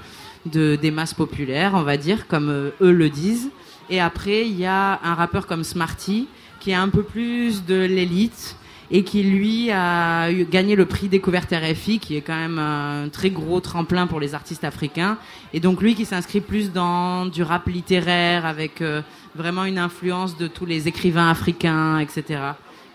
de 0.47 0.77
des 0.77 0.91
masses 0.91 1.15
populaires, 1.15 1.73
on 1.75 1.83
va 1.83 1.97
dire, 1.97 2.27
comme 2.27 2.49
euh, 2.49 2.71
eux 2.81 2.93
le 2.93 3.11
disent. 3.11 3.51
Et 3.91 4.01
après, 4.01 4.47
il 4.47 4.59
y 4.59 4.67
a 4.67 5.01
un 5.03 5.15
rappeur 5.15 5.47
comme 5.47 5.65
Smarty 5.65 6.29
qui 6.61 6.71
est 6.71 6.75
un 6.75 6.89
peu 6.89 7.03
plus 7.03 7.65
de 7.65 7.75
l'élite 7.75 8.57
et 8.91 9.05
qui 9.05 9.23
lui 9.23 9.71
a 9.71 10.33
gagné 10.33 10.75
le 10.75 10.85
prix 10.85 11.09
découverte 11.09 11.53
RFI, 11.53 11.99
qui 12.01 12.17
est 12.17 12.21
quand 12.23 12.37
même 12.37 12.59
un 12.59 13.09
très 13.09 13.31
gros 13.31 13.61
tremplin 13.61 14.07
pour 14.07 14.19
les 14.19 14.35
artistes 14.35 14.65
africains. 14.65 15.17
Et 15.53 15.61
donc 15.61 15.81
lui 15.81 15.95
qui 15.95 16.05
s'inscrit 16.05 16.41
plus 16.41 16.73
dans 16.73 17.27
du 17.27 17.43
rap 17.43 17.67
littéraire, 17.69 18.47
avec 18.47 18.83
euh, 18.83 19.03
vraiment 19.35 19.65
une 19.65 19.79
influence 19.79 20.37
de 20.37 20.49
tous 20.49 20.67
les 20.67 20.89
écrivains 20.89 21.31
africains, 21.31 21.99
etc. 22.01 22.41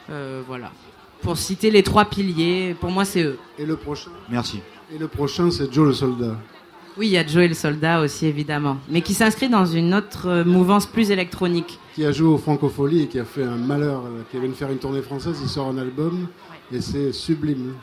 Euh, 0.09 0.41
voilà. 0.45 0.71
Pour 1.21 1.37
citer 1.37 1.71
les 1.71 1.81
trois 1.81 2.05
piliers, 2.05 2.75
pour 2.79 2.91
moi 2.91 3.05
c'est 3.05 3.23
eux. 3.23 3.39
Et 3.57 3.65
le 3.65 3.77
prochain, 3.77 4.11
Merci. 4.29 4.59
et 4.93 4.97
le 4.97 5.07
prochain, 5.07 5.49
c'est 5.49 5.71
Joe 5.73 5.87
le 5.87 5.93
soldat. 5.93 6.35
Oui, 6.97 7.07
il 7.07 7.11
y 7.11 7.17
a 7.17 7.25
Joe 7.27 7.43
et 7.43 7.47
le 7.49 7.53
soldat 7.53 7.99
aussi 8.01 8.25
évidemment, 8.25 8.77
mais 8.89 9.01
qui 9.01 9.13
s'inscrit 9.13 9.49
dans 9.49 9.65
une 9.65 9.93
autre 9.93 10.27
euh, 10.27 10.45
mouvance 10.45 10.85
plus 10.85 11.11
électronique. 11.11 11.77
qui 11.93 12.05
a 12.05 12.11
joué 12.11 12.27
au 12.27 12.37
Francophonie 12.37 13.03
et 13.03 13.07
qui 13.07 13.19
a 13.19 13.25
fait 13.25 13.43
un 13.43 13.57
malheur, 13.57 14.03
là, 14.03 14.09
qui 14.31 14.39
vient 14.39 14.47
de 14.49 14.53
faire 14.53 14.71
une 14.71 14.77
tournée 14.77 15.01
française, 15.01 15.37
il 15.41 15.49
sort 15.49 15.67
un 15.67 15.77
album 15.77 16.27
et 16.71 16.79
c'est 16.81 17.11
sublime. 17.11 17.73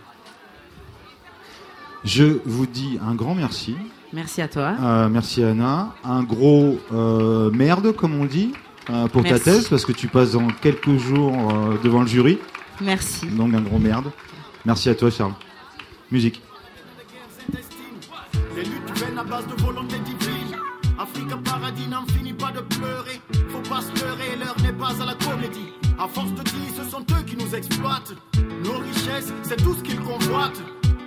Je 2.04 2.38
vous 2.44 2.66
dis 2.66 2.98
un 3.06 3.14
grand 3.14 3.34
merci. 3.34 3.76
Merci 4.12 4.42
à 4.42 4.48
toi. 4.48 4.74
Euh, 4.82 5.08
merci 5.08 5.42
Anna. 5.44 5.94
Un 6.04 6.22
gros 6.22 6.78
euh, 6.92 7.50
merde, 7.50 7.92
comme 7.94 8.18
on 8.18 8.24
dit, 8.26 8.52
euh, 8.90 9.06
pour 9.08 9.22
Merci. 9.22 9.44
ta 9.44 9.50
thèse, 9.52 9.68
parce 9.68 9.84
que 9.86 9.92
tu 9.92 10.08
passes 10.08 10.32
dans 10.32 10.48
quelques 10.48 10.96
jours 10.98 11.32
euh, 11.34 11.76
devant 11.82 12.00
le 12.00 12.06
jury. 12.08 12.38
Merci. 12.80 13.26
Donc 13.26 13.54
un 13.54 13.60
gros 13.60 13.78
merde. 13.78 14.10
Merci 14.66 14.88
à 14.90 14.94
toi, 14.94 15.10
Charles. 15.10 15.32
Musique. 16.10 16.42
Viennent 19.02 19.18
à 19.18 19.24
base 19.24 19.46
de 19.48 19.60
volonté 19.60 19.98
divine. 19.98 20.56
Africa 20.96 21.36
Paradis 21.44 21.88
n'en 21.88 22.06
finit 22.06 22.32
pas 22.32 22.52
de 22.52 22.60
pleurer. 22.60 23.20
Faut 23.48 23.68
pas 23.68 23.80
se 23.80 24.04
leurrer, 24.04 24.36
l'heure 24.38 24.56
n'est 24.62 24.72
pas 24.72 24.90
à 25.02 25.06
la 25.06 25.14
comédie. 25.14 25.72
À 25.98 26.06
force 26.06 26.32
de 26.32 26.42
dire, 26.42 26.72
ce 26.76 26.88
sont 26.88 27.00
eux 27.00 27.22
qui 27.26 27.36
nous 27.36 27.52
exploitent. 27.52 28.14
Nos 28.62 28.78
richesses, 28.78 29.32
c'est 29.42 29.56
tout 29.56 29.74
ce 29.74 29.82
qu'ils 29.82 29.98
convoitent. 29.98 30.62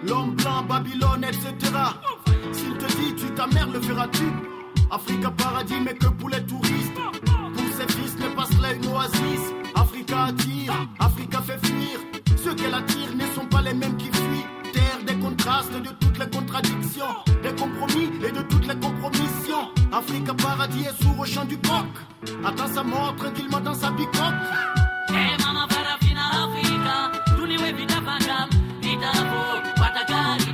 L'homme 0.06 0.36
blanc, 0.36 0.64
Babylone, 0.64 1.24
etc. 1.24 1.56
S'il 2.52 2.78
te 2.78 2.86
dit, 2.98 3.16
tu 3.16 3.34
ta 3.34 3.48
mère, 3.48 3.70
le 3.70 3.80
feras-tu? 3.80 4.26
Africa 4.92 5.32
Paradis, 5.32 5.80
mais 5.82 5.94
que 5.96 6.08
pour 6.08 6.30
les 6.30 6.46
touristes. 6.46 7.00
Pour 7.56 7.74
ses 7.78 7.94
fils, 7.94 8.18
ne 8.20 8.28
passe 8.36 8.60
là 8.62 8.74
une 8.74 8.88
oasis. 8.88 9.54
Africa 9.74 10.26
attire, 10.26 10.74
Africa 11.00 11.42
fait 11.42 11.66
fuir. 11.66 12.00
Ceux 12.44 12.56
qu'elle 12.56 12.74
attire 12.74 13.16
ne 13.16 13.26
sont 13.34 13.46
pas 13.46 13.62
les 13.62 13.74
mêmes 13.74 13.96
qui 13.96 14.08
fuient. 14.08 14.74
Terre 14.74 15.00
des 15.08 15.16
contrastes, 15.16 15.72
de 15.72 16.05
les 16.20 16.30
contradictions. 16.30 17.16
Des 17.44 17.54
compromis 17.56 18.10
et 18.26 18.32
de 18.32 18.42
toutes 18.42 18.68
les 18.68 18.76
compromissions. 18.76 19.70
Africa 19.92 20.34
Paradis 20.34 20.86
est 20.86 21.04
sourd 21.04 21.20
au 21.20 21.26
chant 21.26 21.46
du 21.46 21.58
coq. 21.58 21.92
Attends 22.46 22.74
sa 22.74 22.84
mort 22.84 23.16
tranquillement 23.18 23.62
dans 23.62 23.74
sa 23.74 23.92
bicoque. 23.92 24.44
Hey 25.10 25.38
mama 25.40 25.68
farafina 25.70 26.26
Afrika, 26.44 27.36
tuliwe 27.36 27.72
vita 27.74 28.02
fangam, 28.08 28.50
vita 28.82 29.12
fo, 29.14 29.82
watakari 29.82 30.46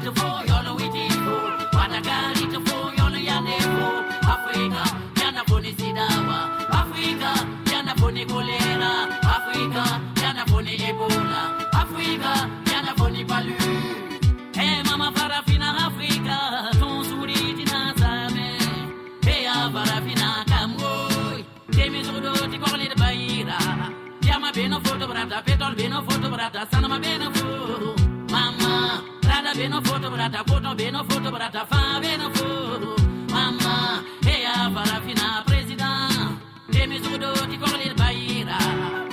Beno 24.53 24.79
bena 24.79 24.79
foto 24.81 25.07
brata, 25.07 25.41
petol 25.43 25.75
bena 25.75 26.03
foto 26.03 26.29
brata, 26.29 26.67
sana 26.69 26.87
ma 26.87 26.99
beno 26.99 27.31
fo. 27.31 27.95
Mama, 28.29 29.01
Brada 29.21 29.53
beno 29.55 29.81
foto 29.81 30.09
brada, 30.09 30.43
poto 30.43 30.75
beno 30.75 31.05
foto 31.05 31.31
brada, 31.31 31.65
fa 31.65 31.99
beno 32.01 32.29
fo. 32.33 32.95
Mama, 33.31 34.03
e 34.25 34.43
a 34.43 34.69
parafina 34.69 35.41
president, 35.45 36.37
e 36.69 36.85
mi 36.85 37.01
sudo 37.01 37.31
di 37.47 37.57
colil 37.57 37.93
baira, 37.93 38.57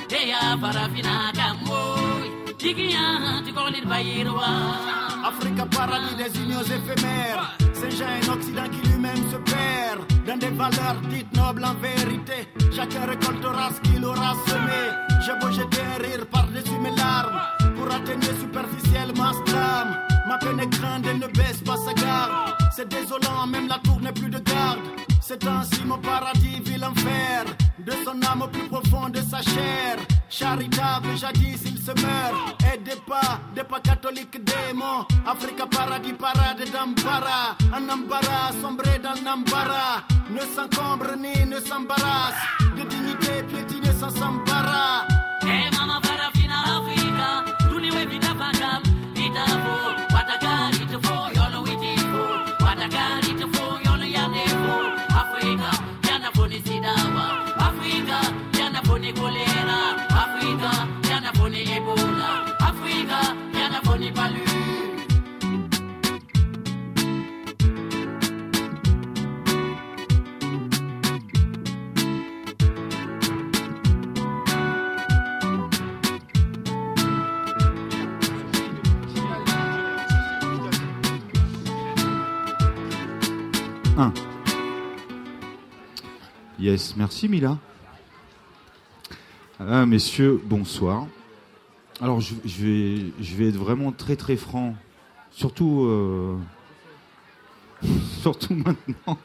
para 0.09 0.59
parafina 0.59 1.30
baira. 3.89 4.99
Africa 5.25 5.67
paradis 5.67 6.15
des 6.17 6.41
unions 6.41 6.63
éphémères. 6.63 7.57
C'est 7.73 7.89
déjà 7.91 8.07
un 8.09 8.33
Occident 8.33 8.69
qui 8.71 8.89
lui-même 8.89 9.31
se 9.31 9.37
perd 9.37 10.01
dans 10.27 10.37
des 10.39 10.51
valeurs 10.51 11.01
dites 11.11 11.33
nobles 11.37 11.65
en 11.65 11.75
vérité. 11.75 12.49
Chacun 12.75 13.07
récoltera 13.07 13.71
ce 13.75 13.81
qu'il 13.89 14.05
aura 14.05 14.35
semé. 14.47 14.81
J'ai 15.25 15.35
beau 15.41 15.53
jeter 15.53 15.81
un 15.81 16.03
rire 16.03 16.27
par-dessus 16.31 16.79
mes 16.83 16.95
larmes 16.97 17.41
pour 17.77 17.87
atteindre 17.87 18.27
superficiellement 18.41 19.33
ce 19.33 19.53
drame. 19.53 19.97
Ma 20.29 20.39
peine 20.39 20.61
est 20.61 20.79
grande, 20.79 21.07
elle 21.07 21.19
ne 21.19 21.27
baisse 21.29 21.61
pas 21.65 21.77
sa 21.77 21.93
garde. 21.95 22.55
C'est 22.75 22.89
désolant, 22.89 23.47
même 23.47 23.69
la 23.69 23.79
tour 23.79 24.01
n'est 24.01 24.13
plus 24.13 24.31
de 24.31 24.39
garde. 24.39 24.81
C'est 25.21 25.45
ainsi 25.47 25.85
mon 25.85 25.99
paradis 25.99 26.61
vit 26.65 26.79
l'enfer 26.79 27.45
De 27.79 27.93
son 28.05 28.23
âme 28.31 28.43
au 28.43 28.49
plus 28.49 28.67
profond 28.69 29.09
de 29.11 29.21
sa 29.21 29.43
chair 29.43 29.97
Charitable 30.39 31.16
jadis 31.16 31.62
il 31.64 31.78
se 31.78 31.91
meurt. 32.01 32.62
Et 32.72 32.78
des 32.78 32.95
pas, 33.09 33.41
des 33.57 33.64
pas 33.64 33.80
catholiques 33.80 34.39
démons 34.45 35.05
Africa 35.26 35.66
paradis 35.66 36.12
parade 36.12 36.62
d'embarras 36.72 37.57
Un 37.74 37.89
embarras 37.89 38.53
sombré 38.62 39.01
dans 39.03 39.14
l'embarras 39.24 40.05
Ne 40.30 40.41
s'encombre 40.41 41.16
ni 41.16 41.45
ne 41.45 41.59
s'embarrasse. 41.59 42.39
De 42.76 42.84
dignité 42.84 43.43
piétinée 43.49 43.93
sans 43.99 44.11
s'embarras 44.11 45.18
Yes, 86.59 86.94
merci 86.96 87.28
Mila. 87.28 87.59
Ah, 89.59 89.86
messieurs, 89.86 90.40
bonsoir. 90.44 91.07
Alors 92.01 92.20
je, 92.20 92.34
vais, 92.44 93.49
être 93.49 93.57
vraiment 93.57 93.90
très 93.90 94.14
très 94.14 94.36
franc, 94.36 94.76
surtout, 95.32 95.84
euh, 95.86 96.36
maintenant. 98.51 99.18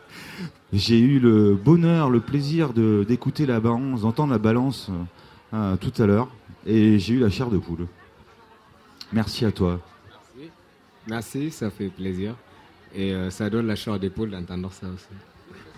J'ai 0.72 1.00
eu 1.00 1.18
le 1.18 1.54
bonheur, 1.54 2.08
le 2.08 2.20
plaisir 2.20 2.72
d'écouter 2.72 3.44
la 3.44 3.60
balance, 3.60 4.02
d'entendre 4.02 4.32
la 4.32 4.38
balance 4.38 4.88
euh, 4.88 5.54
euh, 5.54 5.76
tout 5.76 5.92
à 6.00 6.06
l'heure, 6.06 6.28
et 6.64 6.98
j'ai 6.98 7.14
eu 7.14 7.18
la 7.18 7.28
chair 7.28 7.50
de 7.50 7.58
poule. 7.58 7.86
Merci 9.12 9.44
à 9.44 9.52
toi. 9.52 9.80
Merci 11.08 11.50
ça 11.50 11.70
fait 11.70 11.88
plaisir. 11.88 12.36
Et 12.94 13.12
euh, 13.12 13.30
ça 13.30 13.48
donne 13.48 13.66
la 13.66 13.76
chair 13.76 13.98
d'épaule 13.98 14.30
d'entendre 14.30 14.70
ça 14.72 14.86
aussi. 14.86 15.06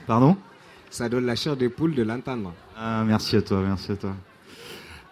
Pardon? 0.07 0.37
Ça 0.91 1.09
donne 1.09 1.27
la 1.27 1.37
chair 1.37 1.57
d'épaule 1.57 1.95
de 1.95 2.03
l'entendre. 2.03 2.53
Ah, 2.77 3.05
merci 3.07 3.37
à 3.37 3.43
toi, 3.43 3.61
merci 3.65 3.93
à 3.93 3.97
toi. 3.97 4.15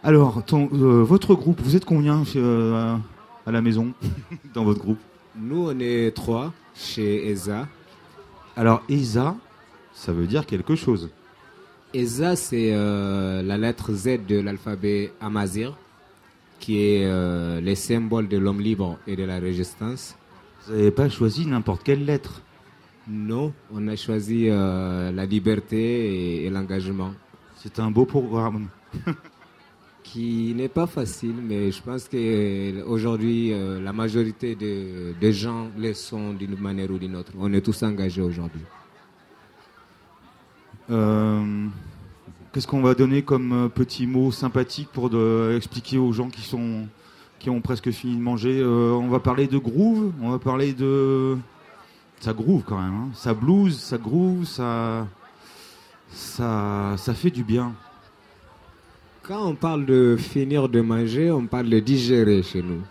Alors, 0.02 0.44
ton, 0.44 0.68
euh, 0.72 1.02
votre 1.02 1.34
groupe, 1.34 1.60
vous 1.60 1.76
êtes 1.76 1.84
combien 1.84 2.24
euh, 2.36 2.96
à 3.46 3.50
la 3.52 3.60
maison 3.62 3.92
dans 4.54 4.64
votre 4.64 4.80
groupe? 4.80 4.98
Nous, 5.36 5.68
on 5.68 5.78
est 5.78 6.14
trois 6.14 6.52
chez 6.74 7.30
ESA. 7.30 7.68
Alors, 8.56 8.82
ESA, 8.88 9.36
ça 9.94 10.12
veut 10.12 10.26
dire 10.26 10.44
quelque 10.44 10.74
chose. 10.74 11.10
ESA, 11.94 12.36
c'est 12.36 12.72
la 12.72 13.58
lettre 13.58 13.92
Z 13.92 14.26
de 14.26 14.40
l'alphabet 14.40 15.12
amazir, 15.20 15.76
qui 16.58 16.82
est 16.82 17.60
les 17.60 17.74
symboles 17.74 18.28
de 18.28 18.38
l'homme 18.38 18.60
libre 18.60 18.98
et 19.06 19.14
de 19.16 19.24
la 19.24 19.38
résistance. 19.38 20.16
Vous 20.66 20.74
n'avez 20.74 20.90
pas 20.90 21.08
choisi 21.08 21.46
n'importe 21.46 21.82
quelle 21.82 22.04
lettre 22.04 22.40
Non, 23.08 23.52
on 23.72 23.88
a 23.88 23.96
choisi 23.96 24.46
euh, 24.48 25.10
la 25.10 25.26
liberté 25.26 25.76
et, 26.40 26.46
et 26.46 26.50
l'engagement. 26.50 27.12
C'est 27.56 27.78
un 27.80 27.90
beau 27.90 28.04
programme. 28.06 28.68
qui 30.04 30.52
n'est 30.54 30.68
pas 30.68 30.86
facile, 30.86 31.36
mais 31.42 31.70
je 31.72 31.80
pense 31.82 32.06
qu'aujourd'hui, 32.06 33.52
euh, 33.52 33.80
la 33.80 33.92
majorité 33.94 34.54
de- 34.54 35.14
des 35.18 35.32
gens 35.32 35.70
le 35.78 35.94
sont 35.94 36.34
d'une 36.34 36.56
manière 36.58 36.90
ou 36.90 36.98
d'une 36.98 37.16
autre. 37.16 37.32
On 37.38 37.50
est 37.54 37.62
tous 37.62 37.82
engagés 37.82 38.20
aujourd'hui. 38.20 38.60
Euh, 40.90 41.66
Qu'est-ce 42.52 42.66
qu'on 42.66 42.82
va 42.82 42.94
donner 42.94 43.22
comme 43.22 43.70
petit 43.74 44.06
mot 44.06 44.30
sympathique 44.30 44.88
pour 44.92 45.08
de- 45.08 45.54
expliquer 45.56 45.96
aux 45.96 46.12
gens 46.12 46.28
qui 46.28 46.42
sont 46.42 46.86
qui 47.42 47.50
ont 47.50 47.60
presque 47.60 47.90
fini 47.90 48.14
de 48.16 48.22
manger 48.22 48.60
Euh, 48.60 48.92
On 48.92 49.08
va 49.08 49.18
parler 49.18 49.46
de 49.48 49.58
groove, 49.58 50.12
on 50.22 50.30
va 50.30 50.38
parler 50.38 50.72
de 50.72 51.36
ça 52.20 52.32
groove 52.32 52.62
quand 52.64 52.80
même, 52.80 52.94
hein. 52.94 53.08
ça 53.14 53.34
blues, 53.34 53.76
ça 53.76 53.98
groove, 53.98 54.44
ça 54.44 55.08
ça 56.12 56.94
ça 56.96 57.14
fait 57.14 57.30
du 57.30 57.42
bien. 57.42 57.72
Quand 59.24 59.44
on 59.46 59.54
parle 59.56 59.86
de 59.86 60.16
finir 60.18 60.68
de 60.68 60.80
manger, 60.80 61.30
on 61.32 61.46
parle 61.46 61.68
de 61.68 61.80
digérer 61.80 62.42
chez 62.42 62.62
nous. 62.62 62.82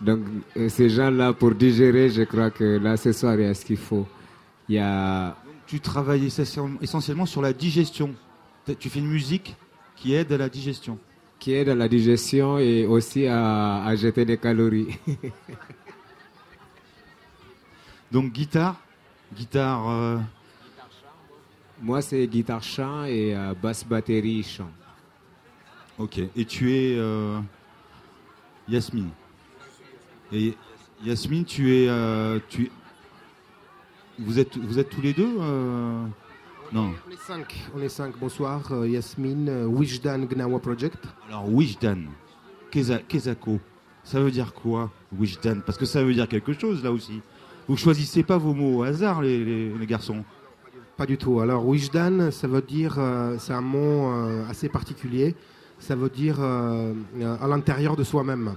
Donc, 0.00 0.20
euh, 0.56 0.68
ces 0.68 0.88
gens-là, 0.90 1.32
pour 1.32 1.52
digérer, 1.54 2.10
je 2.10 2.22
crois 2.22 2.50
que 2.50 2.78
là, 2.78 2.96
ce 2.96 3.12
soir, 3.12 3.34
il 3.36 3.42
y 3.42 3.44
a 3.46 3.54
ce 3.54 3.64
qu'il 3.64 3.76
faut. 3.76 4.06
Il 4.68 4.74
y 4.76 4.78
a 4.78 5.36
Tu 5.66 5.80
travailles 5.80 6.26
essentiellement- 6.26 7.26
sur 7.26 7.42
la 7.42 7.52
digestion. 7.52 8.10
Tu 8.78 8.88
fais 8.90 8.98
une 9.00 9.08
musique 9.08 9.56
qui 9.96 10.14
aide 10.14 10.30
à 10.32 10.36
la 10.36 10.48
digestion. 10.48 10.98
Qui 11.44 11.52
aide 11.52 11.68
à 11.68 11.74
la 11.74 11.88
digestion 11.88 12.56
et 12.56 12.86
aussi 12.86 13.26
à, 13.26 13.84
à 13.84 13.94
jeter 13.96 14.24
des 14.24 14.38
calories. 14.38 14.96
Donc 18.10 18.32
guitare, 18.32 18.80
guitare. 19.36 19.90
euh, 19.90 20.18
Moi, 21.82 22.00
c'est 22.00 22.26
guitare 22.28 22.62
chant 22.62 23.04
et 23.04 23.36
euh, 23.36 23.52
basse 23.62 23.84
batterie 23.84 24.42
chant. 24.42 24.70
Ok. 25.98 26.18
Et 26.34 26.46
tu 26.46 26.72
es 26.72 26.96
euh, 26.96 27.38
Yasmine. 28.66 29.10
Et 30.32 30.54
Yasmine, 31.04 31.44
tu 31.44 31.74
es, 31.76 31.88
euh, 31.90 32.38
tu 32.48 32.62
es- 32.64 32.70
vous 34.18 34.38
êtes, 34.38 34.56
vous 34.56 34.78
êtes 34.78 34.88
tous 34.88 35.02
les 35.02 35.12
deux 35.12 35.36
Non. 36.72 36.92
On 37.08 37.12
est 37.12 37.16
cinq. 37.26 37.54
On 37.76 37.80
est 37.82 37.88
cinq. 37.88 38.14
Bonsoir, 38.18 38.60
euh, 38.72 38.88
Yasmine, 38.88 39.48
euh, 39.48 39.66
Wijdan 39.66 40.20
Gnawa 40.26 40.58
Project. 40.58 40.98
Alors, 41.28 41.48
Wijdan, 41.52 42.06
Keza- 42.72 43.02
Kezako, 43.06 43.60
ça 44.02 44.20
veut 44.20 44.30
dire 44.30 44.52
quoi, 44.54 44.90
Wijdan? 45.16 45.60
Parce 45.64 45.78
que 45.78 45.84
ça 45.86 46.02
veut 46.02 46.14
dire 46.14 46.28
quelque 46.28 46.52
chose, 46.52 46.82
là 46.82 46.90
aussi. 46.90 47.20
Vous 47.68 47.76
choisissez 47.76 48.22
pas 48.22 48.38
vos 48.38 48.54
mots 48.54 48.78
au 48.78 48.82
hasard, 48.82 49.22
les, 49.22 49.44
les- 49.44 49.70
les 49.70 49.86
garçons. 49.86 50.24
Pas 50.96 51.06
du 51.06 51.16
tout. 51.16 51.40
Alors, 51.40 51.66
Wijdan, 51.66 52.30
ça 52.30 52.46
veut 52.48 52.62
dire, 52.62 52.96
euh, 52.98 53.36
c'est 53.38 53.52
un 53.52 53.60
mot 53.60 54.10
euh, 54.12 54.48
assez 54.48 54.68
particulier. 54.68 55.34
Ça 55.78 55.94
veut 55.96 56.08
dire 56.10 56.36
euh, 56.40 56.92
euh, 57.20 57.36
à 57.40 57.46
l'intérieur 57.46 57.96
de 57.96 58.04
soi-même. 58.04 58.54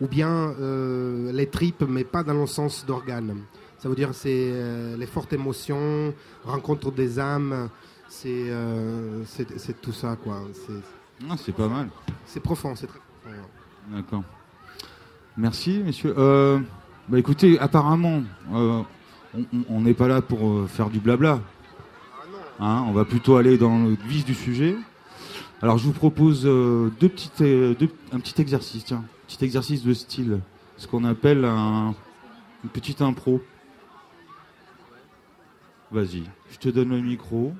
Ou 0.00 0.06
bien 0.06 0.54
euh, 0.60 1.32
les 1.32 1.46
tripes, 1.46 1.84
mais 1.88 2.04
pas 2.04 2.22
dans 2.22 2.34
le 2.34 2.46
sens 2.46 2.84
d'organes. 2.86 3.36
Ça 3.78 3.88
veut 3.88 3.94
dire 3.94 4.10
c'est 4.12 4.50
euh, 4.52 4.96
les 4.96 5.06
fortes 5.06 5.32
émotions, 5.32 6.12
rencontre 6.44 6.90
des 6.90 7.18
âmes. 7.18 7.68
C'est 8.08 8.28
euh, 8.50 9.22
c'est 9.26 9.58
c'est 9.58 9.80
tout 9.80 9.92
ça, 9.92 10.16
quoi. 10.16 10.40
C'est- 10.52 11.26
Ah, 11.30 11.34
c'est 11.36 11.52
pas 11.54 11.68
mal. 11.68 11.88
C'est 12.26 12.40
profond, 12.40 12.74
c'est 12.74 12.86
très 12.86 12.98
profond. 12.98 13.36
D'accord. 13.90 14.22
Merci, 15.36 15.80
messieurs. 15.84 16.14
Euh, 16.18 16.58
bah, 17.08 17.18
écoutez, 17.18 17.58
apparemment, 17.58 18.22
euh, 18.52 18.82
on- 19.68 19.80
n'est 19.80 19.94
pas 19.94 20.08
là 20.08 20.20
pour 20.22 20.68
faire 20.68 20.90
du 20.90 20.98
blabla. 21.00 21.40
Hein, 22.60 22.84
on 22.88 22.92
va 22.92 23.04
plutôt 23.04 23.36
aller 23.36 23.56
dans 23.58 23.78
le 23.84 23.96
vif 24.08 24.24
du 24.24 24.34
sujet. 24.34 24.76
Alors, 25.62 25.78
je 25.78 25.84
vous 25.84 25.92
propose 25.92 26.42
euh, 26.44 26.90
deux 27.00 27.08
petites, 27.08 27.40
deux- 27.42 27.90
un 28.12 28.18
petit 28.20 28.40
exercice, 28.40 28.84
tiens, 28.84 29.04
petit 29.28 29.44
exercice 29.44 29.84
de 29.84 29.94
style, 29.94 30.40
ce 30.76 30.86
qu'on 30.88 31.04
appelle 31.04 31.44
un, 31.44 31.94
une 32.64 32.70
petite 32.70 33.00
impro. 33.02 33.40
Vas-y, 35.90 36.24
je 36.50 36.58
te 36.58 36.68
donne 36.68 36.90
le 36.90 37.00
micro. 37.00 37.52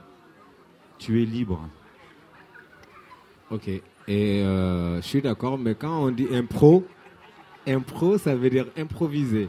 Tu 0.98 1.22
es 1.22 1.24
libre. 1.24 1.60
Ok. 3.50 3.68
Et 3.68 4.42
euh, 4.42 4.96
je 5.00 5.06
suis 5.06 5.22
d'accord, 5.22 5.56
mais 5.58 5.74
quand 5.74 6.02
on 6.02 6.10
dit 6.10 6.26
impro, 6.32 6.86
impro, 7.66 8.18
ça 8.18 8.34
veut 8.34 8.50
dire 8.50 8.66
improviser. 8.76 9.48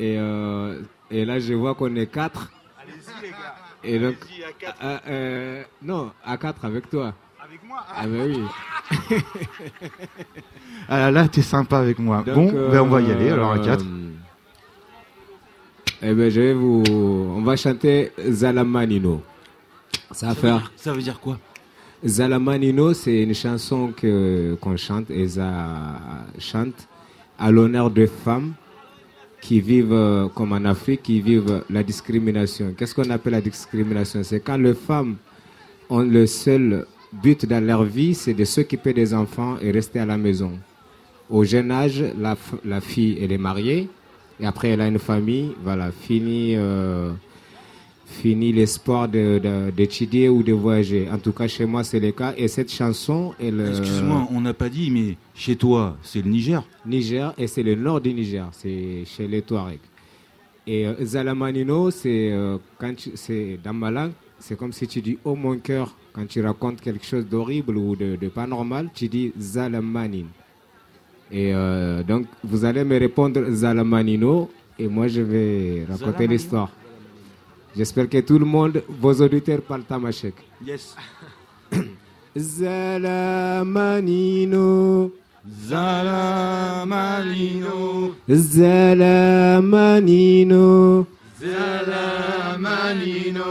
Et, 0.00 0.16
euh, 0.18 0.82
et 1.10 1.24
là, 1.24 1.38
je 1.38 1.52
vois 1.54 1.74
qu'on 1.74 1.94
est 1.96 2.06
quatre. 2.06 2.50
Allez-y, 2.80 3.22
les 3.22 3.30
gars. 3.30 3.36
Et 3.84 3.98
donc, 3.98 4.14
Allez-y, 4.22 4.44
à 4.44 4.52
quatre. 4.52 4.78
euh, 4.82 4.98
euh, 5.08 5.62
non, 5.82 6.12
à 6.24 6.36
quatre 6.38 6.64
avec 6.64 6.88
toi. 6.90 7.14
Avec 7.42 7.62
moi? 7.64 7.84
Ah 7.88 8.06
ben 8.06 8.30
oui. 8.30 8.42
Ah 10.88 10.98
là, 10.98 11.10
là, 11.10 11.28
t'es 11.28 11.42
sympa 11.42 11.78
avec 11.78 11.98
moi. 11.98 12.22
Donc, 12.22 12.52
bon, 12.52 12.70
ben, 12.70 12.80
on 12.80 12.86
va 12.86 13.00
y 13.00 13.10
aller, 13.10 13.30
alors 13.30 13.52
à 13.52 13.56
euh, 13.58 13.64
4. 13.64 13.84
Eh 16.02 16.12
ben, 16.12 16.30
je 16.30 16.40
vais 16.40 16.52
vous. 16.52 16.82
On 16.88 17.40
va 17.40 17.56
chanter 17.56 18.12
Zalamanino. 18.30 19.22
Ça 20.10 20.28
va 20.28 20.34
faire. 20.34 20.72
Ça 20.76 20.92
veut 20.92 21.00
dire 21.00 21.18
quoi? 21.20 21.38
Zalamanino, 22.04 22.92
c'est 22.92 23.22
une 23.22 23.34
chanson 23.34 23.92
que 23.96 24.56
qu'on 24.60 24.76
chante, 24.76 25.10
Eza 25.10 25.98
chante 26.38 26.86
à 27.38 27.50
l'honneur 27.50 27.90
de 27.90 28.06
femmes 28.06 28.52
qui 29.40 29.60
vivent, 29.60 29.92
euh, 29.92 30.28
comme 30.28 30.52
en 30.52 30.64
Afrique, 30.64 31.02
qui 31.04 31.20
vivent 31.20 31.62
la 31.70 31.82
discrimination. 31.82 32.74
Qu'est-ce 32.76 32.94
qu'on 32.94 33.08
appelle 33.10 33.32
la 33.32 33.40
discrimination? 33.40 34.22
C'est 34.22 34.40
quand 34.40 34.58
les 34.58 34.74
femmes 34.74 35.16
ont 35.88 36.00
le 36.02 36.26
seul 36.26 36.86
but 37.12 37.46
dans 37.46 37.64
leur 37.64 37.84
vie, 37.84 38.14
c'est 38.14 38.34
de 38.34 38.44
s'occuper 38.44 38.92
des 38.92 39.14
enfants 39.14 39.56
et 39.62 39.70
rester 39.70 39.98
à 40.00 40.06
la 40.06 40.18
maison. 40.18 40.52
Au 41.30 41.44
jeune 41.44 41.70
âge, 41.70 42.04
la, 42.18 42.36
la 42.64 42.80
fille, 42.80 43.18
elle 43.20 43.32
est 43.32 43.38
mariée, 43.38 43.88
et 44.40 44.46
après 44.46 44.68
elle 44.68 44.80
a 44.80 44.88
une 44.88 44.98
famille, 44.98 45.52
voilà, 45.62 45.90
fini, 45.92 46.54
euh, 46.56 47.12
fini 48.06 48.52
l'espoir 48.52 49.08
de- 49.08 49.38
de- 49.42 49.70
d'étudier 49.70 50.28
ou 50.28 50.42
de 50.42 50.52
voyager. 50.52 51.08
En 51.10 51.18
tout 51.18 51.32
cas, 51.32 51.48
chez 51.48 51.66
moi, 51.66 51.82
c'est 51.84 51.98
le 52.00 52.12
cas. 52.12 52.34
Et 52.36 52.46
cette 52.48 52.70
chanson, 52.72 53.34
elle... 53.40 53.60
euh, 53.60 53.70
Excuse-moi, 53.70 54.28
on 54.32 54.40
n'a 54.40 54.54
pas 54.54 54.68
dit, 54.68 54.90
mais 54.90 55.16
chez 55.34 55.56
toi, 55.56 55.96
c'est 56.02 56.22
le 56.24 56.30
Niger 56.30 56.62
Niger, 56.86 57.34
et 57.36 57.46
c'est 57.48 57.62
le 57.64 57.74
nord 57.74 58.00
du 58.00 58.12
Niger, 58.14 58.48
c'est 58.52 59.04
chez 59.06 59.26
les 59.26 59.42
Touaregs. 59.42 59.80
Et 60.68 60.86
euh, 60.86 60.94
Zalamanino, 61.04 61.90
c'est 61.90 62.30
euh, 62.32 62.58
dans 63.64 63.72
ma 63.74 63.90
langue, 63.90 64.12
c'est 64.38 64.56
comme 64.56 64.72
si 64.72 64.86
tu 64.86 65.00
dis 65.00 65.18
oh 65.24 65.34
mon 65.34 65.56
cœur 65.58 65.94
quand 66.12 66.26
tu 66.26 66.40
racontes 66.42 66.80
quelque 66.80 67.04
chose 67.06 67.26
d'horrible 67.26 67.76
ou 67.76 67.94
de, 67.96 68.16
de 68.16 68.28
pas 68.28 68.46
normal, 68.46 68.88
tu 68.94 69.08
dis 69.08 69.32
Zalamanin. 69.38 70.26
Et 71.30 71.52
euh, 71.54 72.02
donc 72.02 72.26
vous 72.44 72.64
allez 72.64 72.82
me 72.84 72.98
répondre 72.98 73.40
Zalamanino 73.50 74.50
et 74.78 74.88
moi 74.88 75.08
je 75.08 75.20
vais 75.22 75.86
raconter 75.88 76.26
l'histoire. 76.26 76.70
J'espère 77.76 78.08
que 78.08 78.18
tout 78.20 78.38
le 78.38 78.44
monde, 78.46 78.82
vos 78.88 79.12
auditeurs 79.20 79.60
parlent 79.60 79.84
tamashek. 79.84 80.34
Yes. 80.64 80.94
Zalamanino. 82.36 85.10
Zalamanino. 85.68 88.14
Zalamanino. 88.28 89.46
Zalamanino. 91.40 93.44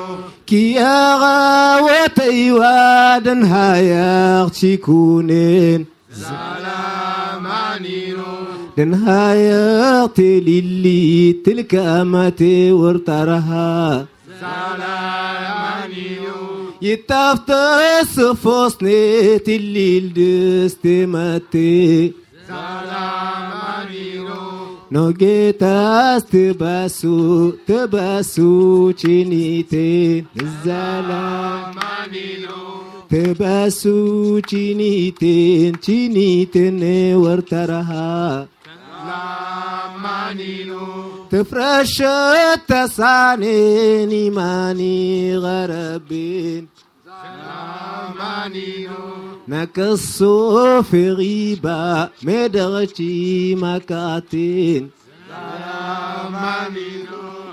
Kiara 0.46 1.82
watay 1.84 2.52
wadan 2.52 3.44
hayar 3.44 4.50
chikunen. 4.52 5.86
زعلان 6.16 7.46
عنينو 7.46 8.36
لنهاياتي 8.78 10.40
للي 10.40 11.34
تلك 11.46 11.76
أماتي 11.76 12.72
وارترها. 12.72 14.06
زعلان 14.42 15.46
عنينو 15.46 16.42
يتفتس 16.82 18.20
فوسني 18.20 19.36
الليل 19.48 20.14
دستماتي 20.14 22.14
زعلان 22.50 23.52
عنينو 23.68 24.44
نوجيتاس 24.92 26.26
تباسو 26.26 27.52
تباسو 27.68 28.92
تشينيتي 28.92 30.26
الزلام 30.42 31.74
عنينو 31.80 32.85
Tebasu 33.11 34.41
chiniten 34.47 35.73
chiniten 35.85 36.79
wartaraha. 37.23 38.47
Zalamanino. 40.01 40.81
تفرشت 41.31 42.61
تسعني 42.69 44.31
ماني 44.31 45.37
غربين 45.37 46.69
Zalamanino. 47.07 49.01
نكسو 49.49 50.83
في 50.83 51.11
غيبة 51.11 52.09
مدغتي 52.23 53.55
مكاتين 53.55 54.91
Zalamanino. 55.31 57.44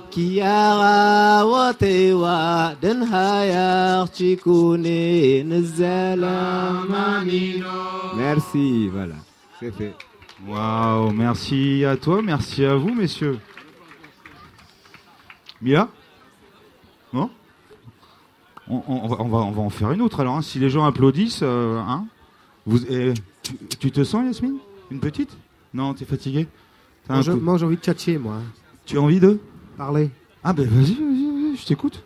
Merci, 8.17 8.89
voilà, 8.89 9.15
c'est 9.59 9.73
fait. 9.73 9.95
Waouh, 10.47 11.13
merci 11.13 11.85
à 11.87 11.97
toi, 11.97 12.21
merci 12.21 12.65
à 12.65 12.75
vous, 12.75 12.93
messieurs. 12.93 13.39
Mia, 15.63 15.89
Non? 17.15 17.31
On, 18.69 19.09
va, 19.09 19.17
on, 19.19 19.29
va, 19.29 19.63
en 19.63 19.71
faire 19.71 19.93
une 19.93 20.03
autre 20.03 20.21
alors. 20.21 20.37
Hein. 20.37 20.43
Si 20.43 20.59
les 20.59 20.69
gens 20.69 20.85
applaudissent, 20.85 21.41
euh, 21.43 21.79
hein, 21.79 22.05
vous, 22.67 22.85
eh, 22.91 23.15
tu, 23.43 23.57
tu, 23.79 23.91
te 23.91 24.05
sens, 24.05 24.27
Yasmine? 24.27 24.59
Une 24.91 25.01
petite? 25.01 25.31
Non, 25.73 25.95
t'es 25.95 26.05
fatigué 26.05 26.49
Moi, 27.09 27.23
j'ai 27.57 27.65
envie 27.65 27.77
de 27.77 27.81
tchatcher, 27.81 28.19
moi. 28.19 28.37
Tu 28.85 28.99
as 28.99 29.01
envie 29.01 29.21
de? 29.21 29.41
Parler. 29.77 30.11
Ah 30.45 30.53
ben 30.53 30.67
vas-y, 30.67 30.95
vas-y, 30.95 31.57
je 31.57 31.67
t'écoute. 31.67 32.03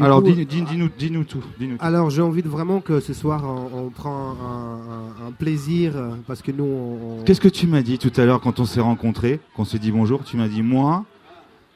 Alors 0.00 0.20
dis- 0.22 0.46
dis- 0.46 0.62
dis-nous 0.62 0.88
dis-nous 0.98 1.24
tout. 1.24 1.42
Alors 1.80 2.10
j'ai 2.10 2.22
envie 2.22 2.42
de 2.42 2.48
vraiment 2.48 2.80
que 2.80 3.00
ce 3.00 3.14
soir 3.14 3.42
on, 3.44 3.86
on 3.86 3.88
prend 3.90 4.30
un, 4.32 5.24
un- 5.24 5.28
un 5.28 5.32
plaisir 5.32 5.92
euh, 5.96 6.10
parce 6.26 6.42
que 6.42 6.52
nous 6.52 6.64
on, 6.64 7.22
Qu'est-ce 7.24 7.40
que 7.40 7.48
tu 7.48 7.66
m'as 7.66 7.82
dit 7.82 7.98
tout 7.98 8.12
à 8.20 8.24
l'heure 8.24 8.40
quand 8.40 8.60
on 8.60 8.64
s'est 8.66 8.80
rencontrés, 8.80 9.40
qu'on 9.56 9.64
s'est 9.64 9.78
dit 9.78 9.90
bonjour? 9.90 10.22
Tu 10.22 10.36
m'as 10.36 10.48
dit 10.48 10.62
moi, 10.62 11.04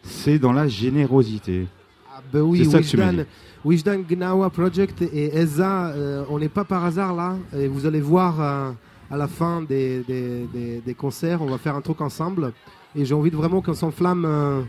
c'est 0.03 0.39
dans 0.39 0.53
la 0.53 0.69
générosité. 0.69 1.67
Ah 2.15 2.21
ben 2.33 2.43
oui, 2.43 2.59
c'est 2.65 2.71
ça 2.71 2.81
que 2.81 2.85
tu 2.87 2.97
m'as 2.97 3.11
dit. 3.13 3.29
Wijdan, 3.65 4.01
Gnawa 4.09 4.51
Project 4.51 5.01
et 5.03 5.37
Eza, 5.39 5.87
euh, 5.89 6.25
on 6.29 6.39
n'est 6.39 6.51
pas 6.51 6.65
par 6.65 6.85
hasard 6.85 7.15
là. 7.15 7.37
Et 7.57 7.67
vous 7.69 7.87
allez 7.87 8.03
voir 8.03 8.39
euh, 8.41 8.71
à 9.11 9.17
la 9.17 9.27
fin 9.29 9.63
des, 9.63 10.03
des- 10.07 10.47
des- 10.53 10.81
des 10.85 10.95
concerts, 10.95 11.41
on 11.41 11.47
va 11.47 11.57
faire 11.59 11.75
un 11.75 11.81
truc 11.81 12.01
ensemble. 12.03 12.53
Et 12.97 13.05
j'ai 13.05 13.15
envie 13.15 13.31
de 13.31 13.37
vraiment 13.37 13.61
qu'on 13.61 13.75
s'enflamme 13.75 14.25
euh, 14.27 14.61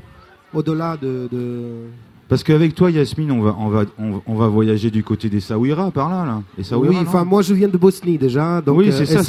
au-delà 0.53 0.97
de, 0.97 1.27
de- 1.31 1.85
Parce 2.27 2.43
qu'avec 2.43 2.73
toi, 2.73 2.89
Yasmine, 2.89 3.31
on 3.31 3.41
va, 3.41 3.55
on, 3.59 3.69
va, 3.69 3.83
on, 3.99 4.11
va- 4.13 4.21
on 4.25 4.35
va 4.35 4.47
voyager 4.47 4.89
du 4.89 5.03
côté 5.03 5.29
des 5.29 5.39
Saouira, 5.39 5.91
par 5.91 6.09
là. 6.09 6.25
là. 6.25 6.41
Et 6.57 6.63
Saouira, 6.63 6.89
oui, 6.91 6.97
enfin 7.01 7.23
moi 7.23 7.41
je 7.41 7.53
viens 7.53 7.67
de 7.67 7.77
Bosnie 7.77 8.17
déjà. 8.17 8.61
Donc, 8.61 8.77
Oui, 8.79 8.89
euh, 8.89 8.91
c'est 8.91 9.05
ça, 9.05 9.23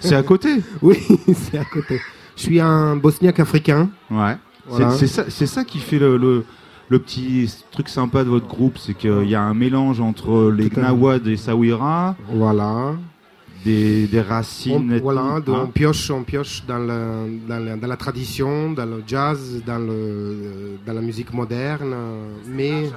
c'est 0.00 0.14
à- 0.14 0.22
côté. 0.22 0.48
oui, 0.82 0.96
c'est 1.34 1.58
à 1.58 1.64
côté. 1.64 1.98
Je 2.36 2.42
suis 2.42 2.60
un 2.60 2.96
bosniaque 2.96 3.40
africain. 3.40 3.88
Ouais. 4.10 4.36
Voilà. 4.66 4.90
C'est- 4.90 5.46
ça, 5.46 5.64
qui 5.64 5.78
fait 5.78 5.98
le, 5.98 6.16
le, 6.16 6.44
le 6.88 6.98
petit 6.98 7.52
truc 7.72 7.88
sympa 7.88 8.22
de 8.24 8.28
votre 8.28 8.46
groupe, 8.46 8.78
c'est 8.78 8.94
qu'il 8.94 9.28
y 9.28 9.34
a 9.34 9.42
un 9.42 9.54
mélange 9.54 10.00
entre 10.00 10.50
les. 10.50 10.68
Gnawad 10.68 11.26
et 11.26 11.36
Sawira, 11.36 12.16
Voilà. 12.32 12.92
Des, 13.64 14.06
des 14.06 14.20
racines. 14.20 14.92
On, 14.94 14.98
voilà, 15.00 15.20
hein. 15.20 15.42
on 15.46 15.66
pioche, 15.68 16.10
on 16.10 16.22
pioche 16.24 16.64
dans, 16.66 16.78
la, 16.78 17.76
dans 17.76 17.86
la 17.86 17.96
tradition, 17.96 18.72
dans 18.72 18.86
le 18.86 19.02
jazz, 19.06 19.62
dans, 19.66 19.78
le, 19.78 20.78
dans 20.86 20.92
la 20.92 21.00
musique 21.00 21.32
moderne, 21.32 21.94
mais 22.46 22.90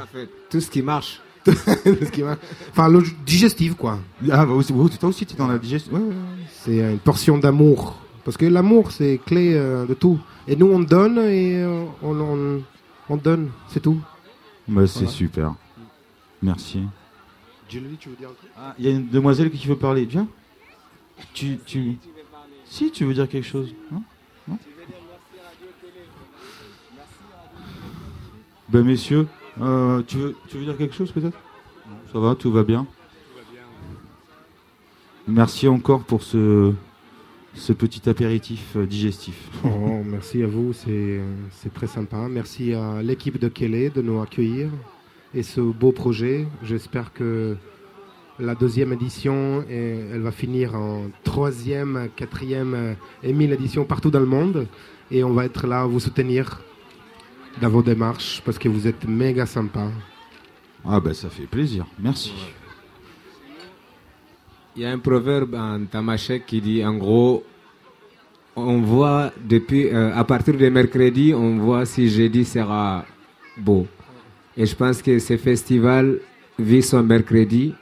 tout 0.49 0.59
ce 0.61 0.69
qui 0.69 0.81
marche. 0.81 1.21
tout 1.45 1.51
ce 1.53 2.11
qui 2.11 2.23
marche. 2.23 2.39
Enfin, 2.71 2.89
le 2.89 3.03
digestif, 3.25 3.75
quoi. 3.75 3.99
Ah, 4.31 4.45
bah, 4.45 4.53
aussi, 4.53 4.73
toi 4.99 5.09
aussi, 5.09 5.25
tu 5.25 5.33
es 5.35 5.37
dans 5.37 5.47
la 5.47 5.59
digestion. 5.59 5.93
Ouais, 5.93 5.99
ouais, 5.99 6.07
ouais. 6.09 6.15
C'est 6.63 6.77
une 6.77 6.97
portion 6.99 7.37
d'amour. 7.37 7.95
Parce 8.23 8.37
que 8.37 8.45
l'amour, 8.47 8.91
c'est 8.91 9.19
clé 9.23 9.53
euh, 9.53 9.85
de 9.85 9.93
tout. 9.93 10.19
Et 10.47 10.55
nous, 10.55 10.65
on 10.65 10.79
donne 10.79 11.19
et 11.19 11.61
euh, 11.61 11.85
on, 12.01 12.19
on, 12.19 12.61
on 13.09 13.17
donne, 13.17 13.49
c'est 13.67 13.79
tout. 13.79 13.99
Bah, 14.67 14.87
c'est 14.87 15.01
Voilà. 15.01 15.11
super. 15.11 15.53
Merci. 16.41 16.81
Julie, 17.69 17.97
tu 17.99 18.09
veux 18.09 18.15
dire 18.15 18.29
un 18.29 18.33
truc? 18.33 18.49
Ah, 18.57 18.73
Il 18.79 18.85
y 18.85 18.87
a 18.87 18.91
une 18.91 19.07
demoiselle 19.09 19.51
qui 19.51 19.67
veut 19.67 19.75
parler. 19.75 20.05
Viens. 20.05 20.27
Tu, 21.33 21.57
tu... 21.65 21.97
Si, 22.65 22.91
tu 22.91 23.05
veux 23.05 23.13
dire 23.13 23.29
quelque 23.29 23.47
chose. 23.47 23.73
hein 23.93 24.01
Non 24.47 24.57
Ben, 28.69 28.83
messieurs, 28.83 29.27
euh, 29.61 30.01
tu, 30.07 30.17
veux, 30.17 30.35
tu 30.49 30.57
veux 30.57 30.65
dire 30.65 30.77
quelque 30.77 30.95
chose 30.95 31.11
peut-être? 31.11 31.37
Ça 32.11 32.19
va, 32.19 32.35
tout 32.35 32.51
va 32.51 32.63
bien? 32.63 32.87
Merci 35.27 35.67
encore 35.67 36.03
pour 36.03 36.21
ce, 36.23 36.73
petit 37.77 38.09
apéritif 38.09 38.75
euh, 38.75 38.85
digestif. 38.85 39.49
Oh, 39.63 40.01
merci 40.05 40.43
à 40.43 40.47
vous, 40.47 40.73
c'est 40.73 41.19
c'est 41.51 41.73
très 41.73 41.87
sympa. 41.87 42.27
Merci 42.29 42.73
à 42.73 43.01
l'équipe 43.01 43.39
de 43.39 43.47
Kelly 43.47 43.89
de 43.89 44.01
nous 44.01 44.21
accueillir 44.21 44.69
et 45.33 45.41
ce 45.43 45.61
beau 45.61 45.91
projet. 45.91 46.47
J'espère 46.63 47.11
que 47.13 47.57
la 48.39 48.55
deuxième 48.55 48.91
édition, 48.93 49.63
et 49.69 49.99
elle 50.13 50.21
va 50.21 50.31
finir 50.31 50.75
en 50.75 51.07
troisième, 51.23 52.09
quatrième 52.15 52.95
et 53.23 53.33
mille 53.33 53.53
éditions 53.53 53.85
partout 53.85 54.11
dans 54.11 54.19
le 54.19 54.25
monde. 54.25 54.67
Et 55.09 55.23
on 55.23 55.33
va 55.33 55.45
être 55.45 55.67
là 55.67 55.81
à 55.81 55.85
vous 55.85 55.99
soutenir 55.99 56.61
dans 57.61 57.69
vos 57.69 57.81
démarches 57.81 58.41
parce 58.43 58.57
que 58.57 58.67
vous 58.67 58.87
êtes 58.87 59.07
méga 59.07 59.45
sympa. 59.45 59.89
Ah 60.83 60.99
ben 60.99 61.13
ça 61.13 61.29
fait 61.29 61.47
plaisir, 61.47 61.85
merci. 61.99 62.33
Il 64.75 64.83
y 64.83 64.85
a 64.85 64.91
un 64.91 64.99
proverbe 64.99 65.55
en 65.55 65.85
tamashek 65.85 66.45
qui 66.45 66.59
dit 66.59 66.85
en 66.85 66.95
gros, 66.95 67.43
on 68.55 68.81
voit 68.81 69.31
depuis, 69.41 69.87
euh, 69.87 70.13
à 70.13 70.23
partir 70.23 70.57
de 70.57 70.69
mercredi, 70.69 71.33
on 71.33 71.57
voit 71.57 71.85
si 71.85 72.09
jeudi 72.09 72.45
sera 72.45 73.05
beau. 73.57 73.87
Et 74.57 74.65
je 74.65 74.75
pense 74.75 75.01
que 75.01 75.17
ce 75.19 75.37
festival 75.37 76.19
vit 76.59 76.81
son 76.81 77.03
mercredi, 77.03 77.73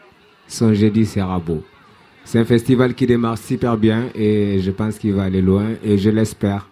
son 0.47 0.73
jeudi 0.73 1.05
sera 1.05 1.39
beau. 1.39 1.63
C'est 2.25 2.39
un 2.39 2.45
festival 2.45 2.93
qui 2.93 3.05
démarre 3.05 3.37
super 3.37 3.77
bien 3.77 4.05
et 4.15 4.59
je 4.59 4.71
pense 4.71 4.97
qu'il 4.97 5.13
va 5.13 5.23
aller 5.23 5.41
loin 5.41 5.71
et 5.83 5.97
je 5.97 6.09
l'espère. 6.09 6.69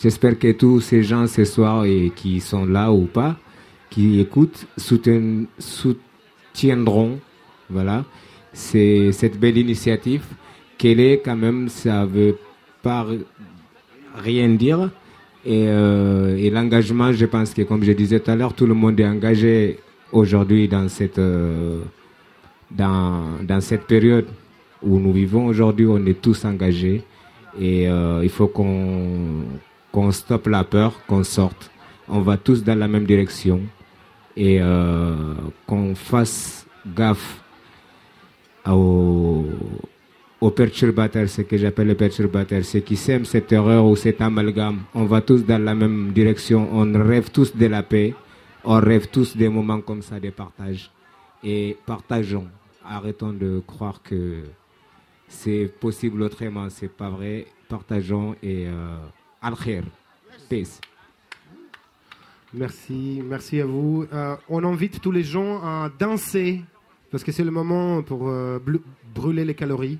J'espère 0.00 0.38
que 0.38 0.52
tous 0.52 0.80
ces 0.80 1.02
gens 1.02 1.26
ce 1.26 1.44
soir 1.44 1.84
et 1.84 2.12
qui 2.14 2.40
sont 2.40 2.64
là 2.66 2.92
ou 2.92 3.06
pas, 3.06 3.36
qui 3.90 4.20
écoutent, 4.20 4.66
soutien- 4.76 5.46
soutiendront, 5.58 7.18
voilà, 7.70 8.04
c'est 8.52 9.12
cette 9.12 9.38
belle 9.38 9.56
initiative. 9.58 10.24
Qu'elle 10.78 11.00
est 11.00 11.18
quand 11.24 11.36
même, 11.36 11.68
ça 11.68 12.04
veut 12.04 12.36
pas 12.82 13.06
rien 14.16 14.48
dire. 14.48 14.90
Et, 15.44 15.66
euh, 15.68 16.36
et 16.36 16.50
l'engagement, 16.50 17.12
je 17.12 17.26
pense 17.26 17.54
que 17.54 17.62
comme 17.62 17.82
je 17.84 17.92
disais 17.92 18.20
tout 18.20 18.30
à 18.30 18.36
l'heure, 18.36 18.54
tout 18.54 18.66
le 18.66 18.74
monde 18.74 18.98
est 18.98 19.06
engagé 19.06 19.78
aujourd'hui 20.10 20.68
dans 20.68 20.88
cette 20.88 21.18
euh, 21.18 21.80
dans, 22.76 23.60
cette 23.60 23.86
période 23.86 24.26
où 24.82 24.98
nous 24.98 25.12
vivons 25.12 25.46
aujourd'hui, 25.46 25.86
on 25.86 26.04
est 26.06 26.20
tous 26.20 26.44
engagés 26.44 27.02
et 27.58 27.88
euh, 27.88 28.20
il 28.22 28.30
faut 28.30 28.48
qu'on 28.48 30.12
stoppe 30.12 30.46
la 30.46 30.64
peur, 30.64 30.94
qu'on 31.06 31.22
sorte. 31.22 31.70
On 32.08 32.20
va 32.20 32.36
tous 32.36 32.64
dans 32.64 32.78
la 32.78 32.88
même 32.88 33.04
direction 33.04 33.60
et 34.36 34.58
euh, 34.60 35.34
qu'on 35.66 35.94
fasse 35.94 36.66
gaffe 36.86 37.40
aux, 38.66 39.46
aux 40.40 40.50
perturbateurs, 40.50 41.28
ce 41.28 41.42
que 41.42 41.56
j'appelle 41.56 41.88
les 41.88 41.94
perturbateurs, 41.94 42.64
ceux 42.64 42.80
qui 42.80 42.96
sèment 42.96 43.24
cette 43.24 43.52
erreur 43.52 43.84
ou 43.84 43.94
cet 43.94 44.20
amalgame. 44.20 44.80
On 44.94 45.04
va 45.04 45.20
tous 45.20 45.44
dans 45.44 45.62
la 45.62 45.74
même 45.74 46.12
direction, 46.12 46.68
on 46.72 46.92
rêve 46.92 47.30
tous 47.30 47.54
de 47.56 47.66
la 47.66 47.82
paix, 47.82 48.14
on 48.64 48.80
rêve 48.80 49.08
tous 49.08 49.36
des 49.36 49.48
moments 49.48 49.80
comme 49.80 50.02
ça 50.02 50.18
de 50.18 50.30
partage. 50.30 50.90
Et 51.44 51.76
partageons. 51.86 52.46
Arrêtons 52.84 53.32
de 53.32 53.62
croire 53.66 54.02
que 54.02 54.42
c'est 55.28 55.72
possible 55.80 56.22
autrement, 56.22 56.68
c'est 56.70 56.88
pas 56.88 57.10
vrai. 57.10 57.46
Partageons 57.68 58.34
et 58.42 58.66
euh, 58.66 58.96
al-khair. 59.40 59.84
Peace. 60.48 60.80
Merci, 62.54 63.22
merci 63.24 63.60
à 63.60 63.66
vous. 63.66 64.04
Euh, 64.12 64.36
on 64.48 64.62
invite 64.64 65.00
tous 65.00 65.10
les 65.10 65.22
gens 65.22 65.62
à 65.62 65.90
danser 65.98 66.62
parce 67.10 67.24
que 67.24 67.32
c'est 67.32 67.44
le 67.44 67.50
moment 67.50 68.02
pour 68.02 68.28
euh, 68.28 68.58
brûler 69.14 69.44
les 69.44 69.54
calories. 69.54 69.98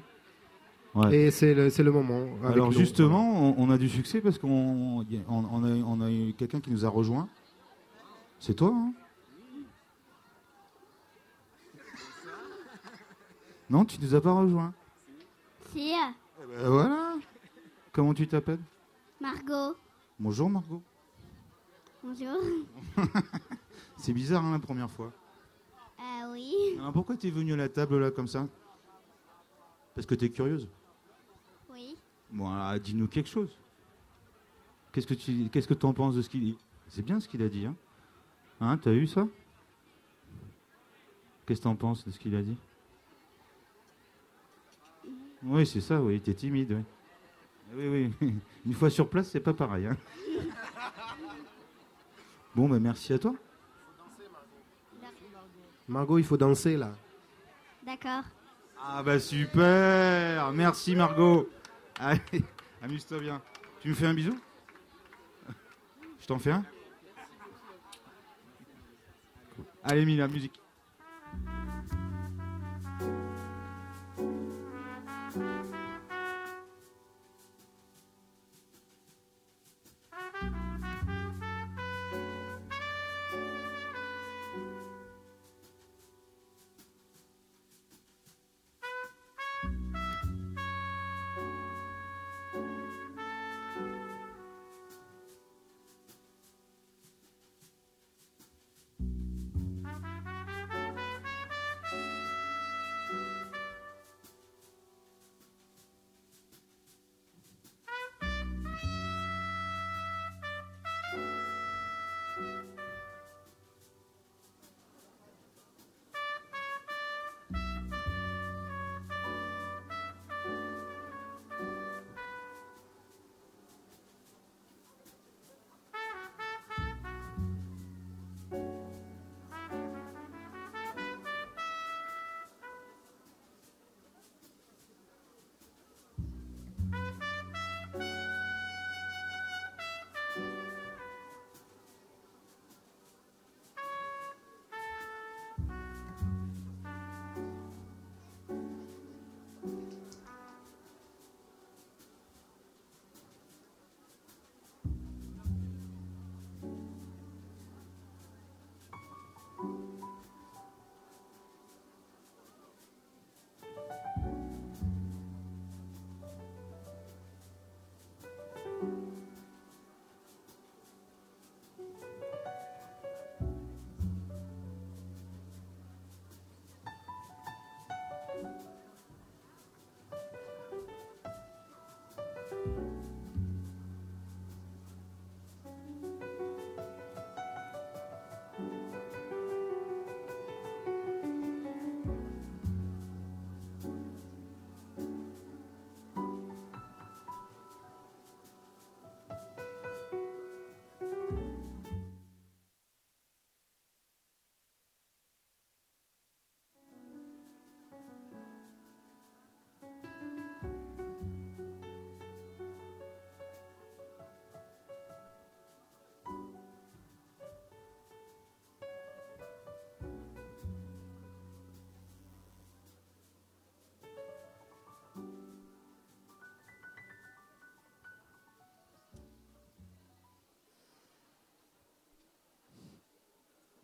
Ouais. 0.95 1.15
Et 1.17 1.31
c'est 1.31 1.55
le, 1.55 1.71
c'est 1.71 1.83
le 1.83 1.91
moment. 1.91 2.27
Alors 2.45 2.67
nous. 2.71 2.79
justement, 2.79 3.55
on, 3.59 3.67
on 3.67 3.71
a 3.71 3.79
du 3.79 3.89
succès 3.89 4.21
parce 4.21 4.37
qu'on 4.39 5.03
y 5.09 5.17
a- 5.17 5.21
on, 5.31 5.45
on 5.51 5.65
a, 5.65 5.71
on 5.87 6.01
a 6.03 6.11
eu 6.11 6.35
quelqu'un 6.37 6.61
qui 6.61 6.71
nous 6.71 6.85
a 6.85 6.89
rejoint. 6.91 7.29
C'est 8.39 8.53
toi, 8.55 8.75
hein? 8.75 8.93
Non, 13.73 13.87
tu 13.87 13.99
nous 14.03 14.15
as 14.15 14.21
pas 14.21 14.35
rejoint. 14.35 14.75
Si, 15.73 15.95
Eh 15.95 16.47
ben 16.47 16.69
voilà. 16.69 17.15
Comment 17.91 18.13
tu 18.13 18.29
t'appelles? 18.29 18.61
Margot. 19.19 19.75
Bonjour 20.19 20.51
Margot. 20.51 20.83
Bonjour. 22.05 22.37
C'est 23.97 24.13
bizarre 24.13 24.45
hein, 24.45 24.53
la 24.53 24.59
première 24.59 24.91
fois. 24.91 25.11
Ah 25.99 26.29
oui. 26.31 26.53
Alors, 26.79 26.93
pourquoi 26.93 27.17
tu 27.17 27.29
es 27.29 27.31
venue 27.31 27.55
à 27.55 27.57
la 27.57 27.71
table 27.71 27.99
là 27.99 28.11
comme 28.11 28.29
ça? 28.29 28.47
Parce 29.95 30.07
que 30.07 30.17
tu 30.17 30.27
es 30.27 30.31
curieuse. 30.31 30.69
Oui. 31.71 31.97
Bon, 32.31 32.53
alors, 32.53 32.79
dis-nous 32.79 33.09
quelque 33.09 33.31
chose. 33.31 33.57
Qu'est-ce 34.93 35.07
que 35.07 35.15
tu 35.15 35.49
qu'est-ce 35.49 35.67
que 35.67 35.87
en 35.87 35.95
penses 35.95 36.15
de 36.15 36.21
ce 36.21 36.29
qu'il 36.29 36.43
dit? 36.43 36.59
C'est 36.89 37.03
bien 37.03 37.21
ce 37.21 37.27
qu'il 37.27 37.41
a 37.41 37.49
dit, 37.49 37.65
hein 37.65 37.75
Hein, 38.61 38.77
t'as 38.77 38.93
eu 38.93 39.07
ça? 39.07 39.27
Qu'est-ce 41.47 41.61
que 41.61 41.65
t'en 41.65 41.75
penses 41.75 42.05
de 42.05 42.11
ce 42.11 42.19
qu'il 42.19 42.35
a 42.37 42.43
dit? 42.43 42.59
Oui, 45.45 45.67
c'est 45.67 45.81
ça, 45.81 46.01
oui, 46.01 46.21
t'es 46.21 46.35
timide, 46.35 46.73
oui. 46.73 46.85
Oui, 47.75 48.11
oui. 48.21 48.35
Une 48.67 48.75
fois 48.75 48.91
sur 48.91 49.09
place, 49.09 49.29
c'est 49.31 49.41
pas 49.41 49.55
pareil. 49.55 49.87
hein. 49.87 49.97
Bon, 52.55 52.69
bah 52.69 52.79
merci 52.79 53.15
à 53.15 53.19
toi. 53.19 53.35
Margot, 55.89 56.19
il 56.19 56.25
faut 56.25 56.37
danser 56.37 56.77
là. 56.77 56.93
D'accord. 57.83 58.25
Ah 58.79 59.03
bah 59.03 59.19
super 59.19 60.53
Merci 60.53 60.95
Margot 60.95 61.49
Allez, 61.99 62.21
amuse-toi 62.83 63.21
bien. 63.21 63.43
Tu 63.81 63.89
me 63.89 63.95
fais 63.95 64.07
un 64.07 64.13
bisou? 64.15 64.39
Je 66.21 66.27
t'en 66.27 66.39
fais 66.39 66.51
un? 66.53 66.63
Allez 69.83 70.05
Mila, 70.05 70.29
musique. 70.29 70.61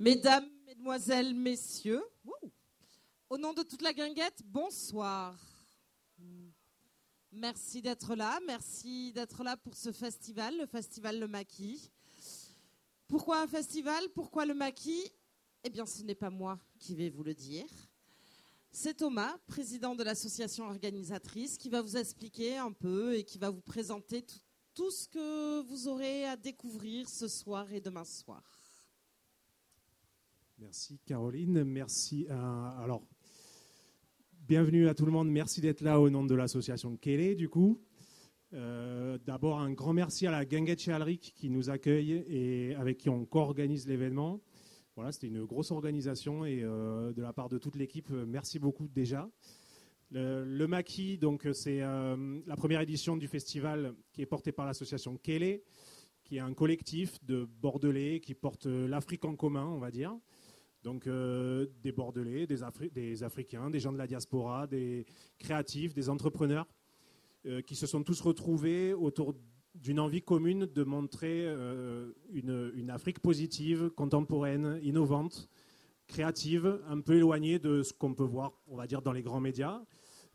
Mesdames, 0.00 0.48
Mesdemoiselles, 0.64 1.34
Messieurs, 1.34 2.04
au 3.28 3.36
nom 3.36 3.52
de 3.52 3.64
toute 3.64 3.82
la 3.82 3.92
guinguette, 3.92 4.40
bonsoir. 4.44 5.36
Merci 7.32 7.82
d'être 7.82 8.14
là, 8.14 8.38
merci 8.46 9.12
d'être 9.12 9.42
là 9.42 9.56
pour 9.56 9.76
ce 9.76 9.90
festival, 9.90 10.56
le 10.56 10.66
festival 10.66 11.18
Le 11.18 11.26
Maquis. 11.26 11.90
Pourquoi 13.08 13.42
un 13.42 13.48
festival? 13.48 14.08
Pourquoi 14.14 14.46
le 14.46 14.54
Maquis? 14.54 15.10
Eh 15.64 15.70
bien, 15.70 15.84
ce 15.84 16.00
n'est 16.04 16.14
pas 16.14 16.30
moi 16.30 16.60
qui 16.78 16.94
vais 16.94 17.10
vous 17.10 17.24
le 17.24 17.34
dire. 17.34 17.66
C'est 18.70 18.94
Thomas, 18.94 19.36
président 19.48 19.96
de 19.96 20.04
l'association 20.04 20.66
organisatrice, 20.66 21.58
qui 21.58 21.70
va 21.70 21.82
vous 21.82 21.96
expliquer 21.96 22.56
un 22.56 22.70
peu 22.70 23.16
et 23.16 23.24
qui 23.24 23.36
va 23.38 23.50
vous 23.50 23.62
présenter 23.62 24.22
tout, 24.22 24.38
tout 24.74 24.90
ce 24.92 25.08
que 25.08 25.60
vous 25.62 25.88
aurez 25.88 26.24
à 26.24 26.36
découvrir 26.36 27.08
ce 27.08 27.26
soir 27.26 27.72
et 27.72 27.80
demain 27.80 28.04
soir. 28.04 28.57
Merci 30.58 30.98
Caroline, 31.06 31.62
merci. 31.64 32.26
à- 32.28 32.70
alors, 32.82 33.02
bienvenue 34.48 34.88
à 34.88 34.94
tout 34.94 35.06
le 35.06 35.12
monde, 35.12 35.30
merci 35.30 35.60
d'être 35.60 35.82
là 35.82 36.00
au 36.00 36.10
nom 36.10 36.24
de 36.24 36.34
l'association 36.34 36.96
Kélé 36.96 37.34
du 37.34 37.48
coup. 37.48 37.80
Euh, 38.54 39.18
D'abord 39.24 39.60
un 39.60 39.72
grand 39.72 39.92
merci 39.92 40.26
à 40.26 40.30
la 40.30 40.44
Guinguette 40.44 40.80
chez 40.80 40.92
Alric 40.92 41.32
qui 41.36 41.48
nous 41.50 41.70
accueille 41.70 42.24
et 42.26 42.74
avec 42.74 42.98
qui 42.98 43.08
on 43.08 43.24
co-organise 43.24 43.86
l'événement. 43.86 44.40
Voilà, 44.96 45.12
c'était 45.12 45.28
une 45.28 45.44
grosse 45.44 45.70
organisation 45.70 46.44
et 46.44 46.62
euh, 46.64 47.12
de 47.12 47.22
la 47.22 47.32
part 47.32 47.48
de 47.48 47.58
toute 47.58 47.76
l'équipe, 47.76 48.10
merci 48.10 48.58
beaucoup 48.58 48.88
déjà. 48.88 49.30
Le, 50.10 50.66
Maquis, 50.66 51.18
donc 51.18 51.46
c'est 51.52 51.82
euh, 51.82 52.40
la 52.46 52.56
première 52.56 52.80
édition 52.80 53.16
du 53.16 53.28
festival 53.28 53.94
qui 54.12 54.22
est 54.22 54.26
portée 54.26 54.52
par 54.52 54.66
l'association 54.66 55.18
Kélé, 55.18 55.62
qui 56.24 56.36
est 56.38 56.40
un 56.40 56.54
collectif 56.54 57.22
de 57.24 57.44
Bordelais 57.44 58.18
qui 58.20 58.34
porte 58.34 58.66
l'Afrique 58.66 59.24
en 59.26 59.36
commun, 59.36 59.66
on 59.66 59.78
va 59.78 59.90
dire. 59.90 60.16
Donc 60.82 61.06
euh, 61.06 61.66
des 61.82 61.92
Bordelais, 61.92 62.46
des, 62.46 62.62
Afri- 62.62 62.92
des 62.92 63.22
Africains, 63.24 63.68
des 63.70 63.80
gens 63.80 63.92
de 63.92 63.98
la 63.98 64.06
diaspora, 64.06 64.66
des 64.66 65.06
créatifs, 65.38 65.92
des 65.92 66.08
entrepreneurs, 66.08 66.66
euh, 67.46 67.60
qui 67.62 67.74
se 67.74 67.86
sont 67.86 68.02
tous 68.02 68.20
retrouvés 68.20 68.94
autour 68.94 69.34
d'une 69.74 70.00
envie 70.00 70.22
commune 70.22 70.66
de 70.66 70.84
montrer 70.84 71.44
euh, 71.46 72.12
une, 72.30 72.90
Afrique 72.90 73.20
positive, 73.20 73.90
contemporaine, 73.90 74.78
innovante, 74.82 75.48
créative, 76.06 76.80
un 76.88 77.00
peu 77.00 77.16
éloignée 77.16 77.58
de 77.58 77.82
ce 77.82 77.92
qu'on 77.92 78.14
peut 78.14 78.24
voir, 78.24 78.52
on 78.66 78.76
va 78.76 78.86
dire, 78.86 79.02
dans 79.02 79.12
les 79.12 79.22
grands 79.22 79.40
médias. 79.40 79.82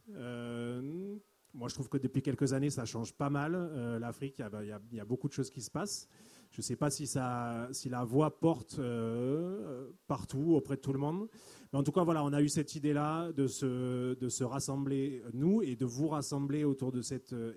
Moi, 0.07 1.67
je 1.67 1.73
trouve 1.73 1.89
que 1.89 1.97
depuis 1.97 2.21
quelques 2.21 2.53
années, 2.53 2.69
ça 2.69 2.85
change 2.85 3.13
pas 3.13 3.29
mal. 3.29 3.97
L'Afrique, 3.99 4.39
il 4.39 4.95
y 4.95 4.99
a 4.99 5.05
beaucoup 5.05 5.27
de 5.27 5.33
choses 5.33 5.49
qui 5.49 5.61
se 5.61 5.71
passent. 5.71 6.07
Je 6.53 6.59
ne 6.59 6.61
sais 6.61 6.75
pas 6.75 6.91
si, 6.91 7.09
la 7.15 8.03
voix 8.03 8.39
porte 8.39 8.77
euh, 8.77 9.89
partout, 10.05 10.53
auprès 10.53 10.75
de 10.75 10.81
tout 10.81 10.93
le 10.93 10.99
monde. 10.99 11.27
Mais 11.71 11.79
en 11.79 11.83
tout 11.83 11.91
cas, 11.91 12.03
voilà, 12.03 12.23
on 12.23 12.31
a 12.31 12.43
eu 12.43 12.47
cette 12.47 12.75
idée-là 12.75 13.31
de 13.31 13.47
se, 13.47 14.43
rassembler, 14.43 15.23
nous, 15.33 15.63
et 15.63 15.75
de 15.75 15.85
vous 15.85 16.09
rassembler 16.09 16.63
autour 16.63 16.91
de 16.91 17.01
cette, 17.01 17.33
euh, 17.33 17.53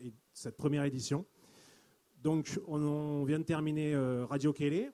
première 0.57 0.85
édition. 0.85 1.27
Donc, 2.23 2.59
on, 2.67 3.23
vient 3.25 3.39
de 3.39 3.45
terminer 3.45 3.95
euh, 3.95 4.25
Radio 4.25 4.55
Kélé. 4.55 4.89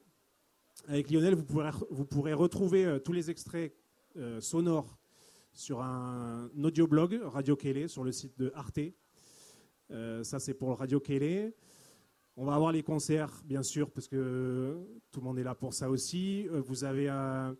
Avec 0.88 1.08
Lionel, 1.08 1.36
vous 1.36 2.04
pourrez, 2.04 2.32
retrouver 2.32 2.98
tous 3.04 3.12
les 3.12 3.30
extraits 3.30 3.72
sonores 4.40 4.98
sur 5.52 5.80
un 5.80 6.50
audioblog 6.60 7.20
Radio 7.22 7.54
Kélé 7.54 7.86
sur 7.86 8.02
le 8.02 8.10
site 8.10 8.36
de 8.36 8.50
Arte. 8.56 8.80
Ça, 9.90 10.40
c'est 10.40 10.54
pour 10.54 10.76
Radio 10.78 10.98
Kélé. 10.98 11.54
On 12.36 12.46
va 12.46 12.54
avoir 12.54 12.72
les 12.72 12.82
concerts, 12.82 13.42
bien 13.44 13.62
sûr, 13.62 13.90
parce 13.90 14.08
que 14.08 14.78
tout 15.10 15.20
le 15.20 15.24
monde 15.26 15.38
est 15.38 15.44
là 15.44 15.54
pour 15.54 15.74
ça 15.74 15.90
aussi. 15.90 16.48
Euh, 16.48 16.62
Vous 16.62 16.84
avez, 16.84 17.10
euh, 17.10 17.52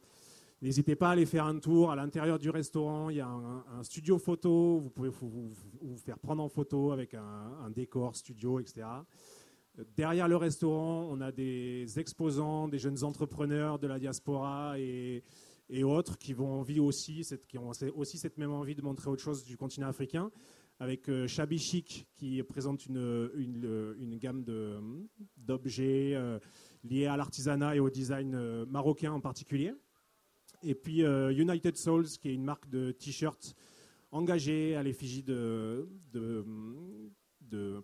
n'hésitez 0.62 0.96
pas 0.96 1.10
à 1.10 1.12
aller 1.12 1.26
faire 1.26 1.44
un 1.44 1.58
tour 1.58 1.90
à 1.90 1.96
l'intérieur 1.96 2.38
du 2.38 2.48
restaurant. 2.48 3.10
Il 3.10 3.16
y 3.16 3.20
a 3.20 3.28
un, 3.28 3.82
studio 3.82 4.16
photo. 4.16 4.78
Vous 4.78 4.88
pouvez 4.88 5.10
vous, 5.10 5.52
faire 5.98 6.18
prendre 6.18 6.42
en 6.42 6.48
photo 6.48 6.90
avec 6.90 7.12
un, 7.12 7.70
décor 7.70 8.16
studio, 8.16 8.60
etc. 8.60 8.86
Derrière 9.94 10.26
le 10.26 10.36
restaurant, 10.36 11.06
on 11.10 11.20
a 11.20 11.32
des 11.32 11.98
exposants, 11.98 12.66
des 12.66 12.78
jeunes 12.78 13.04
entrepreneurs 13.04 13.78
de 13.78 13.86
la 13.86 13.98
diaspora 13.98 14.78
et, 14.78 15.22
autres 15.84 16.18
qui 16.18 16.32
vont 16.32 16.60
envie 16.60 16.80
aussi, 16.80 17.26
qui 17.48 17.58
ont 17.58 17.70
aussi 17.94 18.18
cette 18.18 18.38
même 18.38 18.52
envie 18.52 18.74
de 18.74 18.82
montrer 18.82 19.10
autre 19.10 19.22
chose 19.22 19.44
du 19.44 19.56
continent 19.56 19.88
africain 19.88 20.30
avec 20.82 21.08
euh, 21.08 21.28
Shabby 21.28 21.60
Chic 21.60 22.08
qui 22.16 22.42
présente 22.42 22.86
une, 22.86 23.30
une, 23.36 23.94
une 24.00 24.18
gamme 24.18 24.42
de- 24.42 24.80
d'objets 25.36 26.14
euh, 26.16 26.40
liés 26.82 27.06
à 27.06 27.16
l'artisanat 27.16 27.76
et 27.76 27.78
au 27.78 27.88
design 27.88 28.34
euh, 28.34 28.66
marocain 28.66 29.12
en 29.12 29.20
particulier. 29.20 29.74
Et 30.64 30.74
puis 30.74 31.04
euh, 31.04 31.30
United 31.30 31.76
Souls 31.76 32.08
qui 32.20 32.30
est 32.30 32.34
une 32.34 32.42
marque 32.42 32.68
de 32.68 32.90
t-shirts 32.90 33.54
engagée 34.10 34.74
à 34.74 34.82
l'effigie 34.82 35.22
de, 35.22 35.88
de, 36.12 36.44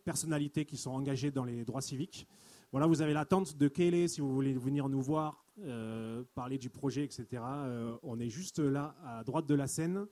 personnalités 0.04 0.64
qui 0.64 0.76
sont 0.76 0.90
engagées 0.90 1.30
dans 1.30 1.44
les 1.44 1.64
droits 1.64 1.80
civiques. 1.80 2.26
Voilà, 2.72 2.88
vous 2.88 3.00
avez 3.00 3.12
la 3.12 3.24
tente 3.24 3.56
de 3.56 3.68
Kélé 3.68 4.08
si 4.08 4.20
vous 4.20 4.34
voulez 4.34 4.54
venir 4.54 4.88
nous 4.88 5.00
voir, 5.00 5.44
euh, 5.60 6.24
parler 6.34 6.58
du 6.58 6.68
projet, 6.68 7.04
etc. 7.04 7.26
Euh, 7.44 7.96
on 8.02 8.18
est 8.18 8.28
juste 8.28 8.58
là 8.58 8.96
à 9.04 9.22
droite 9.22 9.46
de 9.46 9.54
la 9.54 9.68
scène. 9.68 10.06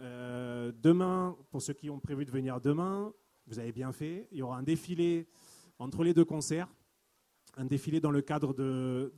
Euh, 0.00 0.72
demain, 0.82 1.36
pour 1.50 1.60
ceux 1.62 1.74
qui 1.74 1.90
ont 1.90 2.00
prévu 2.00 2.24
de 2.24 2.30
venir 2.30 2.60
demain, 2.60 3.12
vous 3.46 3.58
avez 3.58 3.72
bien 3.72 3.92
fait, 3.92 4.28
il 4.32 4.38
y 4.38 4.42
aura 4.42 4.56
un 4.58 4.62
défilé 4.62 5.28
entre 5.78 6.04
les 6.04 6.14
deux 6.14 6.24
concerts, 6.24 6.68
un 7.56 7.64
défilé 7.66 8.00
dans 8.00 8.10
le 8.10 8.22
cadre 8.22 8.54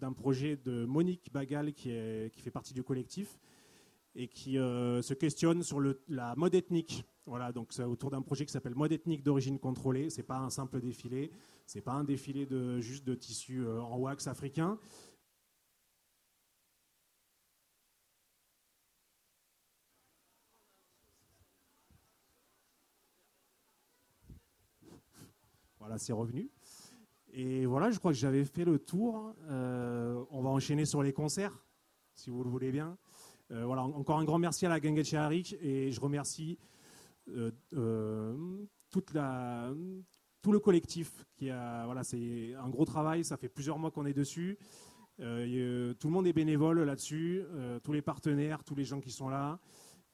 d'un 0.00 0.12
projet 0.12 0.56
de 0.56 0.84
Monique 0.84 1.32
Bagal 1.32 1.72
qui, 1.72 1.90
est- 1.90 2.32
qui 2.34 2.40
fait 2.40 2.50
partie 2.50 2.74
du 2.74 2.82
collectif 2.82 3.38
et 4.14 4.26
qui 4.28 4.58
euh, 4.58 5.02
se 5.02 5.14
questionne 5.14 5.62
sur 5.62 5.78
le- 5.80 6.02
la 6.08 6.34
mode 6.36 6.54
ethnique. 6.54 7.04
Voilà, 7.26 7.52
donc 7.52 7.72
c'est 7.72 7.84
autour 7.84 8.10
d'un 8.10 8.22
projet 8.22 8.44
qui 8.44 8.52
s'appelle 8.52 8.74
Mode 8.74 8.90
ethnique 8.92 9.22
d'origine 9.22 9.58
contrôlée. 9.58 10.10
C'est 10.10 10.24
pas 10.24 10.38
un 10.38 10.50
simple 10.50 10.80
défilé, 10.80 11.30
c'est 11.66 11.80
pas 11.80 11.92
un 11.92 12.04
défilé 12.04 12.44
de 12.46 12.80
juste 12.80 13.04
de 13.04 13.14
tissu 13.14 13.64
euh, 13.64 13.80
en 13.80 13.98
wax 13.98 14.26
africain. 14.26 14.78
C'est 25.98 26.12
revenu. 26.12 26.50
Et 27.34 27.64
voilà, 27.66 27.90
je 27.90 27.98
crois 27.98 28.12
que 28.12 28.18
j'avais 28.18 28.44
fait 28.44 28.64
le 28.64 28.78
tour. 28.78 29.34
Euh, 29.48 30.22
on 30.30 30.42
va 30.42 30.50
enchaîner 30.50 30.84
sur 30.84 31.02
les 31.02 31.12
concerts, 31.12 31.64
si 32.14 32.28
vous 32.30 32.44
le 32.44 32.50
voulez 32.50 32.70
bien. 32.72 32.98
Euh, 33.50 33.64
voilà, 33.64 33.82
en- 33.84 33.92
encore 33.92 34.18
un 34.18 34.24
grand 34.24 34.38
merci 34.38 34.66
à 34.66 34.68
la 34.68 34.80
Gangue 34.80 35.02
Harik 35.14 35.56
et 35.60 35.90
je 35.90 36.00
remercie 36.00 36.58
euh, 37.28 37.50
toute 38.90 39.14
la, 39.14 39.72
tout 40.42 40.52
le 40.52 40.58
collectif 40.58 41.24
qui 41.36 41.50
a. 41.50 41.84
Voilà, 41.86 42.04
c'est 42.04 42.54
un 42.54 42.68
gros 42.68 42.84
travail. 42.84 43.24
Ça 43.24 43.36
fait 43.36 43.48
plusieurs 43.48 43.78
mois 43.78 43.90
qu'on 43.90 44.06
est 44.06 44.12
dessus. 44.14 44.58
Tout 45.18 45.22
le 45.24 46.10
monde 46.10 46.26
est 46.26 46.32
bénévole 46.32 46.82
là-dessus, 46.82 47.42
tous 47.84 47.92
les 47.92 48.02
partenaires, 48.02 48.64
tous 48.64 48.74
les 48.74 48.84
gens 48.84 49.00
qui 49.00 49.10
sont 49.12 49.28
là. 49.28 49.58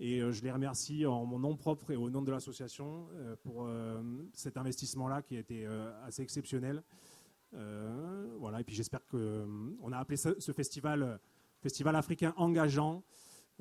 Et 0.00 0.20
euh, 0.20 0.30
je 0.30 0.42
les 0.42 0.52
remercie 0.52 1.06
en 1.06 1.24
mon 1.24 1.40
nom 1.40 1.56
propre 1.56 1.90
et 1.90 1.96
au 1.96 2.08
nom 2.08 2.22
de 2.22 2.30
l'association 2.30 3.08
euh, 3.14 3.34
pour 3.42 3.64
euh, 3.66 4.00
cet 4.32 4.56
investissement-là 4.56 5.22
qui 5.22 5.36
a 5.36 5.40
été 5.40 5.66
assez 6.04 6.22
exceptionnel. 6.22 6.82
Voilà, 7.52 8.60
et 8.60 8.64
puis 8.64 8.74
j'espère 8.74 9.04
que 9.06 9.16
euh, 9.16 9.46
on 9.80 9.90
a 9.90 9.98
appelé 9.98 10.16
ce, 10.16 10.52
festival 10.52 11.18
festival 11.60 11.96
africain 11.96 12.34
engageant. 12.36 13.02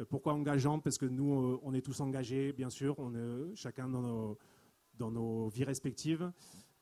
Pourquoi 0.10 0.34
engageant? 0.34 0.80
Parce 0.80 1.00
que 1.00 1.06
nous, 1.06 1.60
on 1.64 1.74
est 1.74 1.82
tous 1.82 2.00
engagés, 2.02 2.54
bien 2.54 2.70
sûr, 2.70 3.00
on 3.00 3.12
chacun 3.56 3.90
dans 3.90 4.02
nos, 4.02 4.38
dans 4.94 5.10
nos 5.10 5.48
vies 5.48 5.64
respectives. 5.64 6.32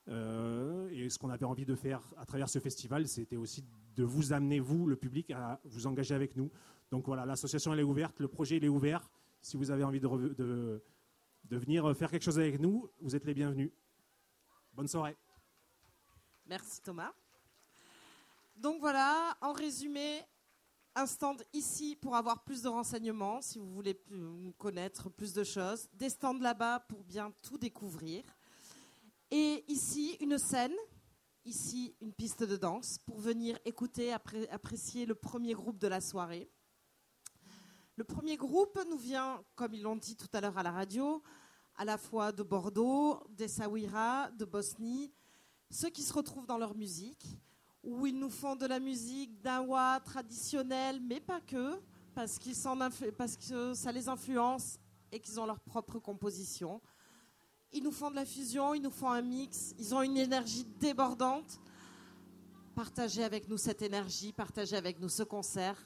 Et 0.09 1.09
ce 1.09 1.17
qu'on 1.17 1.29
avait 1.29 1.45
envie 1.45 1.65
de 1.65 1.75
faire 1.75 2.01
à 2.17 2.25
travers 2.25 2.49
ce 2.49 2.59
festival, 2.59 3.07
c'était 3.07 3.37
aussi 3.37 3.63
de 3.95 4.03
vous 4.03 4.33
amener, 4.33 4.59
vous, 4.59 4.85
le 4.85 4.97
public, 4.97 5.31
à 5.31 5.61
vous 5.63 5.87
engager 5.87 6.13
avec 6.13 6.35
nous. 6.35 6.51
Donc 6.91 7.05
voilà, 7.05 7.25
l'association 7.25 7.71
elle 7.71 7.79
est 7.79 7.83
ouverte, 7.83 8.19
le 8.19 8.27
projet 8.27 8.57
il 8.57 8.65
est 8.65 8.69
ouvert. 8.69 9.09
Si 9.45 9.57
vous 9.57 9.69
avez 9.69 9.83
envie 9.83 9.99
de, 9.99 10.81
venir 11.51 11.95
faire 11.95 12.09
quelque 12.09 12.23
chose 12.23 12.39
avec 12.39 12.59
nous, 12.59 12.89
vous 12.99 13.15
êtes 13.15 13.25
les 13.25 13.35
bienvenus. 13.35 13.69
Bonne 14.73 14.87
soirée. 14.87 15.15
Merci 16.47 16.81
Thomas. 16.81 17.13
Donc 18.55 18.79
voilà, 18.79 19.37
en 19.41 19.53
résumé, 19.53 20.23
un 20.95 21.05
stand 21.05 21.43
ici 21.53 21.95
pour 21.95 22.15
avoir 22.15 22.43
plus 22.43 22.63
de 22.63 22.69
renseignements, 22.69 23.39
si 23.39 23.59
vous 23.59 23.71
voulez 23.71 24.01
connaître 24.57 25.11
plus 25.11 25.31
de 25.31 25.43
choses. 25.43 25.87
Des 25.93 26.09
stands 26.09 26.39
là-bas 26.39 26.79
pour 26.79 27.03
bien 27.03 27.31
tout 27.43 27.59
découvrir. 27.59 28.23
Et 29.29 29.63
ici, 29.67 30.17
une 30.21 30.39
scène, 30.39 30.73
ici, 31.45 31.95
une 32.01 32.13
piste 32.13 32.41
de 32.41 32.57
danse 32.57 32.97
pour 32.97 33.19
venir 33.19 33.59
écouter, 33.63 34.11
appré- 34.11 34.49
apprécier 34.49 35.05
le 35.05 35.13
premier 35.13 35.53
groupe 35.53 35.77
de 35.77 35.87
la 35.87 36.01
soirée. 36.01 36.49
Le 37.97 38.03
premier 38.03 38.35
groupe 38.35 38.77
nous 38.89 38.97
vient, 38.97 39.41
comme 39.55 39.73
ils 39.73 39.81
l'ont 39.81 39.95
dit 39.95 40.15
tout 40.15 40.27
à 40.33 40.41
l'heure 40.41 40.57
à 40.57 40.63
la 40.63 40.71
radio, 40.71 41.23
à 41.77 41.85
la 41.85 41.97
fois 41.97 42.31
de 42.31 42.43
Bordeaux, 42.43 43.21
d'Essaouira, 43.29 44.29
de 44.31 44.43
Bosnie, 44.45 45.11
ceux 45.69 45.89
qui 45.89 46.03
se 46.03 46.13
retrouvent 46.13 46.45
dans 46.45 46.57
leur 46.57 46.75
musique, 46.75 47.25
où 47.83 48.05
ils 48.05 48.17
nous 48.17 48.29
font 48.29 48.55
de 48.55 48.65
la 48.65 48.79
musique 48.79 49.41
dawa 49.41 50.01
traditionnelle, 50.03 50.99
mais 51.01 51.21
pas 51.21 51.39
que, 51.39 51.79
parce, 52.13 52.37
influ- 52.37 53.11
parce 53.13 53.37
que 53.37 53.73
ça 53.73 53.91
les 53.91 54.09
influence 54.09 54.77
et 55.11 55.19
qu'ils 55.19 55.39
ont 55.39 55.45
leur 55.45 55.59
propre 55.59 55.99
composition. 55.99 56.81
Ils 57.71 57.83
nous 57.83 57.91
font 57.91 58.09
de 58.09 58.15
la 58.15 58.25
fusion, 58.25 58.73
ils 58.73 58.81
nous 58.81 58.91
font 58.91 59.09
un 59.09 59.21
mix, 59.21 59.73
ils 59.79 59.93
ont 59.95 60.01
une 60.01 60.17
énergie 60.17 60.65
débordante. 60.79 61.59
Partagez 62.73 63.23
avec 63.23 63.47
nous 63.47 63.57
cette 63.57 63.81
énergie, 63.81 64.33
partagez 64.33 64.75
avec 64.75 64.99
nous 64.99 65.09
ce 65.09 65.23
concert. 65.23 65.77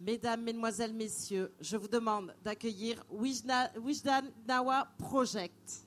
Mesdames, 0.00 0.42
Mesdemoiselles, 0.42 0.92
Messieurs, 0.92 1.50
je 1.60 1.76
vous 1.78 1.88
demande 1.88 2.34
d'accueillir 2.44 3.02
Wijna- 3.10 3.70
Wijdan 3.78 4.24
Nawa 4.46 4.86
Project. 4.98 5.85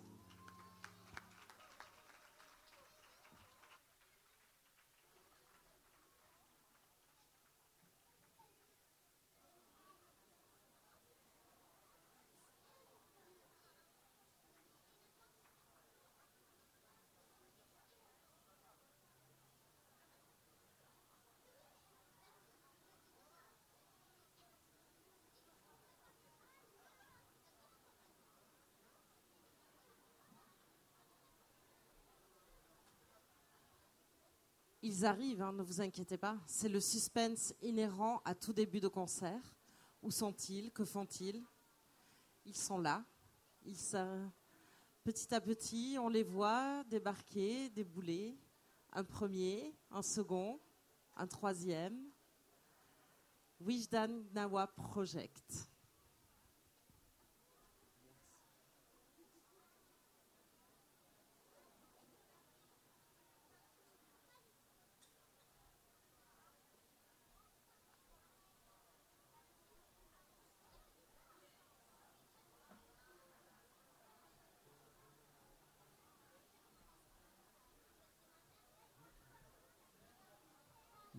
Ils 34.92 35.06
arrivent, 35.06 35.44
hein, 35.44 35.54
ne 35.54 35.62
vous 35.62 35.82
inquiétez 35.82 36.18
pas. 36.18 36.36
C'est 36.48 36.68
le 36.68 36.80
suspense 36.80 37.54
inhérent 37.62 38.24
à 38.26 38.34
tout 38.34 38.54
début 38.54 38.80
de 38.80 38.88
concert. 38.88 39.54
Où 40.02 40.10
sont-ils? 40.10 40.72
Que 40.72 40.84
font-ils? 40.84 41.46
Ils 42.44 42.58
sont 42.58 42.80
là. 42.80 43.06
Ils, 43.64 43.78
Petit 45.04 45.32
à 45.36 45.40
petit, 45.42 45.98
on 46.00 46.10
les 46.10 46.24
voit 46.24 46.84
débarquer, 46.86 47.70
débouler. 47.70 48.36
Un 48.92 49.04
premier, 49.04 49.76
un 49.92 50.02
second, 50.02 50.60
un 51.16 51.28
troisième. 51.28 52.10
Wijdan 53.60 54.24
Nawa 54.34 54.66
Project. 54.66 55.70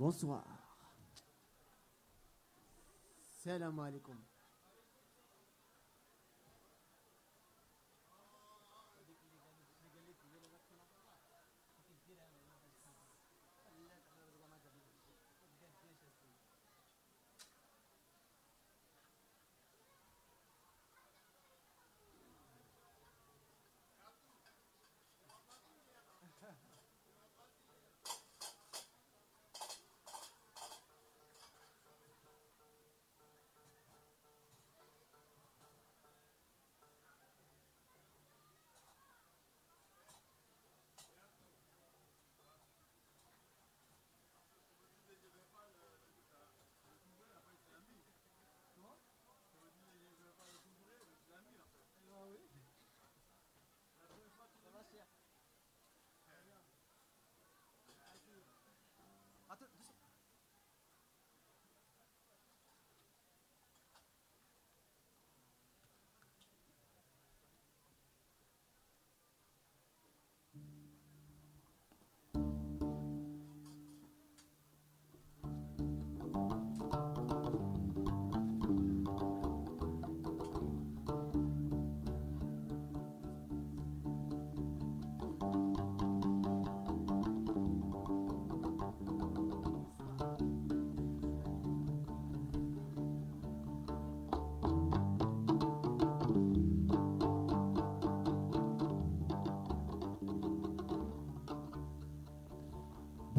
Bonsoir. 0.01 0.45
Salam 3.45 3.79
alaikum. 3.79 4.30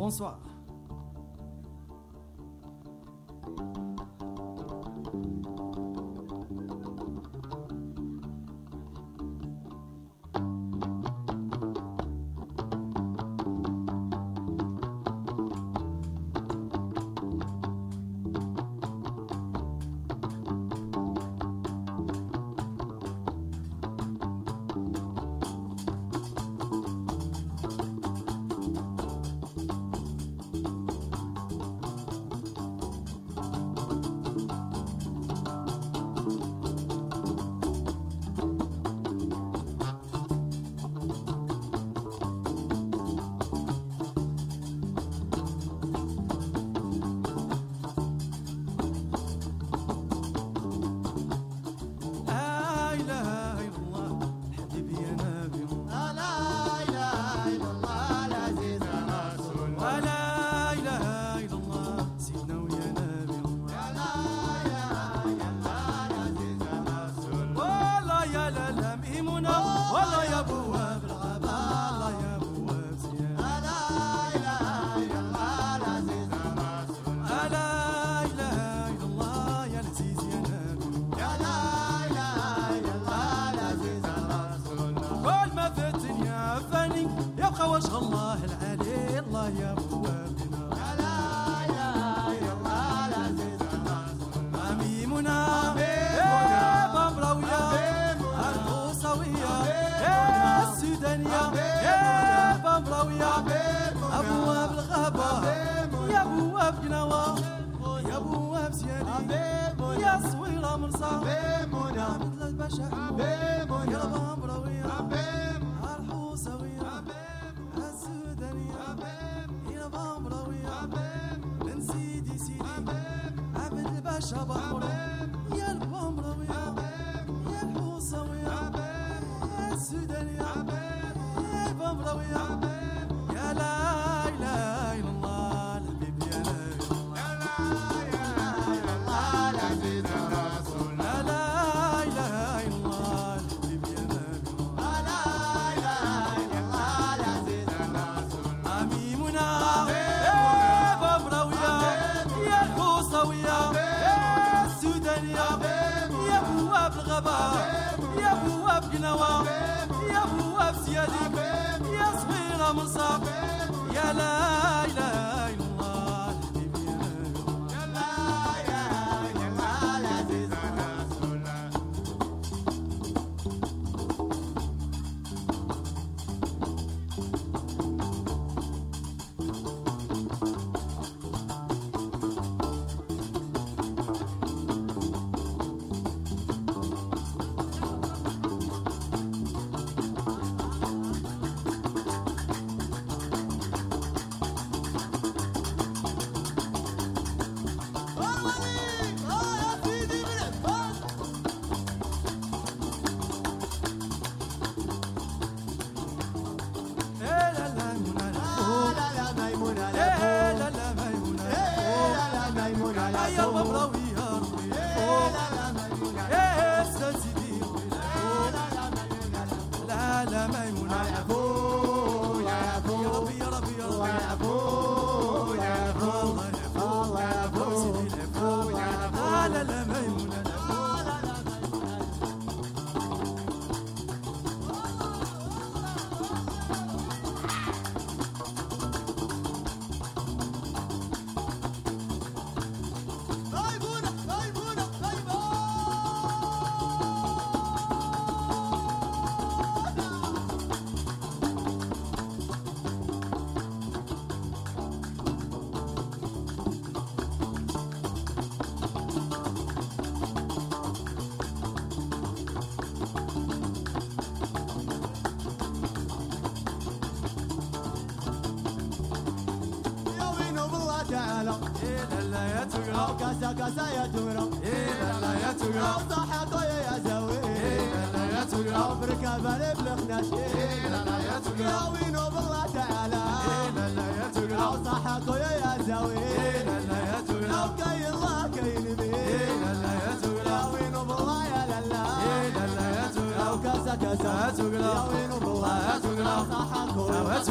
Bonsoir. 0.01 0.50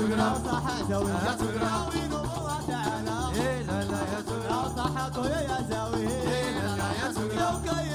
سجرا 0.01 0.35
صحته 0.45 0.99
ويا 0.99 1.33
سجرا 1.39 1.91
يا 7.83 7.90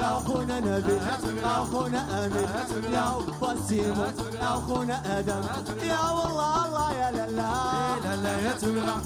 يا 0.00 0.08
أخونا 0.18 0.60
نبي 0.60 0.96
أخونا 1.44 2.00
أمين 2.26 2.48
يا 2.92 3.04
أبا 3.18 3.50
سيمون 3.68 4.12
أخونا 4.40 5.18
آدم. 5.18 5.42
يا 5.82 6.00
والله 6.10 6.66
الله 6.66 6.92
يا 6.92 7.10
لالا 7.16 7.42
يا 7.42 8.16
لالا 8.16 8.32
يا 8.46 8.52
تبرع. 8.60 8.96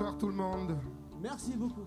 Bonsoir 0.00 0.16
tout 0.16 0.28
le 0.28 0.32
monde. 0.32 0.78
Merci 1.20 1.54
beaucoup. 1.58 1.79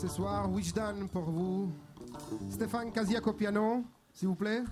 Ce 0.00 0.08
soir, 0.08 0.50
Wishdan 0.50 1.08
pour 1.08 1.24
vous. 1.24 1.70
Stéphane 2.50 2.90
Kaziak 2.90 3.26
au 3.26 3.34
piano, 3.34 3.84
s'il 4.14 4.28
vous 4.28 4.34
plaît. 4.34 4.64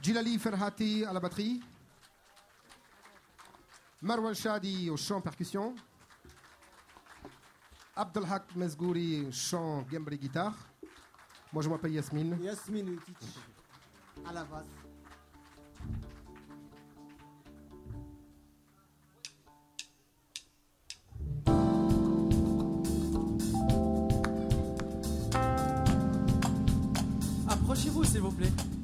Jilali 0.00 0.38
Ferhati 0.38 1.04
à 1.04 1.12
la 1.12 1.20
batterie. 1.20 1.60
Marwan 4.00 4.34
Shadi 4.34 4.88
au 4.88 4.96
chant 4.96 5.20
percussion. 5.20 5.74
Abdelhak 7.94 8.56
Mezgouri, 8.56 9.30
chant, 9.30 9.82
gambri, 9.82 10.16
guitare. 10.16 10.56
Moi, 11.52 11.62
je 11.62 11.68
m'appelle 11.68 11.92
Yasmine. 11.92 12.38
Yasmine 12.40 12.94
Ukic, 12.94 13.18
à 14.26 14.32
la 14.32 14.44
basse. 14.44 14.79
s'il 28.20 28.28
vous 28.28 28.36
plaît. 28.36 28.79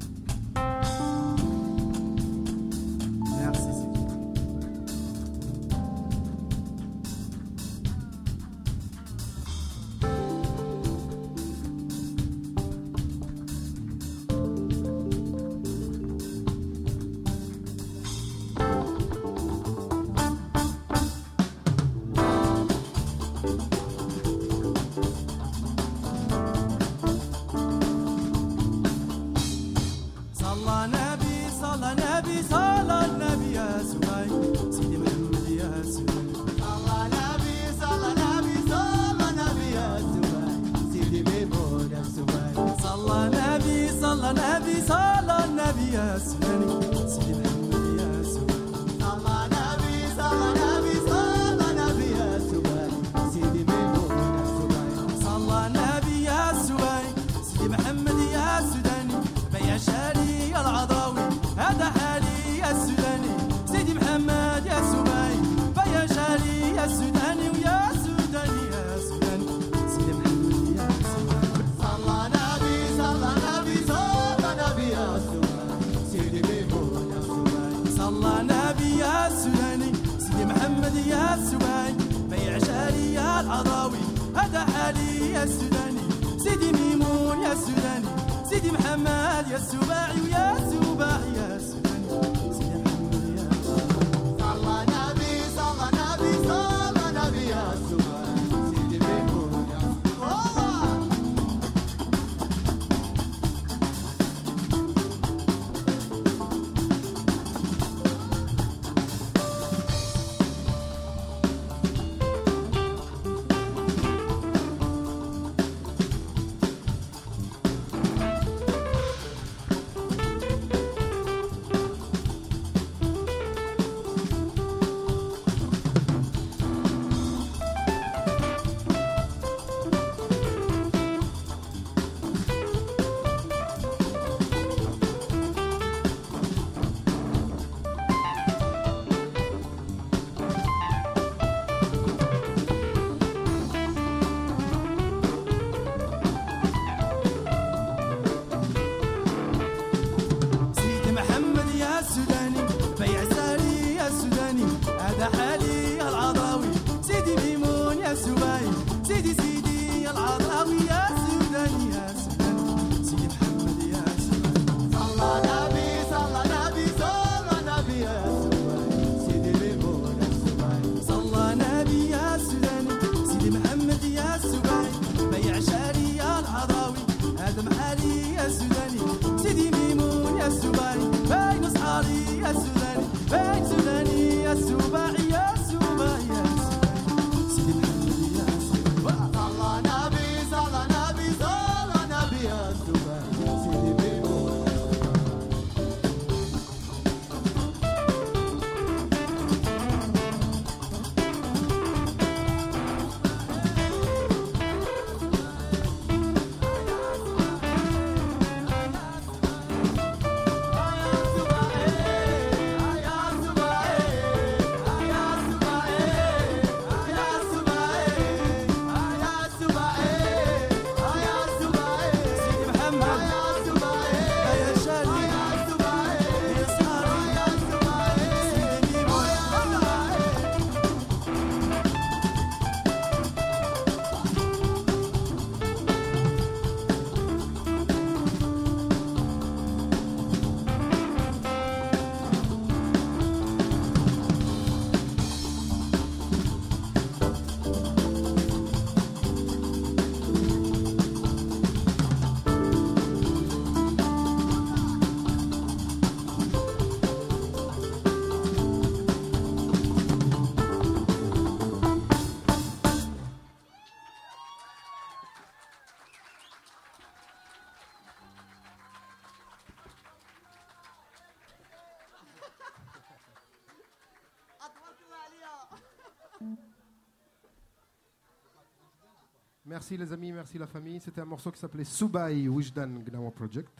Merci 279.88 280.04
les 280.04 280.12
amis, 280.12 280.32
merci 280.32 280.58
la 280.58 280.66
famille. 280.66 280.98
C'était 281.00 281.20
un 281.20 281.24
morceau 281.24 281.52
qui 281.52 281.60
s'appelait 281.60 281.84
Subai 281.84 282.48
Wijdan 282.48 282.88
Gnawa 283.06 283.30
Project. 283.30 283.70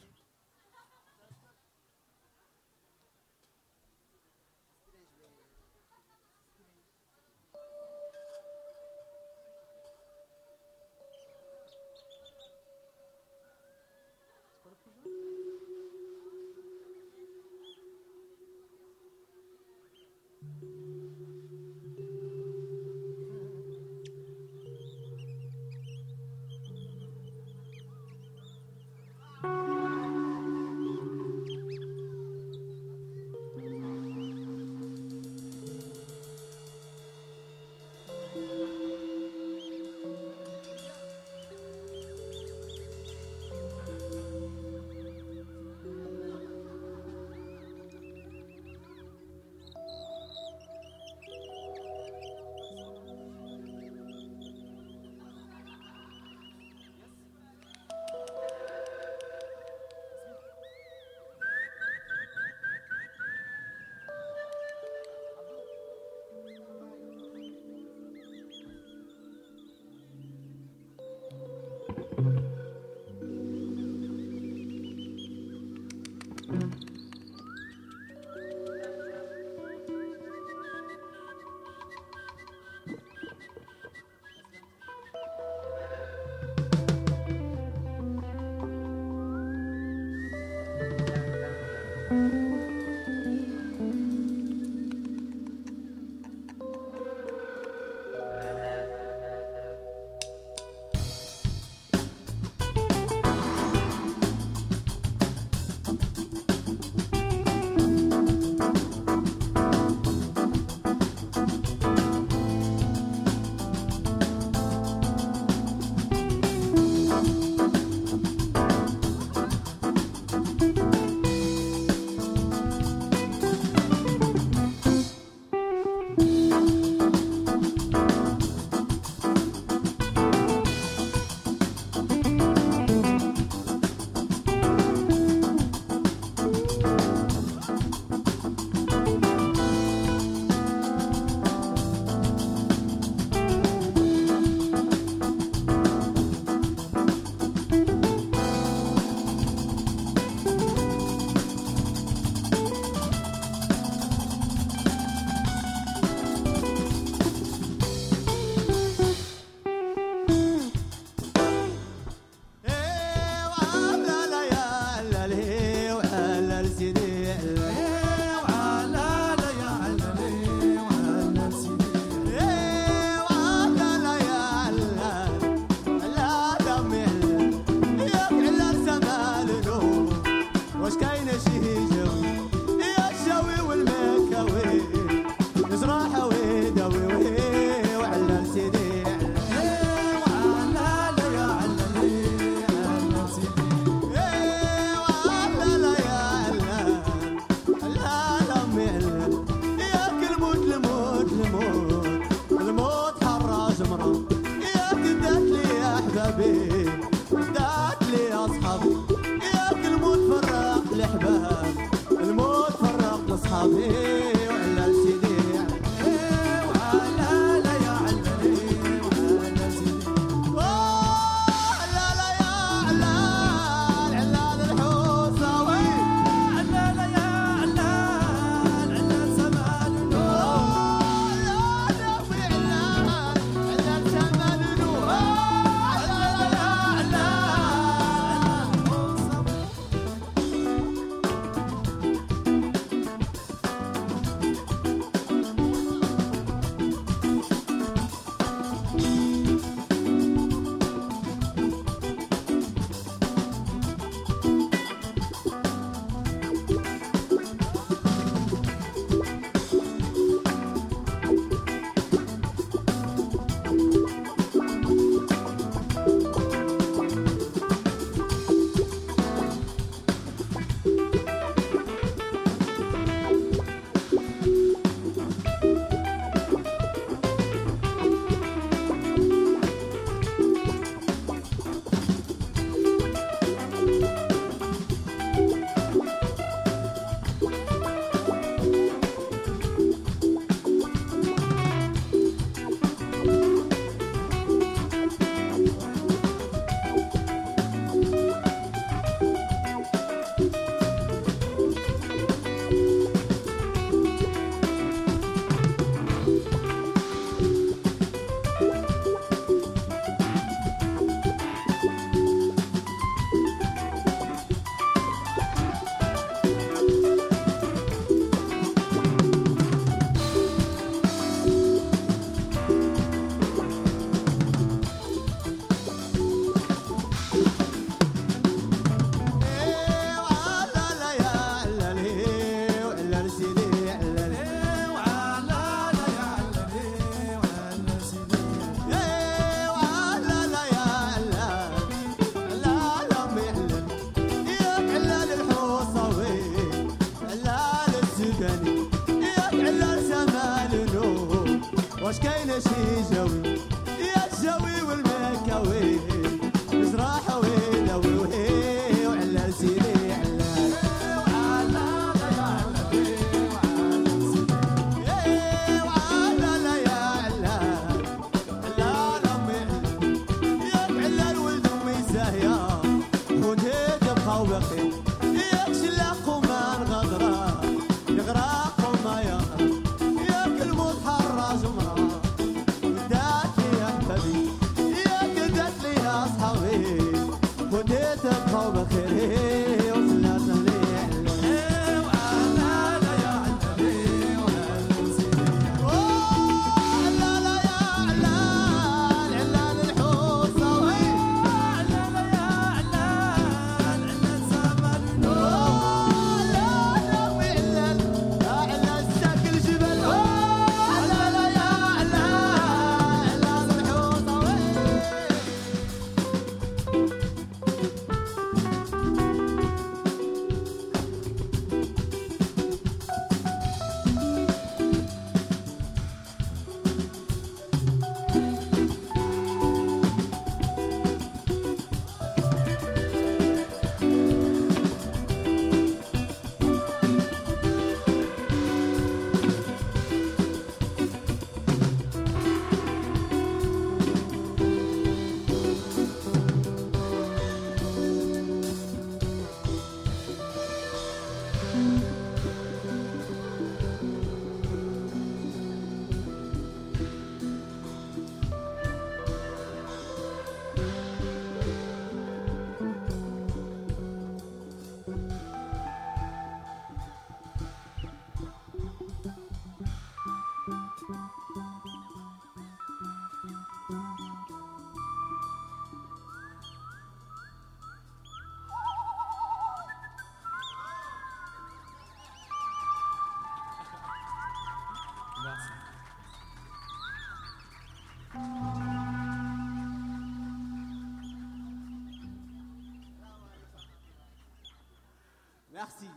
Merci. 495.87 496.16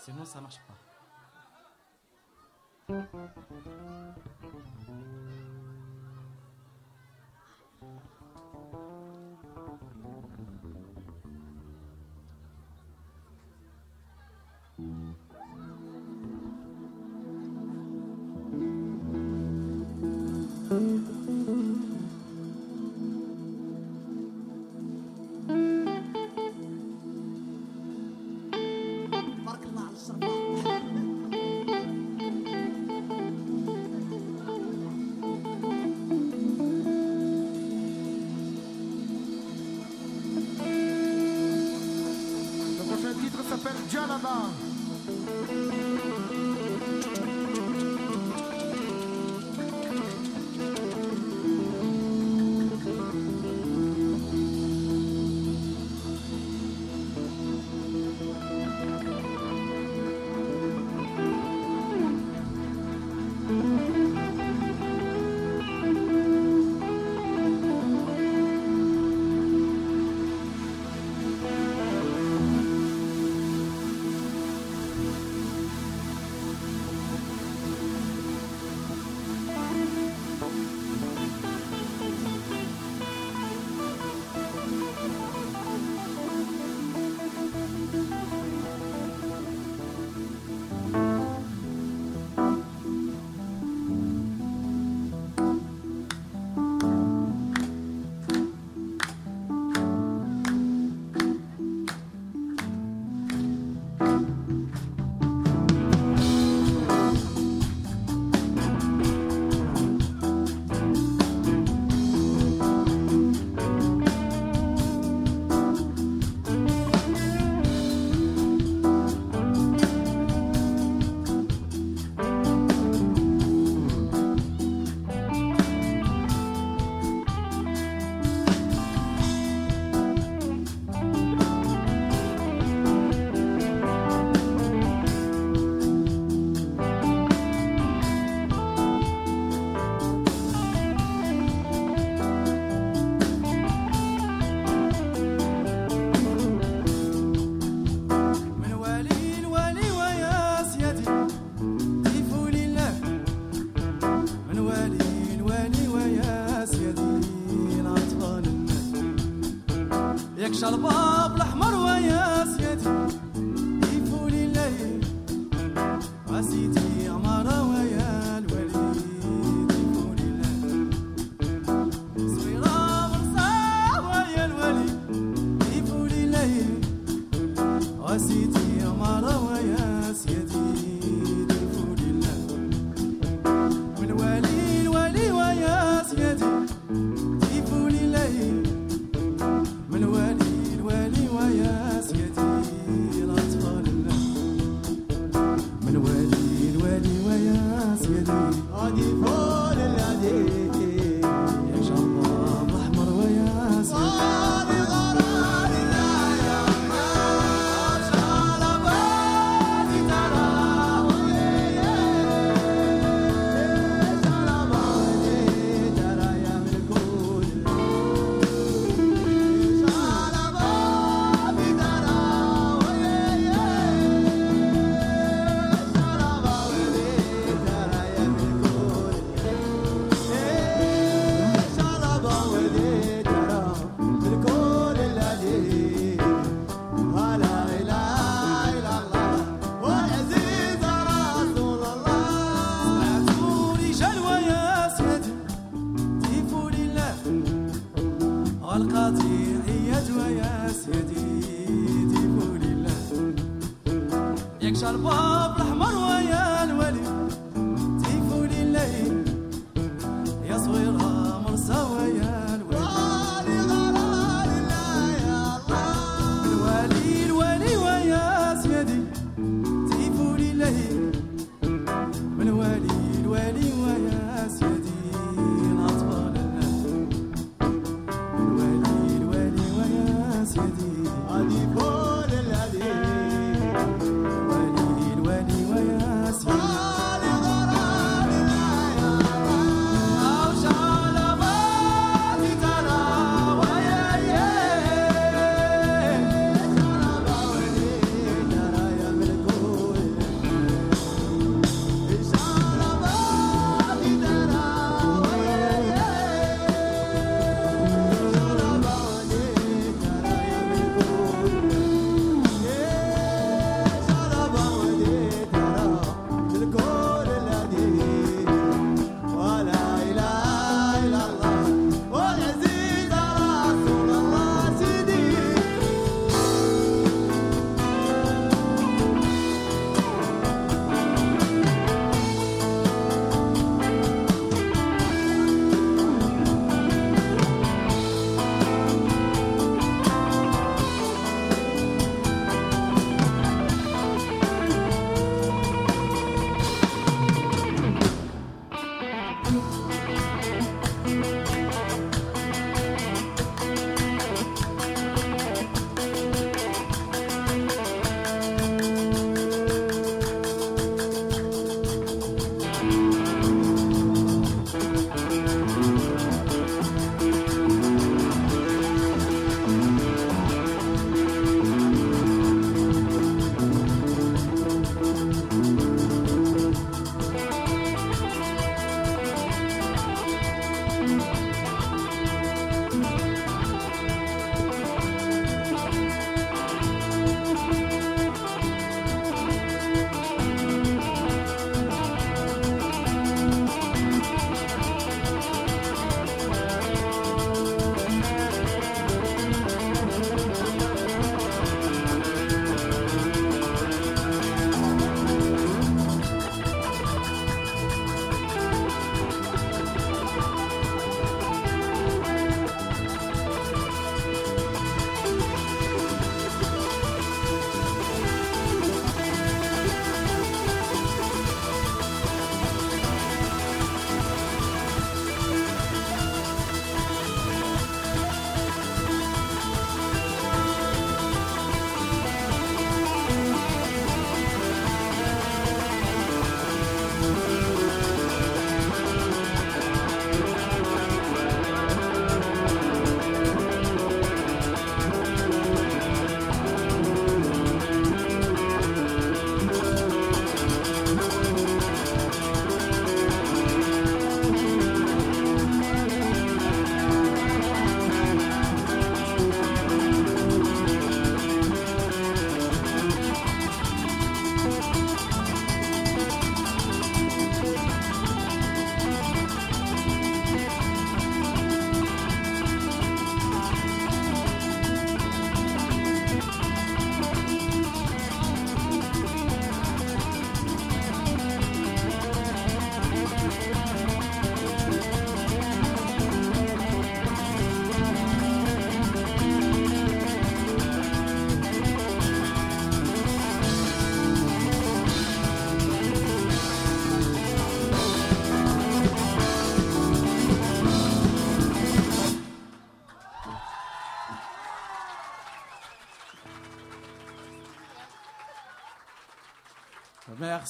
Sinon, 0.00 0.24
ça 0.24 0.40
marche 0.40 0.60
pas. 0.66 0.74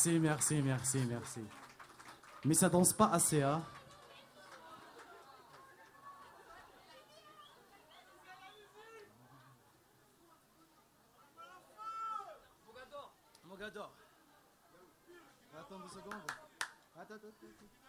Merci, 0.06 0.20
merci, 0.20 0.62
merci, 0.62 0.98
merci. 1.09 1.40
Mais 2.44 2.52
ça 2.52 2.68
danse 2.68 2.93
pas 2.93 3.06
assez, 3.06 3.40
hein 3.40 3.62
Mogador. 12.66 13.14
Mogador. 13.44 13.94
Attends 15.59 15.78
deux 15.78 15.89
secondes. 15.89 16.12
attends, 16.97 17.14
attends. 17.14 17.14
attends. 17.14 17.84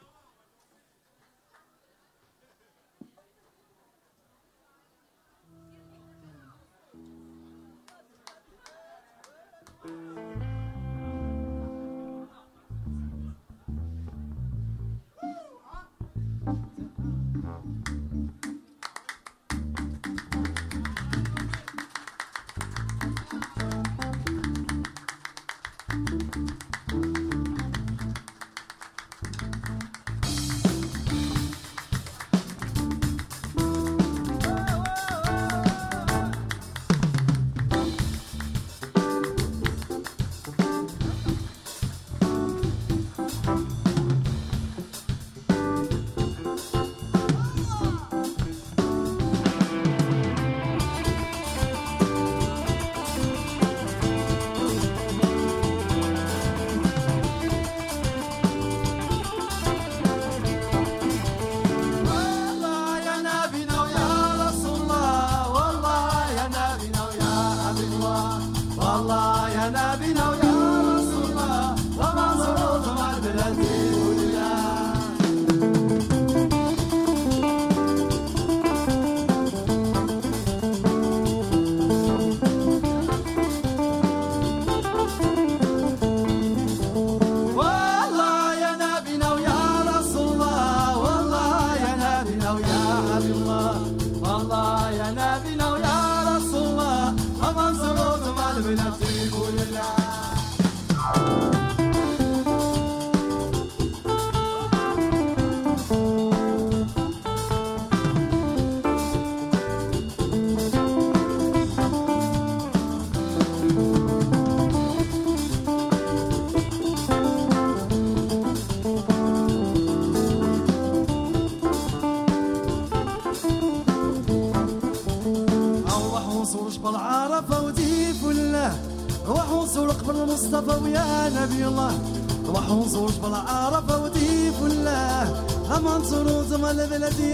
غنزور 132.76 133.12
بلا 133.24 133.38
عرفة 133.38 134.04
وديف 134.04 134.64
الله 134.64 135.44
غما 135.70 136.00
زمان 136.04 136.44
زمال 136.50 136.88
بلادي 136.88 137.34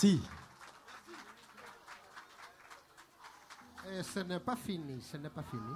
Merci. 0.00 0.20
Et 3.90 4.02
ce 4.04 4.20
n'est 4.20 4.38
pas 4.38 4.54
fini, 4.54 5.02
ce 5.02 5.16
n'est 5.16 5.28
pas 5.28 5.42
fini. 5.42 5.74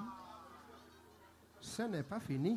Ce 1.60 1.82
n'est 1.82 2.04
pas 2.04 2.20
fini. 2.20 2.56